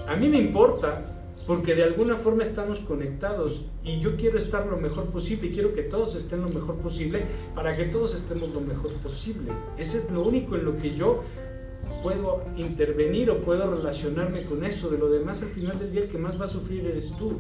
A 0.08 0.15
mí 0.15 0.27
me 0.27 0.39
importa 0.39 1.12
porque 1.47 1.75
de 1.75 1.84
alguna 1.84 2.15
forma 2.15 2.43
estamos 2.43 2.79
conectados 2.79 3.65
y 3.84 3.99
yo 3.99 4.15
quiero 4.15 4.38
estar 4.38 4.65
lo 4.65 4.77
mejor 4.77 5.05
posible 5.05 5.47
y 5.47 5.51
quiero 5.51 5.73
que 5.73 5.84
todos 5.84 6.15
estén 6.15 6.41
lo 6.41 6.49
mejor 6.49 6.77
posible 6.77 7.25
para 7.53 7.77
que 7.77 7.86
todos 7.86 8.15
estemos 8.15 8.49
lo 8.53 8.62
mejor 8.62 8.93
posible. 8.95 9.51
Ese 9.77 9.99
es 9.99 10.12
lo 10.12 10.23
único 10.23 10.55
en 10.55 10.65
lo 10.65 10.77
que 10.77 10.95
yo 10.95 11.23
puedo 12.01 12.43
intervenir 12.58 13.29
o 13.29 13.39
puedo 13.39 13.69
relacionarme 13.69 14.45
con 14.45 14.63
eso. 14.63 14.89
De 14.89 14.97
lo 14.97 15.10
demás, 15.10 15.41
al 15.43 15.49
final 15.49 15.77
del 15.77 15.91
día, 15.91 16.01
el 16.01 16.10
que 16.10 16.17
más 16.17 16.39
va 16.39 16.45
a 16.45 16.47
sufrir 16.47 16.86
eres 16.86 17.15
tú. 17.17 17.34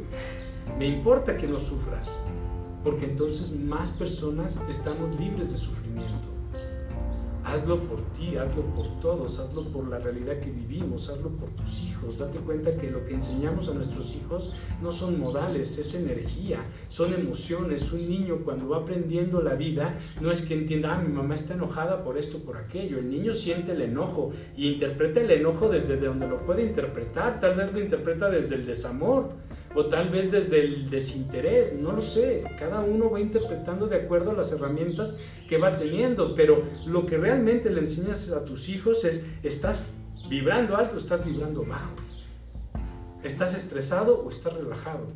Me 0.77 0.87
importa 0.87 1.37
que 1.37 1.47
no 1.47 1.59
sufras, 1.59 2.15
porque 2.83 3.05
entonces 3.05 3.51
más 3.51 3.91
personas 3.91 4.59
estamos 4.69 5.19
libres 5.19 5.51
de 5.51 5.57
sufrimiento. 5.57 6.34
Hazlo 7.45 7.79
por 7.83 8.01
ti, 8.13 8.37
hazlo 8.37 8.63
por 8.75 8.99
todos, 8.99 9.37
hazlo 9.39 9.65
por 9.65 9.87
la 9.87 9.99
realidad 9.99 10.39
que 10.39 10.49
vivimos, 10.49 11.09
hazlo 11.09 11.29
por 11.29 11.49
tus 11.51 11.83
hijos. 11.83 12.17
Date 12.17 12.39
cuenta 12.39 12.75
que 12.75 12.89
lo 12.89 13.05
que 13.05 13.13
enseñamos 13.13 13.69
a 13.69 13.75
nuestros 13.75 14.15
hijos 14.15 14.55
no 14.81 14.91
son 14.91 15.19
modales, 15.19 15.77
es 15.77 15.93
energía, 15.93 16.63
son 16.89 17.13
emociones. 17.13 17.91
Un 17.91 18.09
niño 18.09 18.39
cuando 18.43 18.69
va 18.69 18.77
aprendiendo 18.77 19.43
la 19.43 19.53
vida 19.53 19.95
no 20.21 20.31
es 20.31 20.41
que 20.41 20.55
entienda, 20.55 20.95
ah, 20.95 21.01
mi 21.01 21.13
mamá 21.13 21.35
está 21.35 21.53
enojada 21.53 22.03
por 22.03 22.17
esto, 22.17 22.39
por 22.39 22.57
aquello. 22.57 22.97
El 22.97 23.11
niño 23.11 23.35
siente 23.35 23.73
el 23.73 23.81
enojo 23.81 24.31
y 24.57 24.73
interpreta 24.73 25.21
el 25.21 25.29
enojo 25.29 25.69
desde 25.69 25.97
donde 25.97 26.27
lo 26.27 26.43
puede 26.47 26.63
interpretar. 26.63 27.39
Tal 27.39 27.55
vez 27.55 27.71
lo 27.71 27.79
interpreta 27.79 28.27
desde 28.27 28.55
el 28.55 28.65
desamor 28.65 29.29
o 29.75 29.85
tal 29.85 30.09
vez 30.09 30.31
desde 30.31 30.61
el 30.61 30.89
desinterés, 30.89 31.73
no 31.73 31.91
lo 31.91 32.01
sé. 32.01 32.43
Cada 32.57 32.79
uno 32.79 33.11
va 33.11 33.19
interpretando 33.19 33.87
de 33.87 33.97
acuerdo 33.97 34.31
a 34.31 34.33
las 34.33 34.51
herramientas 34.51 35.17
que 35.49 35.57
va 35.57 35.77
teniendo, 35.77 36.33
pero 36.33 36.63
lo 36.87 37.05
que 37.05 37.17
realmente 37.17 37.69
le 37.69 37.81
enseñas 37.81 38.31
a 38.31 38.45
tus 38.45 38.69
hijos 38.69 39.03
es, 39.03 39.25
¿estás 39.43 39.87
vibrando 40.29 40.77
alto 40.77 40.95
o 40.95 40.97
estás 40.97 41.23
vibrando 41.25 41.65
bajo? 41.65 41.91
¿Estás 43.21 43.55
estresado 43.55 44.23
o 44.23 44.29
estás 44.29 44.53
relajado? 44.53 45.07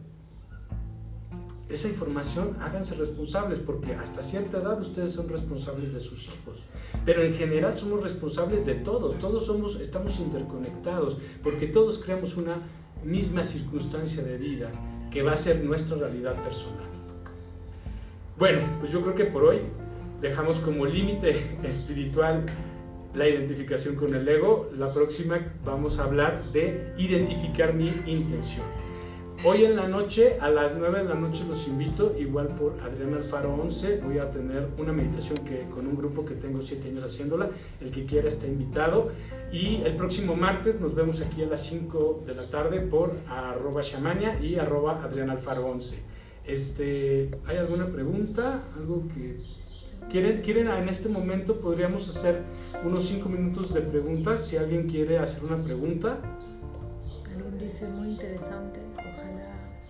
Esa 1.69 1.87
información 1.87 2.57
háganse 2.61 2.95
responsables 2.95 3.59
porque 3.59 3.93
hasta 3.93 4.23
cierta 4.23 4.57
edad 4.57 4.81
ustedes 4.81 5.13
son 5.13 5.29
responsables 5.29 5.93
de 5.93 5.99
sus 5.99 6.25
hijos. 6.25 6.63
Pero 7.05 7.21
en 7.21 7.35
general 7.35 7.77
somos 7.77 8.01
responsables 8.01 8.65
de 8.65 8.73
todos, 8.73 9.19
todos 9.19 9.45
somos, 9.45 9.79
estamos 9.79 10.19
interconectados 10.19 11.19
porque 11.43 11.67
todos 11.67 11.99
creamos 11.99 12.35
una 12.37 12.63
misma 13.03 13.43
circunstancia 13.43 14.23
de 14.23 14.37
vida 14.37 14.71
que 15.11 15.23
va 15.23 15.33
a 15.33 15.37
ser 15.37 15.63
nuestra 15.63 15.97
realidad 15.97 16.35
personal. 16.43 16.87
Bueno, 18.37 18.61
pues 18.79 18.91
yo 18.91 19.01
creo 19.01 19.15
que 19.15 19.25
por 19.25 19.43
hoy 19.43 19.59
dejamos 20.21 20.59
como 20.59 20.85
límite 20.85 21.57
espiritual 21.63 22.45
la 23.13 23.27
identificación 23.27 23.95
con 23.95 24.13
el 24.13 24.27
ego. 24.27 24.69
La 24.77 24.93
próxima 24.93 25.53
vamos 25.65 25.99
a 25.99 26.03
hablar 26.03 26.43
de 26.51 26.93
identificar 26.97 27.73
mi 27.73 27.87
intención. 28.05 28.65
Hoy 29.45 29.63
en 29.63 29.77
la 29.77 29.87
noche, 29.87 30.37
a 30.41 30.49
las 30.49 30.75
9 30.75 31.03
de 31.03 31.05
la 31.05 31.15
noche 31.15 31.45
los 31.47 31.65
invito, 31.65 32.13
igual 32.19 32.49
por 32.49 32.77
Adrián 32.81 33.13
Alfaro 33.13 33.53
11, 33.53 34.01
voy 34.03 34.17
a 34.17 34.29
tener 34.31 34.67
una 34.77 34.91
meditación 34.91 35.37
que, 35.45 35.61
con 35.73 35.87
un 35.87 35.95
grupo 35.95 36.25
que 36.25 36.35
tengo 36.35 36.61
7 36.61 36.89
años 36.89 37.05
haciéndola, 37.05 37.49
el 37.79 37.89
que 37.89 38.05
quiera 38.05 38.27
está 38.27 38.47
invitado. 38.47 39.11
Y 39.49 39.77
el 39.85 39.95
próximo 39.95 40.35
martes 40.35 40.81
nos 40.81 40.93
vemos 40.93 41.21
aquí 41.21 41.41
a 41.41 41.45
las 41.45 41.61
5 41.61 42.23
de 42.27 42.35
la 42.35 42.49
tarde 42.49 42.81
por 42.81 43.15
arroba 43.29 43.81
shamania 43.81 44.37
y 44.43 44.57
arroba 44.57 45.01
Adrián 45.01 45.29
Alfaro 45.29 45.67
11. 45.67 45.97
Este, 46.45 47.31
¿Hay 47.45 47.55
alguna 47.55 47.85
pregunta? 47.85 48.61
¿Algo 48.75 49.07
que 49.07 49.37
quieren, 50.11 50.41
quieren 50.41 50.67
en 50.67 50.89
este 50.89 51.07
momento? 51.07 51.61
Podríamos 51.61 52.09
hacer 52.09 52.41
unos 52.83 53.05
5 53.05 53.29
minutos 53.29 53.73
de 53.73 53.79
preguntas. 53.79 54.45
Si 54.45 54.57
alguien 54.57 54.89
quiere 54.89 55.17
hacer 55.17 55.45
una 55.45 55.63
pregunta. 55.63 56.19
Alguien 57.25 57.57
dice 57.57 57.87
muy 57.87 58.09
interesante 58.09 58.88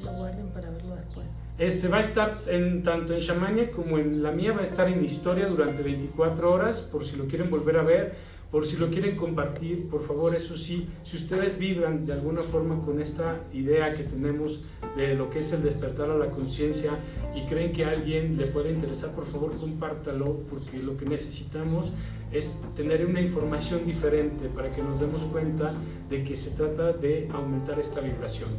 lo 0.02 0.12
guarden 0.12 0.50
para 0.50 0.70
verlo 0.70 0.96
después. 0.96 1.28
Este 1.58 1.88
va 1.88 1.98
a 1.98 2.02
estar 2.02 2.38
en, 2.48 2.84
tanto 2.84 3.14
en 3.14 3.20
Shamania 3.20 3.72
como 3.72 3.98
en 3.98 4.24
la 4.24 4.32
mía, 4.32 4.54
va 4.54 4.62
a 4.62 4.64
estar 4.64 4.88
en 4.88 5.04
historia 5.04 5.48
durante 5.48 5.84
24 5.84 6.52
horas, 6.52 6.82
por 6.82 7.04
si 7.06 7.18
lo 7.18 7.26
quieren 7.26 7.50
volver 7.50 7.78
a 7.78 7.84
ver, 7.84 8.16
por 8.52 8.66
si 8.66 8.78
lo 8.78 8.90
quieren 8.90 9.16
compartir, 9.16 9.88
por 9.90 10.02
favor, 10.06 10.34
eso 10.36 10.58
sí, 10.58 10.90
si 11.04 11.18
ustedes 11.18 11.60
vibran 11.60 12.06
de 12.06 12.14
alguna 12.14 12.42
forma 12.42 12.84
con 12.84 13.00
esta 13.00 13.38
idea 13.54 13.96
que 13.96 14.04
tenemos 14.04 14.62
de 14.98 15.14
lo 15.14 15.30
que 15.30 15.40
es 15.40 15.54
el 15.54 15.62
despertar 15.62 16.10
a 16.10 16.18
la 16.18 16.32
conciencia 16.32 16.98
y 17.36 17.46
creen 17.48 17.72
que 17.74 17.86
a 17.86 17.90
alguien 17.90 18.38
le 18.38 18.48
puede 18.48 18.72
interesar, 18.72 19.12
por 19.12 19.26
favor, 19.26 19.56
compártalo, 19.60 20.40
porque 20.50 20.80
lo 20.80 20.98
que 20.98 21.06
necesitamos 21.06 21.92
es 22.32 22.64
tener 22.76 23.06
una 23.06 23.22
información 23.22 23.86
diferente 23.86 24.50
para 24.50 24.74
que 24.74 24.82
nos 24.82 25.00
demos 25.00 25.24
cuenta 25.26 25.74
de 26.10 26.24
que 26.24 26.36
se 26.36 26.52
trata 26.52 26.94
de 26.94 27.30
aumentar 27.32 27.80
esta 27.80 28.02
vibración. 28.02 28.50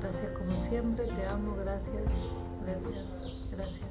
Gracias 0.00 0.32
como 0.32 0.56
siempre, 0.56 1.06
te 1.06 1.26
amo, 1.26 1.56
gracias, 1.62 2.32
gracias, 2.64 3.48
gracias. 3.50 3.88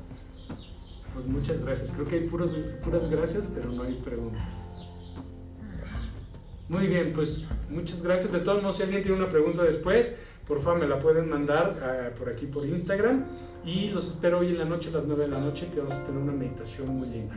Pues 1.13 1.27
muchas 1.27 1.61
gracias, 1.61 1.91
creo 1.91 2.07
que 2.07 2.15
hay 2.15 2.27
puros, 2.27 2.57
puras 2.83 3.09
gracias, 3.09 3.47
pero 3.53 3.71
no 3.71 3.83
hay 3.83 3.93
preguntas. 4.03 4.64
Muy 6.67 6.87
bien, 6.87 7.11
pues 7.13 7.45
muchas 7.69 8.01
gracias. 8.01 8.31
De 8.31 8.39
todos 8.39 8.61
modos, 8.61 8.77
si 8.77 8.83
alguien 8.83 9.03
tiene 9.03 9.17
una 9.17 9.29
pregunta 9.29 9.63
después, 9.63 10.15
por 10.47 10.61
favor 10.61 10.79
me 10.79 10.87
la 10.87 10.99
pueden 10.99 11.29
mandar 11.29 11.75
uh, 11.77 12.17
por 12.17 12.29
aquí 12.29 12.47
por 12.47 12.65
Instagram. 12.65 13.25
Y 13.63 13.89
los 13.89 14.09
espero 14.09 14.39
hoy 14.39 14.49
en 14.49 14.59
la 14.59 14.65
noche, 14.65 14.89
a 14.89 14.93
las 14.93 15.05
9 15.05 15.23
de 15.23 15.29
la 15.29 15.39
noche, 15.39 15.67
que 15.73 15.79
vamos 15.79 15.93
a 15.93 16.03
tener 16.05 16.21
una 16.21 16.33
meditación 16.33 16.89
muy 16.89 17.07
linda. 17.09 17.35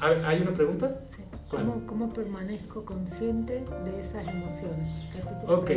¿Hay 0.00 0.40
una 0.40 0.52
pregunta? 0.52 1.00
Sí. 1.08 1.22
¿Cómo, 1.48 1.86
¿Cómo, 1.86 2.12
permanezco 2.12 2.84
consciente 2.84 3.64
de 3.84 4.00
esas 4.00 4.28
emociones? 4.28 4.86
Ok. 5.46 5.70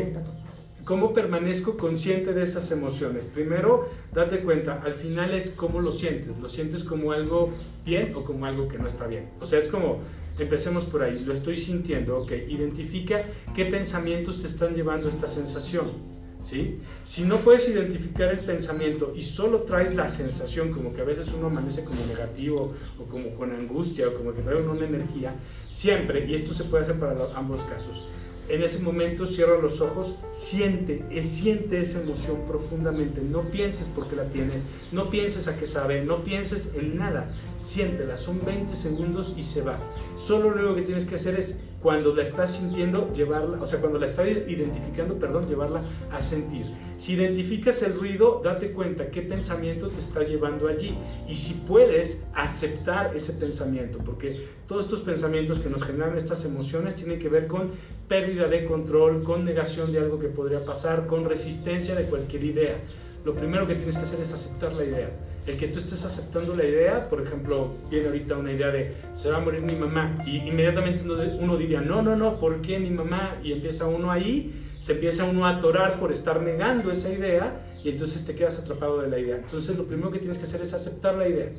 ¿Cómo 0.83 1.13
permanezco 1.13 1.77
consciente 1.77 2.33
de 2.33 2.43
esas 2.43 2.71
emociones? 2.71 3.25
Primero, 3.25 3.87
date 4.13 4.41
cuenta, 4.41 4.81
al 4.83 4.93
final 4.93 5.31
es 5.31 5.51
cómo 5.51 5.79
lo 5.79 5.91
sientes. 5.91 6.37
¿Lo 6.39 6.49
sientes 6.49 6.83
como 6.83 7.11
algo 7.11 7.51
bien 7.85 8.13
o 8.15 8.23
como 8.23 8.45
algo 8.45 8.67
que 8.67 8.79
no 8.79 8.87
está 8.87 9.05
bien? 9.07 9.29
O 9.39 9.45
sea, 9.45 9.59
es 9.59 9.67
como, 9.67 9.99
empecemos 10.43 10.85
por 10.85 11.03
ahí, 11.03 11.19
lo 11.19 11.33
estoy 11.33 11.57
sintiendo, 11.57 12.17
ok, 12.17 12.31
identifica 12.47 13.25
qué 13.53 13.65
pensamientos 13.65 14.41
te 14.41 14.47
están 14.47 14.73
llevando 14.73 15.09
esta 15.09 15.27
sensación. 15.27 16.11
¿Sí? 16.43 16.77
Si 17.03 17.21
no 17.21 17.37
puedes 17.41 17.69
identificar 17.69 18.29
el 18.29 18.39
pensamiento 18.39 19.13
y 19.15 19.21
solo 19.21 19.61
traes 19.61 19.93
la 19.93 20.09
sensación, 20.09 20.71
como 20.71 20.91
que 20.91 21.01
a 21.01 21.03
veces 21.03 21.31
uno 21.37 21.47
amanece 21.47 21.83
como 21.83 22.03
negativo 22.07 22.73
o 22.97 23.03
como 23.03 23.35
con 23.35 23.51
angustia 23.51 24.07
o 24.07 24.15
como 24.15 24.33
que 24.33 24.41
trae 24.41 24.55
una 24.55 24.83
energía, 24.83 25.35
siempre, 25.69 26.25
y 26.25 26.33
esto 26.33 26.55
se 26.55 26.63
puede 26.63 26.83
hacer 26.83 26.97
para 26.97 27.15
ambos 27.35 27.61
casos, 27.65 28.07
en 28.49 28.63
ese 28.63 28.79
momento 28.79 29.25
cierra 29.25 29.57
los 29.59 29.81
ojos, 29.81 30.15
siente, 30.33 31.05
siente 31.23 31.79
esa 31.79 32.01
emoción 32.01 32.43
profundamente. 32.45 33.21
No 33.21 33.49
pienses 33.49 33.89
porque 33.93 34.15
la 34.15 34.25
tienes, 34.25 34.65
no 34.91 35.09
pienses 35.09 35.47
a 35.47 35.57
qué 35.57 35.65
sabe, 35.65 36.03
no 36.03 36.23
pienses 36.23 36.73
en 36.75 36.97
nada. 36.97 37.29
Siéntela, 37.57 38.17
son 38.17 38.43
20 38.43 38.75
segundos 38.75 39.35
y 39.37 39.43
se 39.43 39.61
va. 39.61 39.79
Solo 40.15 40.51
lo 40.51 40.75
que 40.75 40.81
tienes 40.81 41.05
que 41.05 41.15
hacer 41.15 41.39
es 41.39 41.59
cuando 41.81 42.15
la 42.15 42.23
estás 42.23 42.57
sintiendo, 42.57 43.11
llevarla, 43.13 43.61
o 43.61 43.65
sea, 43.65 43.79
cuando 43.79 43.97
la 43.97 44.05
estás 44.05 44.27
identificando, 44.27 45.17
perdón, 45.17 45.47
llevarla 45.47 45.83
a 46.11 46.21
sentir. 46.21 46.65
Si 46.97 47.13
identificas 47.13 47.81
el 47.83 47.95
ruido, 47.95 48.41
date 48.43 48.71
cuenta 48.71 49.09
qué 49.09 49.21
pensamiento 49.23 49.89
te 49.89 49.99
está 49.99 50.23
llevando 50.23 50.67
allí 50.67 50.95
y 51.27 51.35
si 51.35 51.55
puedes 51.55 52.23
aceptar 52.33 53.15
ese 53.15 53.33
pensamiento, 53.33 53.99
porque 53.99 54.47
todos 54.67 54.85
estos 54.85 55.01
pensamientos 55.01 55.59
que 55.59 55.69
nos 55.69 55.83
generan 55.83 56.15
estas 56.15 56.45
emociones 56.45 56.95
tienen 56.95 57.17
que 57.17 57.29
ver 57.29 57.47
con 57.47 57.71
pérdida 58.07 58.47
de 58.47 58.65
control, 58.65 59.23
con 59.23 59.43
negación 59.43 59.91
de 59.91 59.99
algo 59.99 60.19
que 60.19 60.27
podría 60.27 60.63
pasar, 60.63 61.07
con 61.07 61.25
resistencia 61.25 61.95
de 61.95 62.05
cualquier 62.05 62.43
idea 62.43 62.77
lo 63.23 63.35
primero 63.35 63.67
que 63.67 63.75
tienes 63.75 63.97
que 63.97 64.03
hacer 64.03 64.19
es 64.21 64.33
aceptar 64.33 64.73
la 64.73 64.83
idea. 64.83 65.09
El 65.47 65.57
que 65.57 65.67
tú 65.67 65.79
estés 65.79 66.05
aceptando 66.05 66.55
la 66.55 66.65
idea, 66.65 67.09
por 67.09 67.21
ejemplo, 67.21 67.75
viene 67.89 68.07
ahorita 68.07 68.37
una 68.37 68.51
idea 68.51 68.69
de 68.69 68.95
se 69.11 69.31
va 69.31 69.37
a 69.37 69.39
morir 69.39 69.61
mi 69.61 69.75
mamá 69.75 70.23
y 70.25 70.37
inmediatamente 70.37 71.03
uno, 71.03 71.57
diría, 71.57 71.81
no, 71.81 72.03
no, 72.03 72.15
no, 72.15 72.39
¿por 72.39 72.61
qué 72.61 72.79
mi 72.79 72.91
mamá? 72.91 73.37
Y 73.43 73.51
empieza 73.51 73.87
uno 73.87 74.11
ahí, 74.11 74.69
se 74.79 74.93
empieza 74.93 75.25
uno 75.25 75.47
a 75.47 75.57
atorar 75.57 75.99
por 75.99 76.11
estar 76.11 76.41
negando 76.41 76.91
esa 76.91 77.11
idea 77.11 77.59
y 77.83 77.89
entonces 77.89 78.23
te 78.25 78.35
quedas 78.35 78.59
atrapado 78.59 79.01
de 79.01 79.09
la 79.09 79.17
idea. 79.17 79.37
Entonces 79.37 79.75
lo 79.75 79.85
primero 79.85 80.11
que 80.11 80.19
tienes 80.19 80.37
que 80.37 80.43
hacer 80.43 80.61
es 80.61 80.73
aceptar 80.73 81.15
la 81.15 81.27
idea. 81.27 81.49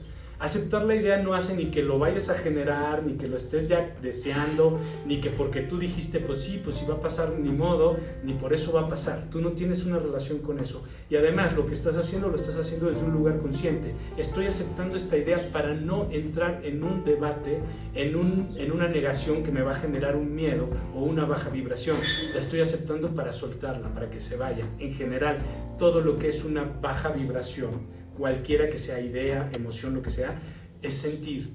Aceptar 0.43 0.82
la 0.82 0.97
idea 0.97 1.22
no 1.22 1.34
hace 1.34 1.55
ni 1.55 1.66
que 1.66 1.84
lo 1.84 2.01
vayas 2.01 2.28
a 2.28 2.34
generar, 2.34 3.05
ni 3.05 3.12
que 3.12 3.28
lo 3.28 3.36
estés 3.36 3.68
ya 3.68 3.95
deseando, 4.03 4.76
ni 5.07 5.20
que 5.20 5.30
porque 5.30 5.61
tú 5.61 5.78
dijiste, 5.78 6.18
pues 6.18 6.43
sí, 6.43 6.61
pues 6.64 6.74
sí 6.74 6.84
va 6.84 6.95
a 6.95 7.01
pasar 7.01 7.38
ni 7.38 7.53
modo, 7.53 7.97
ni 8.24 8.34
por 8.34 8.53
eso 8.53 8.72
va 8.72 8.80
a 8.80 8.88
pasar. 8.88 9.28
Tú 9.30 9.40
no 9.40 9.53
tienes 9.53 9.84
una 9.84 10.01
relación 10.01 10.40
con 10.40 10.59
eso. 10.59 10.82
Y 11.09 11.14
además 11.14 11.55
lo 11.55 11.64
que 11.64 11.74
estás 11.74 11.97
haciendo 11.97 12.26
lo 12.26 12.34
estás 12.34 12.57
haciendo 12.57 12.90
desde 12.90 13.05
un 13.05 13.12
lugar 13.12 13.38
consciente. 13.38 13.95
Estoy 14.16 14.47
aceptando 14.47 14.97
esta 14.97 15.16
idea 15.16 15.53
para 15.53 15.74
no 15.74 16.09
entrar 16.11 16.61
en 16.64 16.82
un 16.82 17.05
debate, 17.05 17.61
en, 17.95 18.16
un, 18.16 18.57
en 18.59 18.72
una 18.72 18.88
negación 18.88 19.45
que 19.45 19.53
me 19.53 19.62
va 19.62 19.76
a 19.76 19.78
generar 19.78 20.16
un 20.16 20.34
miedo 20.34 20.68
o 20.93 21.05
una 21.05 21.24
baja 21.24 21.51
vibración. 21.51 21.97
La 22.34 22.40
estoy 22.40 22.59
aceptando 22.59 23.14
para 23.14 23.30
soltarla, 23.30 23.95
para 23.95 24.11
que 24.11 24.20
se 24.20 24.36
vaya. 24.36 24.66
En 24.80 24.93
general, 24.93 25.38
todo 25.78 26.01
lo 26.01 26.18
que 26.18 26.30
es 26.30 26.43
una 26.43 26.64
baja 26.64 27.11
vibración 27.11 28.01
cualquiera 28.22 28.70
que 28.70 28.78
sea 28.78 29.00
idea, 29.00 29.50
emoción, 29.52 29.94
lo 29.94 30.02
que 30.02 30.10
sea, 30.10 30.40
es 30.80 30.94
sentir. 30.94 31.54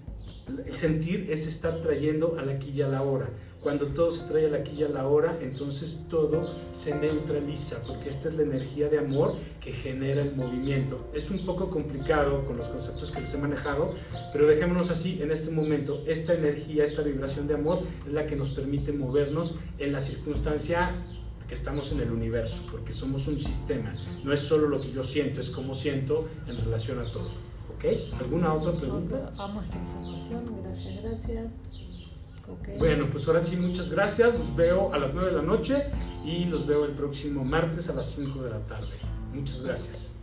El 0.65 0.73
sentir 0.73 1.27
es 1.31 1.47
estar 1.47 1.81
trayendo 1.81 2.35
a 2.37 2.43
la 2.43 2.55
aquí 2.55 2.71
y 2.71 2.81
a 2.81 2.89
la 2.89 3.03
hora. 3.03 3.29
Cuando 3.61 3.87
todo 3.87 4.11
se 4.11 4.25
trae 4.25 4.47
a 4.47 4.49
la 4.49 4.57
aquí 4.57 4.73
y 4.77 4.83
a 4.83 4.89
la 4.89 5.07
hora, 5.07 5.37
entonces 5.39 6.03
todo 6.09 6.53
se 6.71 6.93
neutraliza, 6.93 7.81
porque 7.87 8.09
esta 8.09 8.27
es 8.27 8.35
la 8.35 8.43
energía 8.43 8.89
de 8.89 8.99
amor 8.99 9.35
que 9.61 9.71
genera 9.71 10.21
el 10.21 10.35
movimiento. 10.35 11.09
Es 11.13 11.31
un 11.31 11.45
poco 11.45 11.69
complicado 11.69 12.43
con 12.45 12.57
los 12.57 12.67
conceptos 12.67 13.13
que 13.13 13.21
les 13.21 13.33
he 13.33 13.37
manejado, 13.37 13.95
pero 14.33 14.45
dejémonos 14.45 14.89
así 14.89 15.21
en 15.21 15.31
este 15.31 15.51
momento. 15.51 16.03
Esta 16.05 16.33
energía, 16.33 16.83
esta 16.83 17.01
vibración 17.01 17.47
de 17.47 17.53
amor 17.53 17.79
es 18.05 18.11
la 18.13 18.27
que 18.27 18.35
nos 18.35 18.49
permite 18.49 18.91
movernos 18.91 19.55
en 19.79 19.93
la 19.93 20.01
circunstancia 20.01 20.91
que 21.47 21.53
estamos 21.53 21.91
en 21.91 22.01
el 22.01 22.11
universo, 22.11 22.61
porque 22.69 22.93
somos 22.93 23.27
un 23.27 23.39
sistema. 23.39 23.93
No 24.23 24.33
es 24.33 24.41
solo 24.41 24.67
lo 24.67 24.81
que 24.81 24.91
yo 24.91 25.03
siento, 25.03 25.39
es 25.39 25.49
cómo 25.49 25.73
siento 25.73 26.27
en 26.47 26.57
relación 26.57 26.99
a 26.99 27.11
todo. 27.11 27.29
¿Ok? 27.75 27.85
¿Alguna 28.19 28.53
otra 28.53 28.73
pregunta? 28.73 29.31
Amo 29.37 29.61
esta 29.61 29.77
información, 29.77 30.63
gracias, 30.63 31.03
gracias. 31.03 31.61
Okay. 32.47 32.77
Bueno, 32.77 33.07
pues 33.11 33.27
ahora 33.27 33.43
sí, 33.43 33.57
muchas 33.57 33.89
gracias. 33.89 34.33
Los 34.33 34.55
veo 34.55 34.93
a 34.93 34.97
las 34.97 35.13
9 35.13 35.31
de 35.31 35.35
la 35.35 35.41
noche 35.41 35.83
y 36.23 36.45
los 36.45 36.65
veo 36.65 36.85
el 36.85 36.91
próximo 36.91 37.43
martes 37.43 37.89
a 37.89 37.93
las 37.93 38.07
5 38.07 38.41
de 38.43 38.49
la 38.49 38.59
tarde. 38.59 38.95
Muchas 39.33 39.63
gracias. 39.63 40.13